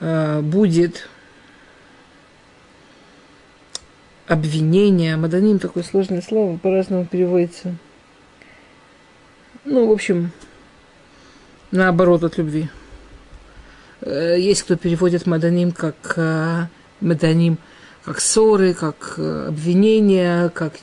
а, 0.00 0.42
будет 0.42 1.08
обвинение. 4.26 5.16
Маданим 5.16 5.58
такое 5.58 5.84
сложное 5.84 6.22
слово, 6.22 6.56
по-разному 6.56 7.06
переводится. 7.06 7.76
Ну, 9.64 9.86
в 9.86 9.92
общем, 9.92 10.30
наоборот 11.74 12.22
от 12.22 12.38
любви. 12.38 12.68
Э, 14.00 14.36
есть 14.38 14.62
кто 14.62 14.76
переводит 14.76 15.26
маданим 15.26 15.72
как 15.72 16.14
э, 16.16 16.66
маданим, 17.00 17.58
как 18.04 18.20
ссоры, 18.20 18.74
как 18.74 19.14
э, 19.18 19.46
обвинения, 19.48 20.48
как 20.50 20.74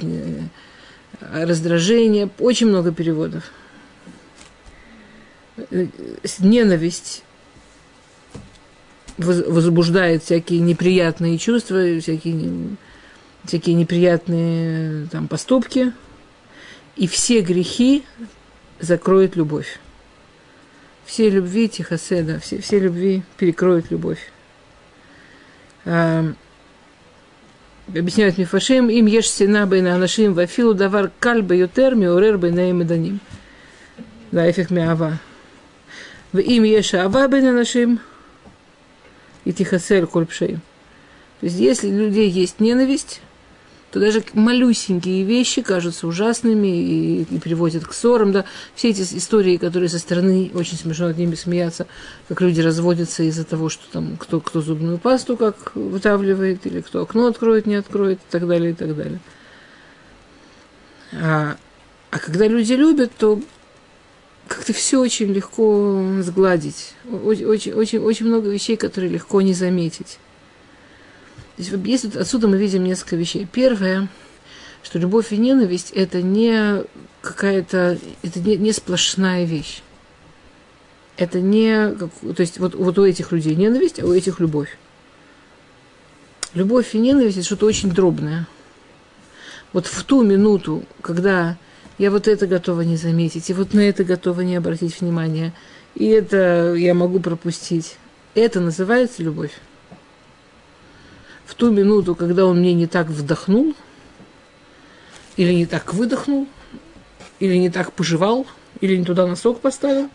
раздражение. 1.34 2.30
Очень 2.40 2.68
много 2.68 2.92
переводов. 2.92 3.44
Ненависть 6.40 7.24
возбуждает 9.18 10.24
всякие 10.24 10.62
неприятные 10.62 11.38
чувства, 11.38 12.00
всякие, 12.00 12.76
всякие 13.46 13.76
неприятные 13.76 15.08
там, 15.12 15.28
поступки. 15.28 15.94
И 16.96 17.08
все 17.08 17.42
грехи 17.42 18.04
закроет 18.80 19.36
любовь. 19.36 19.80
Все 21.12 21.30
любви 21.30 21.68
Тихоседа, 21.68 22.40
все, 22.40 22.62
все 22.62 22.80
любви 22.80 23.24
перекроют 23.36 23.92
любовь. 23.92 24.32
А, 25.84 26.24
объясняют 27.90 28.38
Мифашим, 28.38 28.90
им 28.90 29.08
ешь 29.08 29.30
сена 29.30 29.68
бейна 29.68 29.96
анашим 29.96 30.34
вафилу 30.34 30.74
давар 30.74 31.12
кальба 31.20 31.54
ютер 31.54 31.96
миорер 31.96 32.38
бейна 32.38 32.72
меданим. 32.72 33.20
Да, 34.32 34.50
эфих 34.50 34.70
миава. 34.70 35.20
В 36.32 36.38
им 36.38 36.64
ешь 36.64 36.94
ава 36.94 37.28
бейна 37.28 37.50
анашим 37.50 38.00
и 39.44 39.52
тихосель 39.52 40.06
кольпшею. 40.06 40.62
То 41.42 41.46
есть, 41.48 41.60
если 41.60 41.90
у 41.90 41.98
людей 41.98 42.30
есть 42.30 42.62
ненависть, 42.62 43.20
то 43.92 44.00
даже 44.00 44.24
малюсенькие 44.34 45.24
вещи 45.24 45.62
кажутся 45.62 46.08
ужасными 46.08 46.68
и, 46.68 47.22
и 47.24 47.40
приводят 47.40 47.86
к 47.86 47.94
ссорам. 47.94 48.32
Да? 48.32 48.46
Все 48.74 48.90
эти 48.90 49.02
истории, 49.02 49.58
которые 49.58 49.90
со 49.90 50.00
стороны 50.00 50.50
очень 50.54 50.78
смешно 50.78 51.08
над 51.08 51.18
ними 51.18 51.36
смеяться, 51.36 51.88
как 52.30 52.40
люди 52.40 52.62
разводятся 52.62 53.24
из-за 53.24 53.44
того, 53.44 53.68
что 53.68 53.84
там 53.92 54.16
кто, 54.18 54.40
кто 54.40 54.62
зубную 54.62 54.98
пасту 54.98 55.36
как 55.36 55.76
вытавливает, 55.76 56.66
или 56.66 56.80
кто 56.80 57.02
окно 57.02 57.28
откроет, 57.28 57.66
не 57.66 57.76
откроет, 57.76 58.20
и 58.20 58.32
так 58.32 58.48
далее, 58.48 58.72
и 58.72 58.76
так 58.76 58.96
далее. 58.96 59.20
А, 61.14 61.58
а 62.12 62.20
когда 62.20 62.48
люди 62.48 62.74
любят, 62.74 63.12
то 63.18 63.42
как-то 64.48 64.72
все 64.72 65.02
очень 65.02 65.34
легко 65.34 66.02
сгладить. 66.22 66.94
Очень, 67.10 67.74
очень, 67.74 68.00
очень, 68.00 68.26
много 68.26 68.50
вещей, 68.50 68.78
которые 68.78 69.12
легко 69.12 69.42
не 69.42 69.54
заметить. 69.54 70.18
Здесь, 71.58 71.74
есть, 71.86 72.16
отсюда 72.16 72.48
мы 72.48 72.58
видим 72.58 72.84
несколько 72.84 73.16
вещей. 73.16 73.48
Первое, 73.52 74.08
что 74.84 75.00
любовь 75.00 75.32
и 75.32 75.38
ненависть– 75.38 75.92
это 75.96 76.22
не 76.22 76.84
какая-то, 77.22 77.98
это 78.24 78.40
не, 78.40 78.58
не 78.58 78.72
сплошная 78.72 79.46
вещь. 79.46 79.82
Это 81.18 81.40
не, 81.40 81.92
то 81.92 82.40
есть 82.40 82.58
вот, 82.58 82.74
вот 82.74 82.98
у 82.98 83.06
этих 83.06 83.32
людей 83.32 83.56
ненависть, 83.56 84.00
а 84.00 84.06
у 84.06 84.14
этих 84.14 84.40
любовь. 84.40 84.78
Любовь 86.54 86.96
и 86.96 87.00
ненависть– 87.00 87.38
это 87.38 87.46
что-то 87.46 87.66
очень 87.66 87.92
дробное. 87.92 88.48
Вот 89.74 89.86
в 89.86 90.04
ту 90.04 90.24
минуту, 90.24 90.84
когда 91.02 91.58
я 91.98 92.12
вот 92.12 92.28
это 92.28 92.48
готова 92.48 92.82
не 92.82 92.98
заметить, 92.98 93.50
и 93.50 93.54
вот 93.54 93.74
на 93.74 93.82
это 93.82 94.04
готова 94.04 94.42
не 94.42 94.56
обратить 94.56 95.00
внимания, 95.00 95.54
и 95.96 96.08
это 96.08 96.74
я 96.74 96.94
могу 96.94 97.20
пропустить, 97.20 97.98
это 98.34 98.60
называется 98.60 99.22
любовь 99.22 99.52
в 101.52 101.56
ту 101.56 101.70
минуту, 101.70 102.16
когда 102.16 102.46
он 102.46 102.60
мне 102.60 102.74
не 102.74 102.88
так 102.88 103.08
вдохнул, 103.08 103.76
или 105.36 105.52
не 105.52 105.66
так 105.66 105.94
выдохнул, 105.94 106.48
или 107.40 107.58
не 107.58 107.70
так 107.70 107.92
пожевал, 107.92 108.48
или 108.80 108.96
не 108.96 109.04
туда 109.04 109.28
носок 109.28 109.60
поставил. 109.60 110.10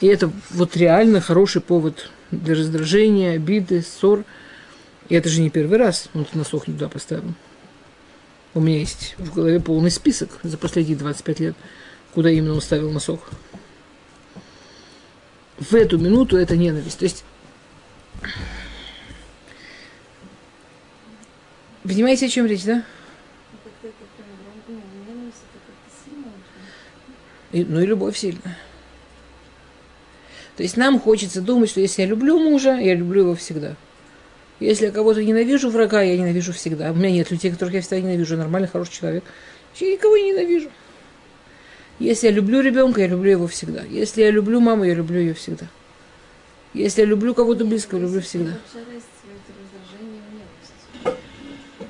И 0.00 0.06
это 0.06 0.30
вот 0.50 0.76
реально 0.76 1.22
хороший 1.22 1.62
повод 1.62 2.10
для 2.30 2.54
раздражения, 2.54 3.32
обиды, 3.36 3.80
ссор. 3.80 4.24
И 5.08 5.14
это 5.14 5.30
же 5.30 5.40
не 5.40 5.48
первый 5.48 5.78
раз 5.78 6.08
он 6.12 6.26
носок 6.34 6.68
не 6.68 6.74
туда 6.74 6.90
поставил. 6.90 7.32
У 8.52 8.60
меня 8.60 8.80
есть 8.80 9.14
в 9.16 9.34
голове 9.34 9.58
полный 9.58 9.90
список 9.90 10.38
за 10.42 10.58
последние 10.58 10.98
25 10.98 11.40
лет, 11.40 11.56
куда 12.12 12.28
именно 12.28 12.52
он 12.52 12.60
ставил 12.60 12.90
носок. 12.92 13.22
В 15.58 15.74
эту 15.74 15.96
минуту 15.96 16.36
это 16.36 16.58
ненависть. 16.58 16.98
То 16.98 17.04
есть 17.06 17.24
Понимаете, 21.86 22.26
о 22.26 22.28
чем 22.28 22.46
речь, 22.46 22.64
да? 22.64 22.84
И, 27.52 27.64
ну 27.64 27.80
и 27.80 27.86
любовь 27.86 28.16
сильная. 28.16 28.58
То 30.56 30.62
есть 30.62 30.76
нам 30.76 30.98
хочется 30.98 31.40
думать, 31.40 31.70
что 31.70 31.80
если 31.80 32.02
я 32.02 32.08
люблю 32.08 32.38
мужа, 32.38 32.76
я 32.76 32.94
люблю 32.94 33.22
его 33.22 33.34
всегда. 33.34 33.76
Если 34.58 34.86
я 34.86 34.90
кого-то 34.90 35.22
ненавижу, 35.22 35.70
врага 35.70 36.02
я 36.02 36.16
ненавижу 36.16 36.52
всегда. 36.52 36.90
У 36.90 36.94
меня 36.94 37.10
нет 37.10 37.30
людей, 37.30 37.50
которых 37.52 37.74
я 37.74 37.80
всегда 37.82 38.00
ненавижу. 38.00 38.36
Нормальный, 38.36 38.68
хороший 38.68 38.94
человек. 38.94 39.24
Я 39.76 39.92
никого 39.92 40.16
не 40.16 40.30
ненавижу. 40.30 40.70
Если 41.98 42.26
я 42.26 42.32
люблю 42.32 42.60
ребенка, 42.62 43.02
я 43.02 43.06
люблю 43.06 43.30
его 43.30 43.46
всегда. 43.46 43.82
Если 43.84 44.22
я 44.22 44.30
люблю 44.30 44.60
маму, 44.60 44.84
я 44.84 44.94
люблю 44.94 45.20
ее 45.20 45.34
всегда. 45.34 45.66
Если 46.74 47.02
я 47.02 47.06
люблю 47.06 47.34
кого-то 47.34 47.64
близкого, 47.64 48.00
люблю 48.00 48.20
всегда. 48.20 48.58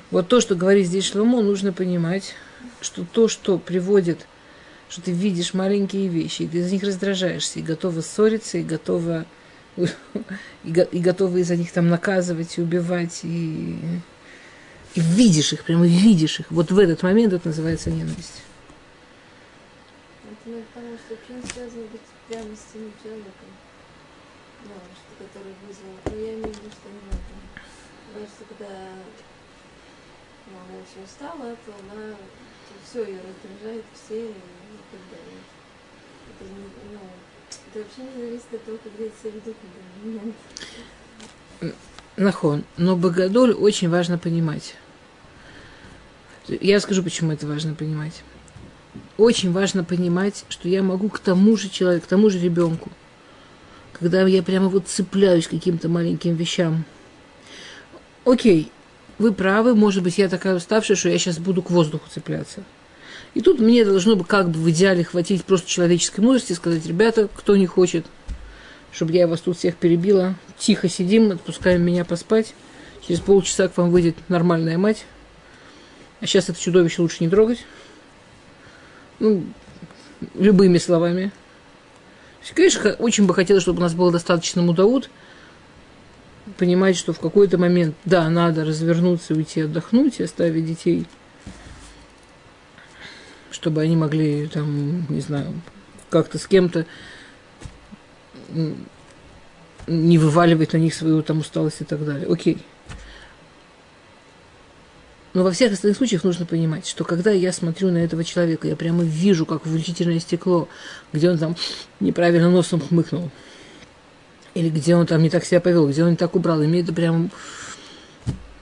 Вот 0.09 0.29
то, 0.29 0.39
что 0.39 0.55
говорит 0.55 0.87
здесь 0.87 1.05
Шломо, 1.05 1.41
нужно 1.41 1.73
понимать, 1.73 2.35
что 2.79 3.03
то, 3.03 3.27
что 3.27 3.57
приводит, 3.59 4.25
что 4.89 5.01
ты 5.01 5.11
видишь 5.11 5.53
маленькие 5.53 6.07
вещи, 6.07 6.43
и 6.43 6.47
ты 6.47 6.59
из 6.59 6.71
них 6.71 6.83
раздражаешься, 6.83 7.59
и 7.59 7.63
готова 7.63 7.99
ссориться, 8.01 8.57
и 8.57 8.63
готова, 8.63 9.25
и, 9.75 9.83
и 10.63 10.99
из-за 10.99 11.57
них 11.57 11.71
там 11.73 11.89
наказывать 11.89 12.57
и 12.57 12.61
убивать, 12.61 13.19
и, 13.23 13.77
и 14.95 15.01
видишь 15.01 15.51
их, 15.51 15.65
прямо 15.65 15.85
видишь 15.85 16.39
их. 16.39 16.49
Вот 16.51 16.71
в 16.71 16.79
этот 16.79 17.03
момент 17.03 17.33
это 17.33 17.49
называется 17.49 17.89
ненависть. 17.89 18.43
Это 20.23 20.63
потому 20.73 20.97
что 20.97 21.15
очень 21.15 21.51
связано 21.51 21.83
быть 21.91 22.01
прямо 22.29 22.55
с 22.55 22.71
тем 22.71 22.93
человеком, 23.03 23.51
да, 24.63 24.75
что, 24.95 25.25
который 25.25 25.53
вызвал. 25.67 25.99
Но 26.05 26.15
я 26.15 26.33
имею 26.35 26.53
в 26.53 26.57
виду, 26.57 26.71
что 26.71 26.87
не. 26.87 27.01
Потому 28.07 28.25
что 28.25 28.45
когда 28.55 28.73
она 30.67 30.79
очень 30.79 31.03
устала, 31.03 31.55
то 31.65 31.73
она 31.91 32.15
все 32.83 33.03
ее 33.03 33.19
раздражает, 33.19 33.83
все 33.93 34.25
и 34.25 34.33
так 34.91 35.01
далее. 35.11 35.41
Это, 36.29 36.49
ну, 36.91 36.99
это 37.69 37.79
вообще 37.79 38.01
не 38.01 38.21
зависит 38.21 38.53
от 38.53 38.65
того, 38.65 38.77
как 38.83 38.91
я 38.99 39.07
себя 39.07 39.31
веду 39.35 39.53
в 40.01 40.05
момент. 40.05 40.35
Нахон. 42.17 42.63
Но 42.77 42.95
Богодоль 42.95 43.53
очень 43.53 43.89
важно 43.89 44.17
понимать. 44.17 44.75
Я 46.47 46.79
скажу, 46.79 47.03
почему 47.03 47.31
это 47.31 47.45
важно 47.45 47.73
понимать. 47.73 48.23
Очень 49.17 49.51
важно 49.51 49.83
понимать, 49.83 50.45
что 50.49 50.67
я 50.67 50.81
могу 50.81 51.09
к 51.09 51.19
тому 51.19 51.57
же 51.57 51.69
человеку, 51.69 52.05
к 52.05 52.09
тому 52.09 52.29
же 52.29 52.39
ребенку, 52.39 52.89
когда 53.93 54.25
я 54.25 54.41
прямо 54.41 54.69
вот 54.69 54.87
цепляюсь 54.87 55.47
к 55.47 55.51
каким-то 55.51 55.89
маленьким 55.89 56.35
вещам. 56.35 56.85
Окей, 58.25 58.71
вы 59.17 59.33
правы, 59.33 59.75
может 59.75 60.03
быть, 60.03 60.17
я 60.17 60.29
такая 60.29 60.55
уставшая, 60.55 60.97
что 60.97 61.09
я 61.09 61.17
сейчас 61.17 61.39
буду 61.39 61.61
к 61.61 61.71
воздуху 61.71 62.05
цепляться. 62.09 62.63
И 63.33 63.41
тут 63.41 63.59
мне 63.59 63.85
должно 63.85 64.15
бы 64.15 64.23
как 64.23 64.49
бы 64.49 64.59
в 64.59 64.69
идеале 64.69 65.03
хватить 65.03 65.43
просто 65.43 65.69
человеческой 65.69 66.21
мудрости 66.21 66.53
и 66.53 66.55
сказать, 66.55 66.85
ребята, 66.85 67.29
кто 67.35 67.55
не 67.55 67.67
хочет, 67.67 68.05
чтобы 68.91 69.13
я 69.13 69.27
вас 69.27 69.41
тут 69.41 69.57
всех 69.57 69.75
перебила, 69.75 70.35
тихо 70.57 70.89
сидим, 70.89 71.31
отпускаем 71.31 71.81
меня 71.81 72.05
поспать. 72.05 72.53
Через 73.05 73.19
полчаса 73.21 73.67
к 73.67 73.77
вам 73.77 73.91
выйдет 73.91 74.15
нормальная 74.27 74.77
мать. 74.77 75.05
А 76.19 76.25
сейчас 76.25 76.49
это 76.49 76.59
чудовище 76.59 77.01
лучше 77.01 77.17
не 77.23 77.29
трогать. 77.29 77.59
Ну, 79.19 79.43
любыми 80.33 80.77
словами. 80.77 81.31
Конечно, 82.53 82.93
очень 82.93 83.25
бы 83.25 83.33
хотелось, 83.33 83.63
чтобы 83.63 83.79
у 83.79 83.81
нас 83.81 83.93
было 83.93 84.11
достаточно 84.11 84.61
мудаут, 84.61 85.09
понимать, 86.57 86.97
что 86.97 87.13
в 87.13 87.19
какой-то 87.19 87.57
момент, 87.57 87.95
да, 88.05 88.29
надо 88.29 88.65
развернуться, 88.65 89.33
уйти 89.33 89.61
отдохнуть 89.61 90.19
и 90.19 90.23
оставить 90.23 90.65
детей, 90.65 91.05
чтобы 93.51 93.81
они 93.81 93.95
могли, 93.95 94.47
там, 94.47 95.05
не 95.09 95.21
знаю, 95.21 95.53
как-то 96.09 96.37
с 96.37 96.47
кем-то 96.47 96.85
не 99.87 100.17
вываливать 100.17 100.73
на 100.73 100.77
них 100.77 100.93
свою 100.93 101.21
там 101.21 101.39
усталость 101.39 101.81
и 101.81 101.85
так 101.85 102.03
далее. 102.05 102.27
Окей. 102.31 102.57
Но 105.33 105.43
во 105.43 105.51
всех 105.51 105.71
остальных 105.71 105.97
случаях 105.97 106.23
нужно 106.23 106.45
понимать, 106.45 106.87
что 106.87 107.03
когда 107.03 107.31
я 107.31 107.53
смотрю 107.53 107.91
на 107.91 107.99
этого 107.99 108.23
человека, 108.23 108.67
я 108.67 108.75
прямо 108.75 109.03
вижу, 109.03 109.45
как 109.45 109.65
увеличительное 109.65 110.19
стекло, 110.19 110.67
где 111.13 111.29
он 111.29 111.37
там 111.37 111.55
неправильно 111.99 112.49
носом 112.49 112.81
хмыкнул, 112.81 113.29
или 114.57 114.69
где 114.69 114.95
он 114.95 115.05
там 115.05 115.21
не 115.21 115.29
так 115.29 115.45
себя 115.45 115.61
повел, 115.61 115.87
где 115.87 116.03
он 116.03 116.11
не 116.11 116.15
так 116.15 116.35
убрал, 116.35 116.61
и 116.63 116.67
мне 116.67 116.81
это 116.81 116.91
прямо... 116.91 117.29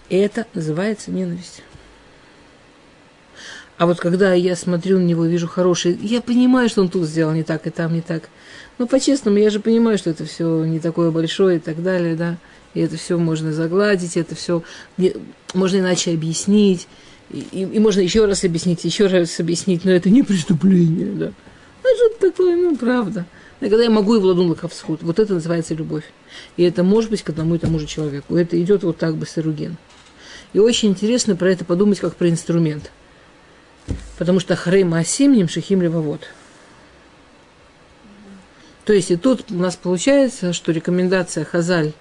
Это 0.10 0.46
называется 0.54 1.10
ненависть. 1.10 1.64
А 3.78 3.86
вот 3.86 4.00
когда 4.00 4.34
я 4.34 4.58
смотрю 4.58 5.00
на 5.00 5.04
него, 5.04 5.26
вижу 5.26 5.48
хороший, 5.48 5.98
я 6.02 6.22
понимаю, 6.22 6.68
что 6.68 6.82
он 6.82 6.89
тут 6.89 7.08
сделал 7.08 7.34
не 7.34 7.43
так, 7.43 7.66
и 7.66 7.70
там 7.70 7.93
не 7.93 8.02
так. 8.02 8.30
Ну, 8.78 8.88
по-честному, 8.88 9.38
я 9.38 9.50
же 9.50 9.62
понимаю, 9.62 9.98
что 9.98 10.10
это 10.10 10.26
все 10.26 10.66
не 10.66 10.80
такое 10.80 11.12
большое 11.12 11.58
и 11.58 11.60
так 11.60 11.82
далее, 11.82 12.16
да. 12.16 12.38
И 12.74 12.82
это 12.82 12.98
все 12.98 13.18
можно 13.18 13.54
загладить, 13.54 14.18
это 14.18 14.36
все 14.36 14.64
можно 15.54 15.78
иначе 15.78 16.12
объяснить. 16.12 16.89
И, 17.32 17.39
и, 17.52 17.62
и 17.62 17.80
можно 17.80 18.02
еще 18.02 18.26
раз 18.26 18.43
объяснить, 18.43 18.84
еще 18.84 19.08
раз 19.08 19.39
объяснить, 19.39 19.86
но 19.86 19.91
это 19.91 20.10
не 20.10 20.24
преступление, 20.24 21.12
да. 21.14 21.32
Ну, 21.84 21.89
что 21.96 22.30
такое, 22.30 22.58
ну, 22.58 22.76
правда. 22.76 23.26
И 23.62 23.70
когда 23.70 23.84
я 23.84 23.89
могу 23.89 24.16
и 24.16 24.20
владу 24.20 24.43
лаковсхуд, 24.43 25.01
вот 25.01 25.20
это 25.20 25.34
называется 25.34 25.74
любовь. 25.74 26.03
И 26.58 26.64
это 26.64 26.84
может 26.84 27.10
быть 27.10 27.24
к 27.24 27.30
одному 27.30 27.56
и 27.56 27.58
тому 27.58 27.80
же 27.80 27.88
человеку. 27.88 28.36
Это 28.36 28.62
идет 28.62 28.84
вот 28.84 28.97
так 28.97 29.16
бы 29.16 29.26
сыруген. 29.26 29.78
И 30.53 30.60
очень 30.60 30.89
интересно 30.89 31.36
про 31.36 31.51
это 31.51 31.66
подумать 31.66 31.99
как 31.99 32.16
про 32.16 32.30
инструмент– 32.30 32.91
Потому 34.18 34.39
что 34.39 34.56
Хрейма 34.56 34.99
Асимним 34.99 35.47
Шихим 35.47 35.82
Левовод. 35.82 36.22
То 38.86 38.93
есть 38.93 39.12
и 39.12 39.16
тут 39.16 39.51
у 39.51 39.56
нас 39.56 39.76
получается, 39.76 40.53
что 40.53 40.72
рекомендация 40.72 41.43
Хазаль 41.43 41.93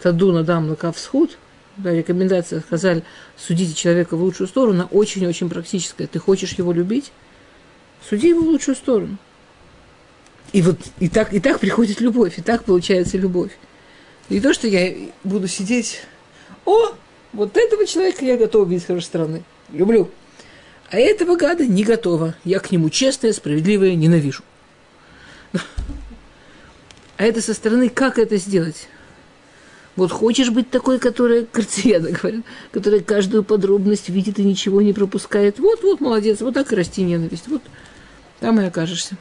Тадуна 0.00 0.42
дам 0.42 0.70
лакавсхуд, 0.70 1.36
да, 1.76 1.92
рекомендация 1.92 2.62
Хазаль 2.68 3.02
судите 3.36 3.74
человека 3.74 4.16
в 4.16 4.22
лучшую 4.22 4.48
сторону, 4.48 4.88
очень-очень 4.90 5.50
практическая. 5.50 6.06
Ты 6.06 6.18
хочешь 6.18 6.52
его 6.54 6.72
любить? 6.72 7.12
Суди 8.08 8.28
его 8.28 8.40
в 8.40 8.48
лучшую 8.48 8.74
сторону. 8.74 9.18
И 10.52 10.62
вот 10.62 10.78
и 10.98 11.08
так, 11.08 11.32
и 11.32 11.40
так 11.40 11.60
приходит 11.60 12.00
любовь, 12.00 12.38
и 12.38 12.42
так 12.42 12.64
получается 12.64 13.16
любовь. 13.16 13.52
Не 14.28 14.40
то, 14.40 14.52
что 14.52 14.66
я 14.66 14.94
буду 15.22 15.46
сидеть, 15.48 16.02
о, 16.64 16.94
вот 17.32 17.56
этого 17.56 17.86
человека 17.86 18.24
я 18.24 18.36
готова 18.36 18.68
видеть 18.68 18.84
с 18.84 18.86
хорошей 18.86 19.04
стороны. 19.04 19.42
Люблю. 19.72 20.10
А 20.90 20.98
этого 20.98 21.36
гада 21.36 21.66
не 21.66 21.84
готова. 21.84 22.34
Я 22.44 22.58
к 22.58 22.72
нему 22.72 22.90
честная, 22.90 23.32
справедливая, 23.32 23.94
ненавижу. 23.94 24.42
А 25.52 27.24
это 27.24 27.40
со 27.40 27.54
стороны, 27.54 27.88
как 27.88 28.18
это 28.18 28.36
сделать? 28.36 28.88
Вот 29.94 30.10
хочешь 30.10 30.50
быть 30.50 30.70
такой, 30.70 30.98
которая, 30.98 31.44
Карцияна 31.52 32.10
говорит, 32.10 32.44
которая 32.72 33.00
каждую 33.00 33.44
подробность 33.44 34.08
видит 34.08 34.38
и 34.38 34.44
ничего 34.44 34.82
не 34.82 34.92
пропускает. 34.92 35.58
Вот, 35.58 35.82
вот, 35.82 36.00
молодец, 36.00 36.40
вот 36.40 36.54
так 36.54 36.72
и 36.72 36.76
расти 36.76 37.02
ненависть. 37.02 37.46
Вот 37.46 37.62
там 38.40 38.60
и 38.60 38.64
окажешься. 38.64 39.16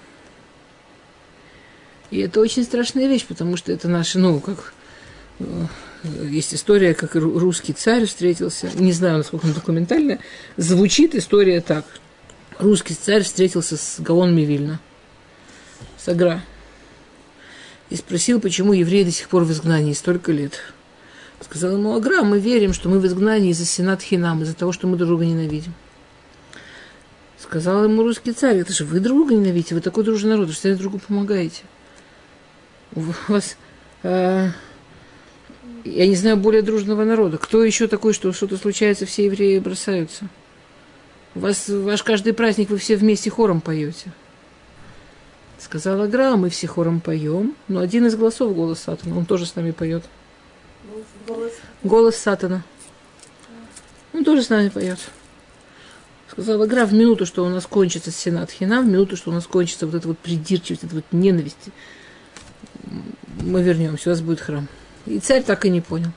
И 2.11 2.19
это 2.19 2.39
очень 2.39 2.63
страшная 2.63 3.07
вещь, 3.07 3.25
потому 3.25 3.55
что 3.55 3.71
это 3.71 3.87
наши, 3.87 4.17
ну, 4.17 4.39
как 4.39 4.73
э, 5.39 5.65
есть 6.23 6.53
история, 6.53 6.93
как 6.93 7.15
русский 7.15 7.73
царь 7.73 8.05
встретился, 8.05 8.69
не 8.75 8.93
знаю, 8.93 9.17
насколько 9.17 9.45
она 9.45 9.53
документальная, 9.53 10.19
звучит 10.57 11.15
история 11.15 11.61
так. 11.61 11.85
Русский 12.57 12.95
царь 12.95 13.23
встретился 13.23 13.77
с 13.77 13.99
Гаонами 13.99 14.41
Вильна, 14.41 14.79
с 15.97 16.07
Агра, 16.09 16.43
и 17.89 17.95
спросил, 17.95 18.41
почему 18.41 18.73
евреи 18.73 19.03
до 19.03 19.11
сих 19.11 19.29
пор 19.29 19.43
в 19.43 19.51
изгнании 19.51 19.93
столько 19.93 20.31
лет. 20.31 20.59
Сказал 21.41 21.77
ему, 21.77 21.95
Агра, 21.95 22.23
мы 22.23 22.39
верим, 22.39 22.73
что 22.73 22.89
мы 22.89 22.99
в 22.99 23.05
изгнании 23.05 23.51
из-за 23.51 23.65
сенат 23.65 24.01
хинам, 24.01 24.43
из-за 24.43 24.55
того, 24.55 24.71
что 24.71 24.87
мы 24.87 24.97
друг 24.97 25.09
друга 25.09 25.25
ненавидим. 25.25 25.73
Сказал 27.41 27.85
ему 27.85 28.03
русский 28.03 28.33
царь, 28.33 28.57
это 28.57 28.73
же 28.73 28.83
вы 28.83 28.99
друга 28.99 29.33
ненавидите, 29.33 29.73
вы 29.73 29.81
такой 29.81 30.03
дружный 30.03 30.31
народ, 30.31 30.51
что 30.51 30.67
вы 30.69 30.75
другу 30.75 30.99
помогаете. 30.99 31.61
У 32.95 33.01
вас... 33.27 33.57
Э, 34.03 34.49
я 35.83 36.07
не 36.07 36.15
знаю 36.15 36.37
более 36.37 36.61
дружного 36.61 37.03
народа. 37.03 37.37
Кто 37.37 37.63
еще 37.63 37.87
такой, 37.87 38.13
что 38.13 38.33
что-то 38.33 38.57
случается, 38.57 39.05
все 39.05 39.25
евреи 39.25 39.59
бросаются? 39.59 40.27
У 41.35 41.39
вас 41.39 41.69
ваш 41.69 42.03
каждый 42.03 42.33
праздник 42.33 42.69
вы 42.69 42.77
все 42.77 42.95
вместе 42.95 43.29
хором 43.29 43.61
поете. 43.61 44.11
Сказала 45.59 46.07
Гра, 46.07 46.35
мы 46.37 46.49
все 46.49 46.67
хором 46.67 47.01
поем, 47.01 47.55
но 47.67 47.81
один 47.81 48.05
из 48.07 48.15
голосов 48.15 48.55
голос 48.55 48.79
Сатана, 48.79 49.17
он 49.17 49.25
тоже 49.25 49.45
с 49.45 49.55
нами 49.55 49.71
поет. 49.71 50.03
Голос. 51.27 51.51
Голос 51.83 52.15
Сатана. 52.15 52.63
Он 54.13 54.23
тоже 54.23 54.41
с 54.41 54.49
нами 54.49 54.69
поет. 54.69 54.99
Сказала 56.29 56.65
Гра, 56.65 56.85
в 56.85 56.93
минуту, 56.93 57.25
что 57.25 57.45
у 57.45 57.49
нас 57.49 57.65
кончится 57.65 58.11
Сенат 58.11 58.51
Хина, 58.51 58.81
в 58.81 58.85
минуту, 58.85 59.17
что 59.17 59.31
у 59.31 59.33
нас 59.33 59.45
кончится 59.47 59.85
вот 59.85 59.95
эта 59.95 60.07
вот 60.07 60.17
придирчивость, 60.17 60.83
эта 60.85 60.95
вот 60.95 61.05
ненависть, 61.11 61.57
мы 63.41 63.61
вернемся, 63.63 64.09
у 64.09 64.13
вас 64.13 64.21
будет 64.21 64.39
храм. 64.39 64.67
И 65.05 65.19
царь 65.19 65.43
так 65.43 65.65
и 65.65 65.69
не 65.69 65.81
понял. 65.81 66.11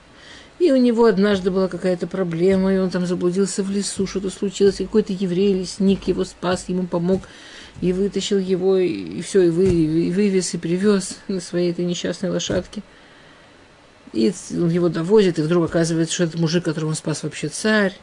И 0.59 0.71
у 0.71 0.77
него 0.77 1.07
однажды 1.07 1.51
была 1.51 1.67
какая-то 1.69 2.07
проблема, 2.07 2.73
и 2.73 2.79
он 2.79 2.91
там 2.91 3.07
заблудился 3.07 3.63
в 3.63 3.71
лесу, 3.71 4.07
что-то 4.07 4.31
случилось, 4.31 4.81
и 4.81 4.85
какой-то 4.85 5.13
еврей, 5.13 5.55
лесник 5.55 6.07
его 6.07 6.25
спас, 6.25 6.67
ему 6.69 6.87
помог, 6.87 7.23
и 7.81 7.93
вытащил 7.93 8.39
его, 8.39 8.77
и, 8.77 9.23
все, 9.23 9.43
и, 9.43 9.51
вы, 9.51 9.67
и 9.67 10.13
вывез, 10.13 10.55
и 10.55 10.59
привез 10.59 11.19
на 11.27 11.41
своей 11.41 11.73
этой 11.73 11.85
несчастной 11.85 12.31
лошадке. 12.31 12.83
И 14.13 14.33
он 14.53 14.69
его 14.69 14.89
довозит, 14.89 15.39
и 15.39 15.43
вдруг 15.43 15.65
оказывается, 15.65 16.15
что 16.15 16.25
это 16.25 16.39
мужик, 16.39 16.65
которого 16.65 16.91
он 16.91 16.95
спас, 16.95 17.23
вообще 17.23 17.49
царь. 17.49 17.99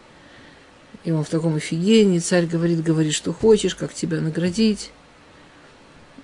И 1.06 1.12
он 1.12 1.24
в 1.24 1.30
таком 1.30 1.56
офигении, 1.56 2.20
царь 2.20 2.46
говорит, 2.46 2.84
говорит, 2.84 3.14
что 3.14 3.32
хочешь, 3.32 3.76
как 3.76 3.94
тебя 3.94 4.20
наградить. 4.20 4.92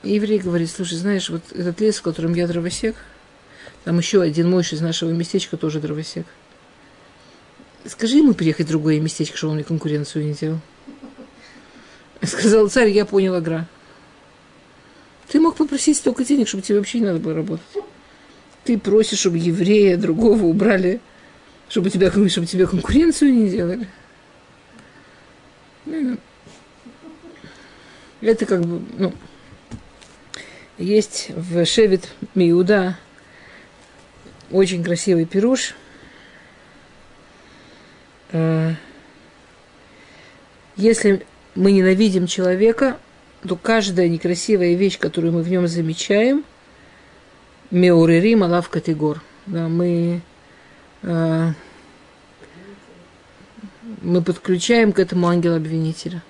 И 0.06 0.14
еврей 0.14 0.40
говорит, 0.40 0.72
слушай, 0.72 0.96
знаешь, 0.96 1.30
вот 1.30 1.42
этот 1.52 1.82
лес, 1.82 1.98
в 1.98 2.02
котором 2.02 2.34
я 2.34 2.48
дровосек– 2.48 2.96
там 3.86 4.00
еще 4.00 4.24
один 4.24 4.50
мойш 4.50 4.74
из 4.74 4.82
нашего 4.82 5.12
местечка 5.12 5.58
тоже 5.58 5.80
дровосек. 5.80 6.26
Скажи 7.86 8.18
ему 8.18 8.34
приехать 8.34 8.66
в 8.66 8.70
другое 8.70 9.00
местечко, 9.00 9.38
чтобы 9.38 9.52
он 9.52 9.58
мне 9.58 9.64
конкуренцию 9.64 10.26
не 10.26 10.34
делал. 10.34 10.60
Сказал 12.24 12.68
царь, 12.68 12.90
я 12.90 13.06
понял, 13.06 13.36
Агра. 13.36 13.68
Ты 15.28 15.40
мог 15.40 15.56
попросить 15.56 15.98
столько 15.98 16.24
денег, 16.24 16.48
чтобы 16.48 16.64
тебе 16.64 16.80
вообще 16.80 17.00
не 17.00 17.06
надо 17.06 17.20
было 17.20 17.36
работать. 17.36 17.66
Ты 18.64 18.80
просишь, 18.80 19.20
чтобы 19.20 19.38
еврея 19.38 19.98
другого 19.98 20.46
убрали, 20.46 21.00
чтобы 21.70 21.92
тебя, 21.92 22.10
чтобы 22.12 22.48
тебе 22.48 22.66
конкуренцию 22.66 23.34
не 23.34 23.50
делали. 23.50 23.88
Ну, 25.86 26.18
это 28.22 28.48
как 28.48 28.66
бы, 28.66 28.82
ну, 28.98 29.14
есть 30.78 31.30
в 31.30 31.66
Шевит 31.66 32.10
Миуда 32.34 32.98
очень 34.52 34.84
красивый 34.84 35.26
пируш. 35.26 35.76
Э, 38.32 38.74
если 40.76 41.26
мы 41.56 41.72
ненавидим 41.72 42.28
человека, 42.28 42.98
то 43.48 43.56
каждая 43.56 44.10
некрасивая 44.10 44.74
вещь, 44.76 45.00
которую 45.00 45.34
мы 45.34 45.42
в 45.42 45.50
нем 45.50 45.68
замечаем, 45.68 46.44
меурери 47.72 48.36
малав 48.36 48.70
категор. 48.70 49.22
Да, 49.46 49.68
мы, 49.68 50.22
э, 51.04 51.52
мы 54.02 54.22
подключаем 54.22 54.92
к 54.92 55.00
этому 55.00 55.28
ангела-обвинителя. 55.28 56.22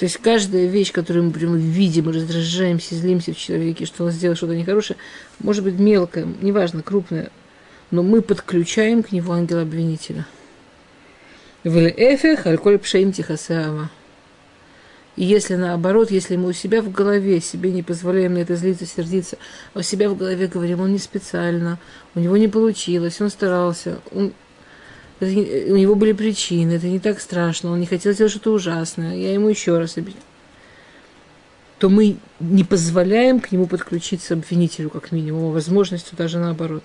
То 0.00 0.04
есть 0.06 0.16
каждая 0.16 0.64
вещь, 0.64 0.92
которую 0.92 1.26
мы 1.26 1.30
прямо 1.30 1.58
видим, 1.58 2.08
раздражаемся, 2.08 2.94
злимся 2.94 3.34
в 3.34 3.36
человеке, 3.36 3.84
что 3.84 4.04
он 4.04 4.12
сделал 4.12 4.34
что-то 4.34 4.56
нехорошее, 4.56 4.96
может 5.40 5.62
быть 5.62 5.78
мелкое, 5.78 6.26
неважно, 6.40 6.82
крупное, 6.82 7.30
но 7.90 8.02
мы 8.02 8.22
подключаем 8.22 9.02
к 9.02 9.12
нему 9.12 9.32
ангела-обвинителя. 9.32 10.24
Эфех, 11.64 12.46
альколь 12.46 12.78
пшаим 12.78 13.12
тихасаава. 13.12 13.90
И 15.16 15.24
если 15.24 15.56
наоборот, 15.56 16.10
если 16.10 16.36
мы 16.36 16.48
у 16.48 16.52
себя 16.54 16.80
в 16.80 16.90
голове 16.90 17.38
себе 17.42 17.70
не 17.70 17.82
позволяем 17.82 18.32
на 18.32 18.38
это 18.38 18.56
злиться, 18.56 18.86
сердиться, 18.86 19.36
а 19.74 19.80
у 19.80 19.82
себя 19.82 20.08
в 20.08 20.16
голове 20.16 20.46
говорим, 20.46 20.80
он 20.80 20.92
не 20.92 20.98
специально, 20.98 21.78
у 22.14 22.20
него 22.20 22.38
не 22.38 22.48
получилось, 22.48 23.20
он 23.20 23.28
старался, 23.28 24.00
он 24.12 24.32
у 25.20 25.76
него 25.76 25.94
были 25.94 26.12
причины, 26.12 26.72
это 26.72 26.86
не 26.86 26.98
так 26.98 27.20
страшно, 27.20 27.72
он 27.72 27.80
не 27.80 27.86
хотел 27.86 28.12
сделать 28.12 28.32
что-то 28.32 28.52
ужасное. 28.52 29.16
Я 29.16 29.34
ему 29.34 29.48
еще 29.48 29.78
раз 29.78 29.98
объясню. 29.98 30.22
то 31.78 31.88
мы 31.88 32.16
не 32.40 32.62
позволяем 32.64 33.40
к 33.40 33.52
нему 33.52 33.66
подключиться 33.66 34.34
обвинителю, 34.34 34.90
как 34.90 35.12
минимум, 35.12 35.50
а 35.50 35.52
возможностью 35.52 36.16
даже 36.16 36.38
наоборот. 36.38 36.82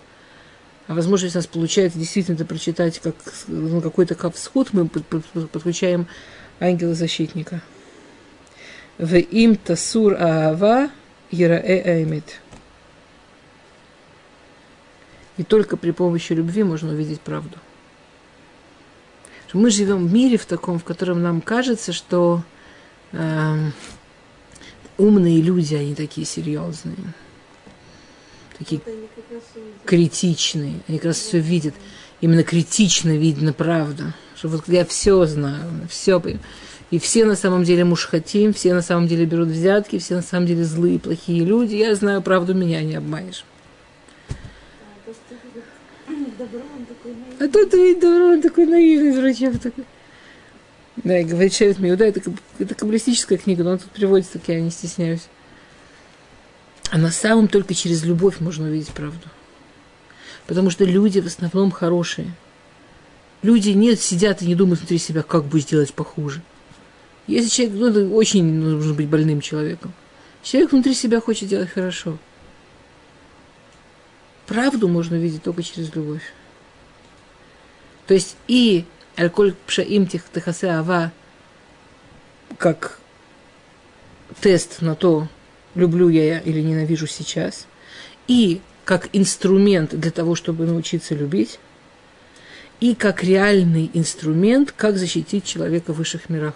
А 0.88 0.94
возможность 0.94 1.36
у 1.36 1.40
нас 1.40 1.48
получается 1.48 1.98
действительно 1.98 2.36
это 2.36 2.46
прочитать 2.46 3.00
как 3.00 3.16
ну, 3.48 3.82
какой-то 3.82 4.16
кавсход, 4.16 4.70
мы 4.72 4.88
под- 4.88 5.06
под- 5.06 5.50
подключаем 5.50 6.08
ангела-защитника. 6.60 7.62
В 8.98 9.16
им 9.16 9.56
тасур 9.56 10.14
аава 10.14 10.90
яраэ 11.32 11.82
аймет. 11.82 12.40
И 15.38 15.44
только 15.44 15.76
при 15.76 15.92
помощи 15.92 16.32
любви 16.34 16.64
можно 16.64 16.94
увидеть 16.94 17.20
правду. 17.20 17.58
Мы 19.56 19.72
живем 19.72 20.06
в 20.06 20.14
мире 20.14 20.38
в 20.38 20.45
таком, 20.45 20.80
в 20.80 20.84
котором 20.84 21.24
нам 21.24 21.39
кажется, 21.39 21.93
что 21.93 22.43
эм, 23.14 23.72
умные 24.97 25.41
люди, 25.41 25.76
они 25.76 25.95
такие 25.95 26.28
серьезные, 26.28 26.97
такие 28.58 28.82
критичные, 29.86 30.82
они 30.89 30.97
как 30.97 31.06
раз 31.06 31.20
все 31.20 31.39
видят. 31.39 31.74
Именно 32.20 32.43
критично 32.43 33.16
видно 33.16 33.53
правда. 33.53 34.14
Что 34.36 34.49
вот 34.49 34.68
я 34.68 34.84
все 34.84 35.26
знаю, 35.26 35.88
все 35.89 36.22
и 36.91 36.99
все 36.99 37.24
на 37.24 37.38
самом 37.38 37.64
деле 37.64 37.86
мушхатим, 37.86 38.51
все 38.51 38.74
на 38.74 38.82
самом 38.82 39.08
деле 39.08 39.26
берут 39.26 39.47
взятки, 39.47 39.99
все 39.99 40.16
на 40.16 40.22
самом 40.22 40.47
деле 40.47 40.66
злые, 40.66 40.99
плохие 40.99 41.45
люди. 41.45 41.76
Я 41.76 41.95
знаю 41.95 42.22
правду, 42.22 42.53
меня 42.53 42.84
не 42.84 42.95
обманешь. 42.95 43.45
А 44.28 44.34
то, 45.06 45.14
что 45.14 45.36
говорит, 46.10 46.25
добро, 46.38 46.60
он 46.60 46.86
такой 46.86 47.14
наивный. 47.14 47.48
А 47.48 47.52
тут 47.52 47.74
ведь 47.74 48.00
добро, 48.00 48.26
он 48.28 48.42
такой 48.42 48.66
наивный 48.66 49.14
дурачок 49.14 49.60
такой. 49.60 49.86
Да, 50.98 51.20
и 51.20 51.26
говорит 51.26 51.54
Шевит 51.54 51.80
Миуда, 51.80 52.06
это, 52.06 52.22
это 52.58 52.74
каббалистическая 52.74 53.38
книга, 53.38 53.64
но 53.64 53.72
он 53.72 53.80
тут 53.80 53.92
приводится, 53.92 54.34
так 54.34 54.48
я 54.48 54.62
не 54.62 54.72
стесняюсь. 54.72 55.28
А 56.90 56.98
на 56.98 57.12
самом 57.12 57.48
только 57.48 57.74
через 57.74 58.04
любовь 58.04 58.40
можно 58.40 58.68
увидеть 58.68 58.90
правду. 58.90 59.28
Потому 60.48 60.70
что 60.70 60.86
люди 60.86 61.20
в 61.20 61.26
основном 61.26 61.72
хорошие. 61.72 62.32
Люди 63.42 63.70
не 63.72 63.96
сидят 63.96 64.42
и 64.42 64.48
не 64.48 64.56
думают 64.56 64.80
внутри 64.80 64.98
себя, 64.98 65.22
как 65.22 65.46
бы 65.46 65.60
сделать 65.60 65.94
похуже. 65.94 66.42
Если 67.28 67.50
человек, 67.50 67.76
ну, 67.78 67.88
это 67.88 68.08
очень 68.16 68.44
нужно 68.44 68.94
быть 68.94 69.08
больным 69.08 69.42
человеком. 69.42 69.94
Человек 70.44 70.72
внутри 70.72 70.94
себя 70.94 71.20
хочет 71.20 71.50
делать 71.50 71.70
хорошо. 71.70 72.18
Правду 74.48 74.88
можно 74.88 75.18
увидеть 75.18 75.43
только 75.43 75.64
через 75.64 75.93
любовь. 75.96 76.34
То 78.08 78.14
есть 78.14 78.36
и 78.48 78.86
альколь 79.16 79.56
пшаим 79.66 80.06
тех 80.06 80.24
техасе 80.32 80.68
ава 80.68 81.12
как 82.58 83.00
тест 84.41 84.82
на 84.82 84.96
то, 84.96 85.28
люблю 85.74 86.10
я 86.10 86.39
или 86.39 86.62
ненавижу 86.62 87.08
сейчас, 87.08 87.68
и 88.28 88.62
как 88.84 89.10
инструмент 89.14 90.00
для 90.00 90.12
того, 90.12 90.36
чтобы 90.36 90.66
научиться 90.66 91.16
любить, 91.16 91.60
и 92.80 92.93
как 92.93 93.24
реальный 93.24 93.89
инструмент, 93.93 94.72
как 94.72 94.98
защитить 94.98 95.46
человека 95.46 95.93
в 95.93 95.98
высших 95.98 96.30
мирах. 96.30 96.56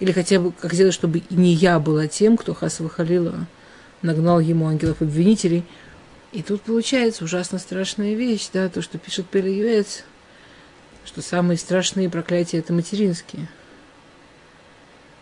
Или 0.00 0.12
хотя 0.12 0.40
бы 0.40 0.52
как 0.52 0.74
сделать, 0.74 0.94
чтобы 0.94 1.22
не 1.30 1.54
я 1.54 1.78
была 1.78 2.06
тем, 2.06 2.36
кто 2.36 2.54
Хасава 2.54 2.88
Халила 2.88 3.46
нагнал 4.02 4.40
ему 4.40 4.66
ангелов-обвинителей. 4.66 5.64
И 6.32 6.42
тут 6.42 6.62
получается 6.62 7.24
ужасно 7.24 7.58
страшная 7.58 8.14
вещь, 8.14 8.48
да, 8.52 8.70
то, 8.70 8.80
что 8.80 8.96
пишет 8.98 9.28
Пели 9.28 9.50
Юэц, 9.50 10.02
что 11.04 11.20
самые 11.20 11.58
страшные 11.58 12.08
проклятия 12.08 12.58
это 12.58 12.72
материнские. 12.72 13.48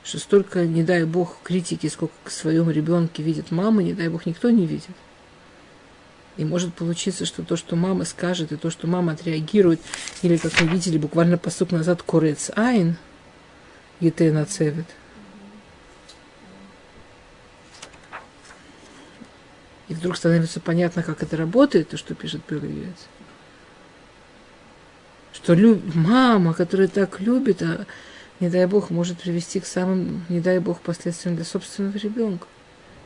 Что 0.04 0.18
столько, 0.18 0.64
не 0.64 0.84
дай 0.84 1.04
бог, 1.04 1.38
критики, 1.42 1.88
сколько 1.88 2.14
к 2.24 2.30
своему 2.30 2.70
ребенке 2.70 3.24
видит 3.24 3.50
мама, 3.50 3.82
не 3.82 3.92
дай 3.92 4.08
бог, 4.08 4.24
никто 4.24 4.50
не 4.50 4.66
видит. 4.66 4.94
И 6.36 6.44
может 6.44 6.72
получиться, 6.74 7.26
что 7.26 7.42
то, 7.42 7.56
что 7.56 7.74
мама 7.74 8.04
скажет, 8.04 8.52
и 8.52 8.56
то, 8.56 8.70
что 8.70 8.86
мама 8.86 9.12
отреагирует, 9.12 9.80
или, 10.22 10.36
как 10.36 10.58
мы 10.60 10.68
видели 10.68 10.96
буквально 10.96 11.38
посук 11.38 11.72
назад, 11.72 12.02
корец 12.02 12.50
айн, 12.54 12.96
ете 13.98 14.32
нацевет. 14.32 14.86
И 19.90 19.94
вдруг 19.94 20.16
становится 20.16 20.60
понятно, 20.60 21.02
как 21.02 21.20
это 21.24 21.36
работает, 21.36 21.88
то, 21.88 21.96
что 21.96 22.14
пишет 22.14 22.44
Пелевец. 22.44 22.94
Что 25.32 25.52
люб... 25.52 25.82
мама, 25.96 26.54
которая 26.54 26.86
так 26.86 27.20
любит, 27.20 27.60
а 27.62 27.86
не 28.38 28.48
дай 28.48 28.66
бог, 28.66 28.90
может 28.90 29.18
привести 29.18 29.58
к 29.58 29.66
самым, 29.66 30.24
не 30.28 30.38
дай 30.38 30.60
бог, 30.60 30.80
последствиям 30.80 31.34
для 31.34 31.44
собственного 31.44 31.96
ребенка. 31.98 32.46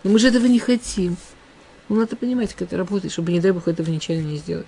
Но 0.03 0.11
мы 0.11 0.19
же 0.19 0.29
этого 0.29 0.45
не 0.45 0.59
хотим. 0.59 1.17
Ну, 1.89 1.97
надо 1.97 2.17
понимать, 2.17 2.53
как 2.53 2.69
это 2.69 2.77
работает, 2.77 3.15
чтобы, 3.15 3.33
не 3.33 3.41
дай 3.41 3.53
бог, 3.53 3.67
этого 3.67 3.89
нечаянно 3.89 4.27
не 4.27 4.37
сделать. 4.37 4.67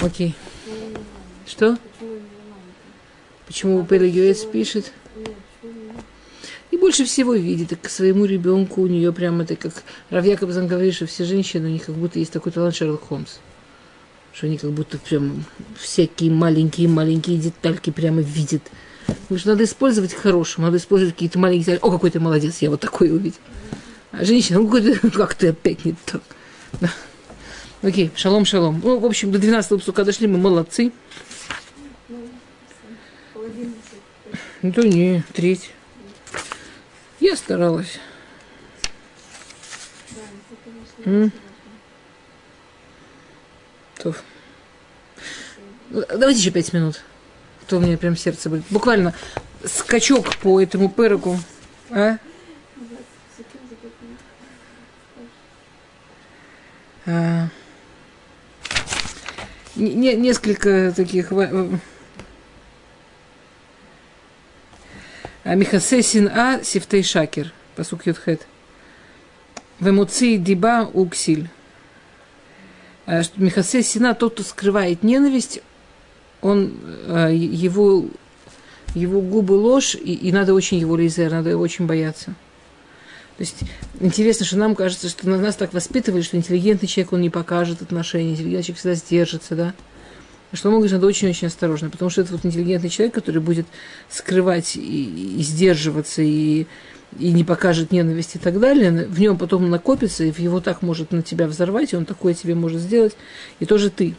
Окей. 0.00 0.34
Что? 1.46 1.76
Почему 1.98 2.10
именно 2.10 2.28
мама? 2.48 2.62
Почему 3.46 3.84
Пеле 3.84 4.06
больше 4.06 4.18
Юэц 4.18 4.38
всего- 4.38 4.52
пишет? 4.52 4.92
Нет? 5.14 5.30
И 6.74 6.76
больше 6.76 7.04
всего 7.04 7.34
видит, 7.34 7.78
к 7.80 7.88
своему 7.88 8.24
ребенку 8.24 8.82
у 8.82 8.88
нее 8.88 9.12
прямо 9.12 9.44
это 9.44 9.54
как 9.54 9.84
Рав 10.10 10.24
Якобсон 10.24 10.66
говорит, 10.66 10.92
что 10.92 11.06
все 11.06 11.24
женщины, 11.24 11.68
у 11.68 11.70
них 11.70 11.86
как 11.86 11.94
будто 11.94 12.18
есть 12.18 12.32
такой 12.32 12.50
талант 12.50 12.74
Шерлок 12.74 13.06
Холмс. 13.06 13.36
Что 14.32 14.48
они 14.48 14.58
как 14.58 14.72
будто 14.72 14.98
прям 14.98 15.44
всякие 15.78 16.32
маленькие-маленькие 16.32 17.38
детальки 17.38 17.90
прямо 17.90 18.22
видят. 18.22 18.62
Потому 19.06 19.38
что 19.38 19.50
надо 19.50 19.62
использовать 19.62 20.14
к 20.14 20.18
хорошему, 20.18 20.66
надо 20.66 20.78
использовать 20.78 21.14
какие-то 21.14 21.38
маленькие 21.38 21.76
детали. 21.76 21.78
О, 21.80 21.92
какой 21.92 22.10
ты 22.10 22.18
молодец, 22.18 22.58
я 22.58 22.70
вот 22.70 22.80
такой 22.80 23.12
увидел. 23.12 23.38
А 24.10 24.24
женщина, 24.24 24.58
ну 24.58 24.68
как 25.12 25.34
ты 25.36 25.50
опять 25.50 25.84
не 25.84 25.94
так. 26.06 26.22
Да. 26.80 26.90
Окей, 27.82 28.10
шалом, 28.16 28.44
шалом. 28.44 28.80
Ну, 28.82 28.98
в 28.98 29.04
общем, 29.04 29.30
до 29.30 29.38
12 29.38 29.80
псука 29.80 30.02
дошли, 30.02 30.26
мы 30.26 30.38
молодцы. 30.38 30.90
Ну, 34.60 34.72
то 34.72 34.82
не, 34.82 35.22
треть. 35.34 35.70
Я 37.20 37.36
старалась. 37.36 37.98
Да, 41.04 41.30
То. 43.98 44.14
Давайте 45.90 46.40
еще 46.40 46.50
пять 46.50 46.72
минут. 46.72 47.02
А 47.62 47.64
То 47.66 47.76
у 47.76 47.80
меня 47.80 47.96
прям 47.96 48.16
сердце 48.16 48.50
болит. 48.50 48.64
Буквально 48.70 49.14
скачок 49.64 50.36
по 50.36 50.60
этому 50.60 50.90
переку. 50.90 51.38
А? 51.90 52.18
А. 57.06 57.48
Не- 59.76 59.94
не- 59.94 60.16
несколько 60.16 60.92
таких... 60.94 61.32
ва- 65.54 65.60
в- 65.60 65.68
А, 65.68 65.76
Михасе 65.76 66.02
син 66.02 66.28
а 66.28 66.62
сифтей 66.62 67.02
шакер. 67.02 67.52
Посук 67.76 68.06
Юдхет. 68.06 68.46
Вемуци 69.80 70.36
диба 70.36 70.88
уксиль. 70.92 71.48
Что 73.06 73.32
Михасе 73.36 73.82
сина, 73.82 74.14
тот, 74.14 74.34
кто 74.34 74.42
скрывает 74.42 75.02
ненависть, 75.02 75.60
он, 76.40 76.72
а, 77.06 77.28
его, 77.28 78.06
его 78.94 79.20
губы 79.20 79.52
ложь, 79.52 79.94
и, 79.94 80.14
и 80.14 80.32
надо 80.32 80.54
очень 80.54 80.78
его 80.78 80.96
лизер, 80.96 81.30
надо 81.30 81.50
его 81.50 81.62
очень 81.62 81.86
бояться. 81.86 82.34
То 83.36 83.40
есть 83.40 83.56
интересно, 84.00 84.46
что 84.46 84.56
нам 84.56 84.74
кажется, 84.74 85.08
что 85.08 85.28
на- 85.28 85.38
нас 85.38 85.56
так 85.56 85.74
воспитывали, 85.74 86.22
что 86.22 86.36
интеллигентный 86.36 86.88
человек, 86.88 87.12
он 87.12 87.20
не 87.20 87.30
покажет 87.30 87.82
отношения, 87.82 88.30
интеллигентный 88.30 88.62
человек 88.62 88.78
всегда 88.78 88.94
сдержится, 88.94 89.54
да. 89.56 89.74
Что 90.54 90.70
мы 90.70 90.76
говорим, 90.76 90.94
надо 90.94 91.06
очень-очень 91.08 91.48
осторожно, 91.48 91.90
потому 91.90 92.10
что 92.10 92.20
это 92.20 92.32
вот 92.32 92.44
интеллигентный 92.44 92.88
человек, 92.88 93.14
который 93.14 93.40
будет 93.40 93.66
скрывать 94.08 94.76
и, 94.76 95.38
и 95.38 95.42
сдерживаться, 95.42 96.22
и, 96.22 96.66
и 97.18 97.32
не 97.32 97.42
покажет 97.42 97.90
ненависть 97.90 98.36
и 98.36 98.38
так 98.38 98.60
далее, 98.60 99.06
в 99.06 99.18
нем 99.18 99.36
потом 99.36 99.68
накопится, 99.68 100.22
и 100.22 100.32
его 100.38 100.60
так 100.60 100.80
может 100.82 101.10
на 101.10 101.22
тебя 101.22 101.48
взорвать, 101.48 101.92
и 101.92 101.96
он 101.96 102.04
такое 102.04 102.34
тебе 102.34 102.54
может 102.54 102.80
сделать, 102.80 103.16
и 103.58 103.66
тоже 103.66 103.90
ты. 103.90 104.14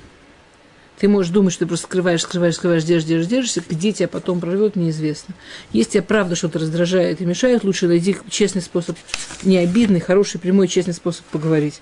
Ты 1.00 1.10
можешь 1.10 1.32
думать, 1.32 1.54
что 1.54 1.66
ты 1.66 1.68
просто 1.68 1.88
скрываешь, 1.88 2.22
скрываешь, 2.22 2.56
скрываешь, 2.56 2.84
держишь, 2.84 3.08
держишь, 3.08 3.28
держишься, 3.28 3.64
где 3.70 3.92
тебя 3.92 4.08
потом 4.08 4.40
прорвет, 4.40 4.76
неизвестно. 4.76 5.36
Если 5.74 5.92
тебя 5.92 6.04
правда 6.04 6.36
что-то 6.36 6.60
раздражает 6.60 7.20
и 7.22 7.26
мешает, 7.26 7.64
лучше 7.66 7.88
найди 7.88 8.18
честный 8.30 8.62
способ, 8.62 8.98
не 9.44 9.58
обидный, 9.58 10.00
хороший, 10.00 10.40
прямой, 10.40 10.68
честный 10.68 10.94
способ 10.94 11.26
поговорить. 11.26 11.82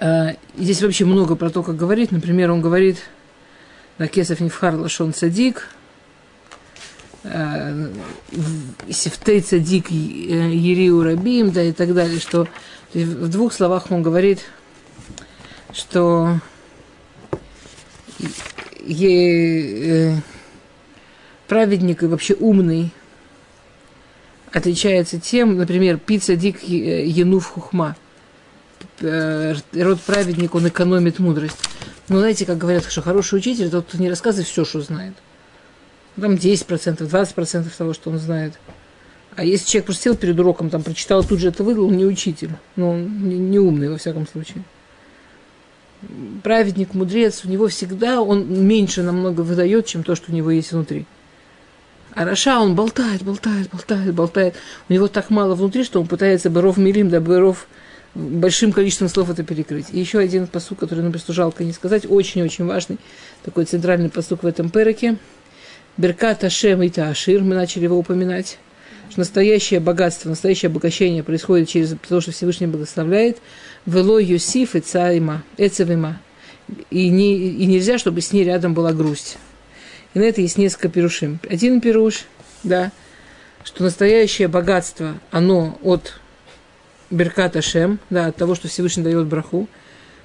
И 0.00 0.36
Здесь 0.58 0.82
вообще 0.82 1.04
много 1.04 1.36
про 1.36 1.50
то, 1.50 1.62
как 1.62 1.76
говорить. 1.76 2.12
Например, 2.12 2.50
он 2.50 2.60
говорит, 2.60 2.98
на 3.98 4.08
Кесов 4.08 4.40
Невхар 4.40 4.74
Лашон 4.76 5.14
Цадик, 5.14 5.68
а, 7.24 7.88
в- 8.30 8.92
Сифтей 8.92 9.40
Цадик 9.40 9.90
э, 9.90 9.94
Ериу 9.94 11.02
Рабим, 11.02 11.50
да, 11.50 11.62
и 11.62 11.72
так 11.72 11.94
далее, 11.94 12.20
что 12.20 12.46
в 12.92 13.28
двух 13.28 13.52
словах 13.52 13.90
он 13.90 14.02
говорит, 14.02 14.40
что 15.72 16.40
э, 18.88 20.14
праведник 21.48 22.02
и 22.02 22.06
вообще 22.06 22.34
умный, 22.34 22.92
отличается 24.52 25.18
тем, 25.18 25.56
например, 25.56 25.98
пицца 25.98 26.36
дик 26.36 26.62
янув 26.62 27.46
хухма. 27.46 27.96
Э, 29.00 29.54
род 29.74 30.00
праведник, 30.00 30.54
он 30.54 30.68
экономит 30.68 31.18
мудрость. 31.18 31.58
Но 32.08 32.18
знаете, 32.18 32.46
как 32.46 32.58
говорят, 32.58 32.84
что 32.84 33.02
хороший 33.02 33.38
учитель, 33.38 33.70
тот, 33.70 33.92
не 33.94 34.08
рассказывает 34.08 34.48
все, 34.48 34.64
что 34.64 34.80
знает. 34.80 35.14
Там 36.20 36.34
10%, 36.34 36.98
20% 36.98 37.76
того, 37.76 37.92
что 37.92 38.10
он 38.10 38.18
знает. 38.18 38.58
А 39.34 39.44
если 39.44 39.66
человек 39.66 39.86
просто 39.86 40.04
сел 40.04 40.16
перед 40.16 40.38
уроком, 40.40 40.70
там 40.70 40.82
прочитал, 40.82 41.22
тут 41.22 41.40
же 41.40 41.48
это 41.48 41.62
выдал, 41.62 41.88
он 41.88 41.96
не 41.96 42.06
учитель. 42.06 42.50
Ну, 42.76 42.90
он 42.90 43.28
не, 43.28 43.36
не 43.36 43.58
умный, 43.58 43.90
во 43.90 43.98
всяком 43.98 44.26
случае. 44.26 44.62
Праведник, 46.42 46.94
мудрец, 46.94 47.44
у 47.44 47.48
него 47.48 47.68
всегда 47.68 48.22
он 48.22 48.66
меньше 48.66 49.02
намного 49.02 49.42
выдает, 49.42 49.86
чем 49.86 50.04
то, 50.04 50.14
что 50.14 50.32
у 50.32 50.34
него 50.34 50.50
есть 50.50 50.72
внутри. 50.72 51.04
А 52.14 52.24
Раша, 52.24 52.60
он 52.60 52.74
болтает, 52.74 53.22
болтает, 53.22 53.68
болтает, 53.70 54.14
болтает. 54.14 54.54
У 54.88 54.92
него 54.94 55.06
так 55.06 55.28
мало 55.28 55.54
внутри, 55.54 55.84
что 55.84 56.00
он 56.00 56.06
пытается 56.06 56.48
Баров 56.48 56.78
Милим, 56.78 57.10
да 57.10 57.20
Баров 57.20 57.66
большим 58.16 58.72
количеством 58.72 59.08
слов 59.08 59.30
это 59.30 59.42
перекрыть. 59.44 59.86
И 59.92 59.98
еще 59.98 60.18
один 60.18 60.46
посук, 60.46 60.78
который, 60.78 61.04
ну, 61.04 61.10
просто 61.10 61.32
жалко 61.32 61.64
не 61.64 61.72
сказать, 61.72 62.06
очень-очень 62.08 62.64
важный, 62.64 62.98
такой 63.44 63.64
центральный 63.64 64.08
посук 64.08 64.42
в 64.42 64.46
этом 64.46 64.70
переке. 64.70 65.16
Беркат 65.96 66.44
Ашем 66.44 66.82
и 66.82 66.90
Таашир, 66.90 67.42
мы 67.42 67.54
начали 67.54 67.84
его 67.84 67.98
упоминать 67.98 68.58
что 69.10 69.20
настоящее 69.20 69.80
богатство, 69.80 70.28
настоящее 70.28 70.68
обогащение 70.68 71.22
происходит 71.22 71.68
через 71.68 71.94
то, 72.08 72.20
что 72.20 72.32
Всевышний 72.32 72.66
благословляет. 72.66 73.38
Вело 73.86 74.18
Юсиф 74.18 74.74
и 74.74 74.80
Цаима, 74.80 75.44
Эцевима. 75.56 76.20
И, 76.90 77.08
не, 77.08 77.36
и 77.36 77.66
нельзя, 77.66 77.98
чтобы 77.98 78.20
с 78.20 78.32
ней 78.32 78.44
рядом 78.44 78.74
была 78.74 78.92
грусть. 78.92 79.38
И 80.14 80.18
на 80.18 80.24
это 80.24 80.40
есть 80.40 80.58
несколько 80.58 80.88
пирушим. 80.88 81.38
Один 81.48 81.80
пируш, 81.80 82.24
да, 82.64 82.90
что 83.62 83.84
настоящее 83.84 84.48
богатство, 84.48 85.14
оно 85.30 85.78
от 85.82 86.20
Берката 87.10 87.62
Шем, 87.62 87.98
да, 88.10 88.26
от 88.26 88.36
того, 88.36 88.54
что 88.54 88.68
Всевышний 88.68 89.02
дает 89.02 89.26
браху, 89.26 89.68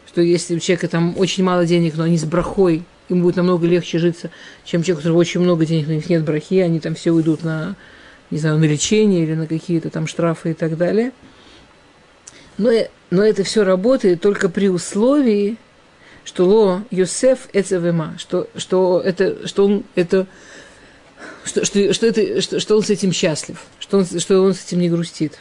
что 0.08 0.22
если 0.22 0.56
у 0.56 0.60
человека 0.60 0.88
там 0.88 1.16
очень 1.18 1.44
мало 1.44 1.66
денег, 1.66 1.96
но 1.96 2.04
они 2.04 2.18
с 2.18 2.26
брахой, 2.26 2.84
им 3.10 3.22
будет 3.22 3.36
намного 3.36 3.68
легче 3.68 4.00
житься, 4.00 4.30
чем 4.66 4.84
человек, 4.84 4.98
у 4.98 5.02
которого 5.02 5.20
очень 5.20 5.42
много 5.42 5.66
денег, 5.66 5.88
но 5.88 5.94
у 5.94 5.96
них 5.96 6.10
нет 6.10 6.24
брахи, 6.24 6.60
они 6.60 6.80
там 6.80 6.96
все 6.96 7.12
уйдут 7.12 7.44
на 7.44 7.76
не 8.32 8.38
знаю, 8.38 8.58
на 8.58 8.64
лечение 8.64 9.24
или 9.24 9.36
на 9.36 9.46
какие-то 9.46 9.90
там 9.90 10.08
штрафы 10.08 10.52
и 10.52 10.54
так 10.54 10.78
далее. 10.78 11.12
Но, 12.58 12.72
но 13.10 13.24
это 13.24 13.44
все 13.44 13.64
работает 13.64 14.22
только 14.22 14.50
при 14.50 14.70
условии, 14.70 15.58
что 16.24 16.46
Ло 16.46 16.84
Йосеф 16.92 17.50
Эцевема, 17.54 18.16
что, 18.18 18.48
что, 18.56 19.02
это, 19.04 19.48
что 19.48 19.66
он 19.66 19.84
это 19.96 20.28
что, 21.44 21.66
что, 21.66 21.94
что, 21.94 22.06
это, 22.08 22.42
что, 22.42 22.60
что 22.60 22.76
он 22.78 22.84
с 22.84 22.90
этим 22.90 23.12
счастлив, 23.12 23.62
что 23.80 23.98
он, 24.00 24.06
что 24.06 24.42
он 24.42 24.54
с 24.54 24.66
этим 24.66 24.80
не 24.80 24.90
грустит. 24.90 25.38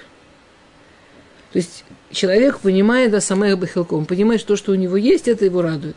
То 1.52 1.58
есть 1.58 1.84
человек 2.10 2.60
понимает, 2.60 3.10
да, 3.10 3.20
самое 3.20 3.56
Бахилко, 3.56 3.94
он 3.94 4.06
понимает, 4.06 4.40
что 4.40 4.54
то, 4.54 4.56
что 4.56 4.72
у 4.72 4.76
него 4.76 4.96
есть, 4.96 5.28
это 5.28 5.44
его 5.44 5.62
радует. 5.62 5.96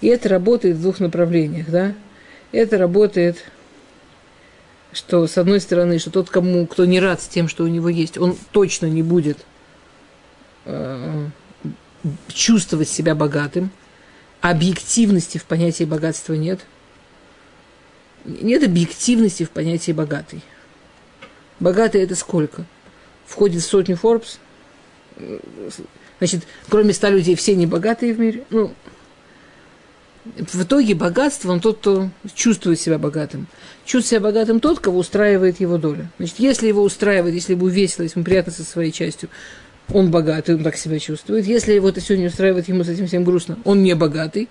И 0.00 0.08
это 0.08 0.28
работает 0.28 0.76
в 0.76 0.82
двух 0.82 1.00
направлениях, 1.00 1.68
да. 1.68 1.94
Это 2.52 2.78
работает 2.78 3.44
что, 4.96 5.26
с 5.26 5.36
одной 5.36 5.60
стороны, 5.60 5.98
что 5.98 6.10
тот, 6.10 6.30
кому, 6.30 6.66
кто 6.66 6.86
не 6.86 7.00
рад 7.00 7.20
с 7.20 7.28
тем, 7.28 7.48
что 7.48 7.64
у 7.64 7.68
него 7.68 7.90
есть, 7.90 8.16
он 8.16 8.36
точно 8.50 8.86
не 8.86 9.02
будет 9.02 9.38
э, 10.64 11.28
чувствовать 12.28 12.88
себя 12.88 13.14
богатым, 13.14 13.70
объективности 14.40 15.36
в 15.36 15.44
понятии 15.44 15.84
богатства 15.84 16.32
нет. 16.32 16.60
Нет 18.24 18.64
объективности 18.64 19.44
в 19.44 19.50
понятии 19.50 19.92
богатый. 19.92 20.42
Богатый 21.60 22.02
это 22.02 22.14
сколько? 22.14 22.64
Входит 23.26 23.62
в 23.62 23.66
сотню 23.66 23.98
Forbes. 24.00 24.38
Значит, 26.18 26.44
кроме 26.68 26.92
ста 26.92 27.10
людей 27.10 27.34
все 27.34 27.54
не 27.54 27.66
богатые 27.66 28.14
в 28.14 28.20
мире. 28.20 28.44
Ну, 28.50 28.72
в 30.24 30.62
итоге 30.62 30.94
богатство, 30.94 31.52
он 31.52 31.60
тот, 31.60 31.78
кто 31.78 32.10
чувствует 32.34 32.80
себя 32.80 32.98
богатым. 32.98 33.46
Чувствует 33.84 34.06
себя 34.06 34.20
богатым 34.20 34.60
тот, 34.60 34.80
кого 34.80 34.98
устраивает 34.98 35.60
его 35.60 35.78
доля. 35.78 36.10
Значит, 36.18 36.38
если 36.38 36.66
его 36.66 36.82
устраивает, 36.82 37.34
если 37.34 37.52
ему 37.52 37.68
весело, 37.68 38.02
если 38.02 38.18
ему 38.18 38.24
приятно 38.24 38.52
со 38.52 38.64
своей 38.64 38.92
частью, 38.92 39.28
он 39.92 40.10
богатый, 40.10 40.56
он 40.56 40.64
так 40.64 40.76
себя 40.76 40.98
чувствует. 40.98 41.46
Если 41.46 41.72
его 41.72 41.88
это 41.88 42.00
не 42.16 42.26
устраивает, 42.26 42.68
ему 42.68 42.82
с 42.82 42.88
этим 42.88 43.06
всем 43.06 43.24
грустно, 43.24 43.58
он 43.64 43.82
не 43.82 43.94
богатый. 43.94 44.48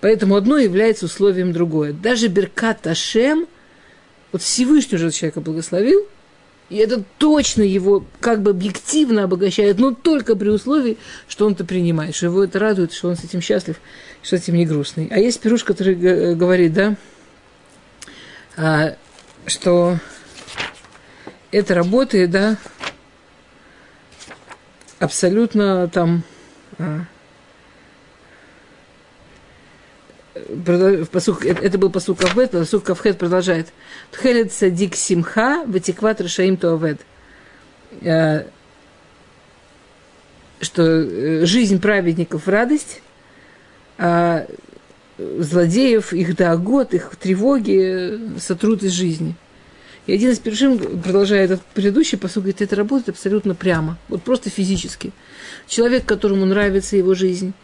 Поэтому 0.00 0.36
одно 0.36 0.58
является 0.58 1.06
условием 1.06 1.52
другое. 1.52 1.92
Даже 1.94 2.28
Беркат 2.28 2.86
Ашем, 2.86 3.46
вот 4.30 4.42
Всевышний 4.42 4.96
уже 4.96 5.10
человека 5.10 5.40
благословил, 5.40 6.06
и 6.68 6.76
это 6.76 7.04
точно 7.18 7.62
его 7.62 8.04
как 8.20 8.42
бы 8.42 8.50
объективно 8.50 9.24
обогащает, 9.24 9.78
но 9.78 9.92
только 9.92 10.34
при 10.34 10.48
условии, 10.48 10.98
что 11.28 11.46
он 11.46 11.52
это 11.52 11.64
принимает, 11.64 12.14
что 12.14 12.26
его 12.26 12.42
это 12.42 12.58
радует, 12.58 12.92
что 12.92 13.08
он 13.08 13.16
с 13.16 13.24
этим 13.24 13.40
счастлив, 13.40 13.80
что 14.22 14.36
с 14.36 14.42
этим 14.42 14.54
не 14.54 14.66
грустный. 14.66 15.08
А 15.10 15.18
есть 15.18 15.40
пируш, 15.40 15.62
который 15.62 15.94
говорит, 16.34 16.72
да, 16.72 16.96
а, 18.56 18.96
что 19.46 19.98
это 21.52 21.74
работает, 21.74 22.30
да, 22.30 22.56
абсолютно 24.98 25.88
там 25.88 26.24
а, 26.78 27.02
посук, 31.12 31.44
это 31.44 31.78
был 31.78 31.90
посук 31.90 32.18
Кавбет, 32.20 32.52
посук 32.52 32.84
Кавхет 32.84 33.18
продолжает. 33.18 33.68
Тхелет 34.10 34.52
садик 34.52 34.96
симха, 34.96 35.64
ватикват 35.66 36.20
рашаим 36.20 36.56
туавед. 36.56 37.00
Э, 38.02 38.44
что 40.60 40.82
э, 40.82 41.44
жизнь 41.44 41.80
праведников– 41.80 42.48
радость, 42.48 43.02
а 43.98 44.46
злодеев, 45.18 46.12
их 46.12 46.36
дагот, 46.36 46.94
их 46.94 47.16
тревоги 47.16 48.38
сотрут 48.38 48.82
из 48.82 48.92
жизни. 48.92 49.34
И 50.06 50.12
один 50.12 50.30
из 50.30 50.38
першин, 50.38 51.00
продолжая 51.00 51.44
этот 51.44 51.62
предыдущий 51.62 52.16
посуд, 52.16 52.44
говорит, 52.44 52.62
это 52.62 52.76
работает 52.76 53.10
абсолютно 53.10 53.54
прямо, 53.54 53.98
вот 54.08 54.22
просто 54.22 54.50
физически. 54.50 55.12
Человек, 55.66 56.04
которому 56.04 56.44
нравится 56.44 56.96
его 56.96 57.14
жизнь, 57.14 57.54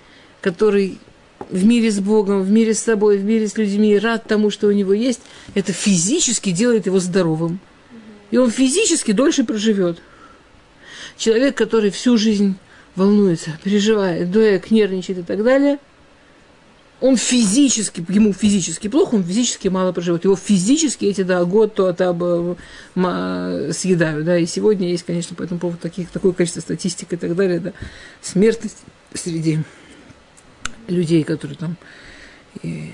который 0.41 0.99
в 1.51 1.65
мире 1.65 1.91
с 1.91 2.01
Богом, 2.01 2.43
в 2.43 2.51
мире 2.51 2.75
с 2.75 2.81
собой, 2.81 3.19
в 3.19 3.25
мире 3.25 3.49
с 3.49 3.57
людьми, 3.57 3.99
рад 3.99 4.25
тому, 4.27 4.51
что 4.51 4.69
у 4.69 4.73
него 4.73 4.93
есть, 4.93 5.21
это 5.55 5.73
физически 5.73 6.51
делает 6.51 6.87
его 6.87 7.01
здоровым. 7.01 7.61
И 8.31 8.39
он 8.39 8.51
физически 8.51 9.13
дольше 9.13 9.45
проживет. 9.45 9.99
Человек, 11.17 11.57
который 11.57 11.91
всю 11.91 12.17
жизнь 12.17 12.57
волнуется, 12.97 13.59
переживает, 13.63 14.31
дуэк, 14.31 14.71
нервничает 14.71 15.21
и 15.21 15.23
так 15.23 15.43
далее, 15.45 15.79
он 17.03 17.17
физически, 17.17 18.05
ему 18.09 18.33
физически 18.33 18.87
плохо, 18.87 19.17
он 19.17 19.25
физически 19.25 19.67
мало 19.67 19.93
проживет. 19.93 20.23
Его 20.25 20.37
физически 20.37 21.07
эти, 21.07 21.23
да, 21.23 21.45
год 21.45 21.75
то 21.75 21.93
то 21.93 22.57
съедают, 23.73 24.25
да, 24.25 24.39
и 24.39 24.47
сегодня 24.47 24.89
есть, 24.89 25.05
конечно, 25.05 25.35
по 25.35 25.43
этому 25.43 25.59
поводу 25.59 25.81
таких, 25.81 26.11
такое 26.11 26.33
количество 26.33 26.61
статистик 26.61 27.13
и 27.13 27.17
так 27.17 27.35
далее, 27.35 27.59
да, 27.59 27.73
смертность 28.21 28.79
среди 29.15 29.59
людей, 30.89 31.25
которые 31.25 31.57
там 31.57 31.77
и 32.63 32.93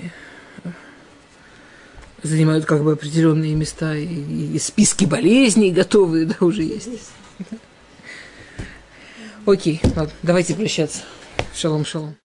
занимают 2.23 2.65
как 2.65 2.83
бы 2.83 2.93
определенные 2.93 3.55
места, 3.55 3.95
и, 3.95 4.05
и 4.05 4.59
списки 4.59 5.05
болезней 5.05 5.71
готовые, 5.71 6.25
да, 6.39 6.45
уже 6.45 6.63
есть. 6.63 7.11
Окей, 9.45 9.81
ладно, 9.95 10.11
давайте 10.21 10.55
прощаться. 10.55 11.03
Шалом, 11.55 11.85
шалом. 11.85 12.15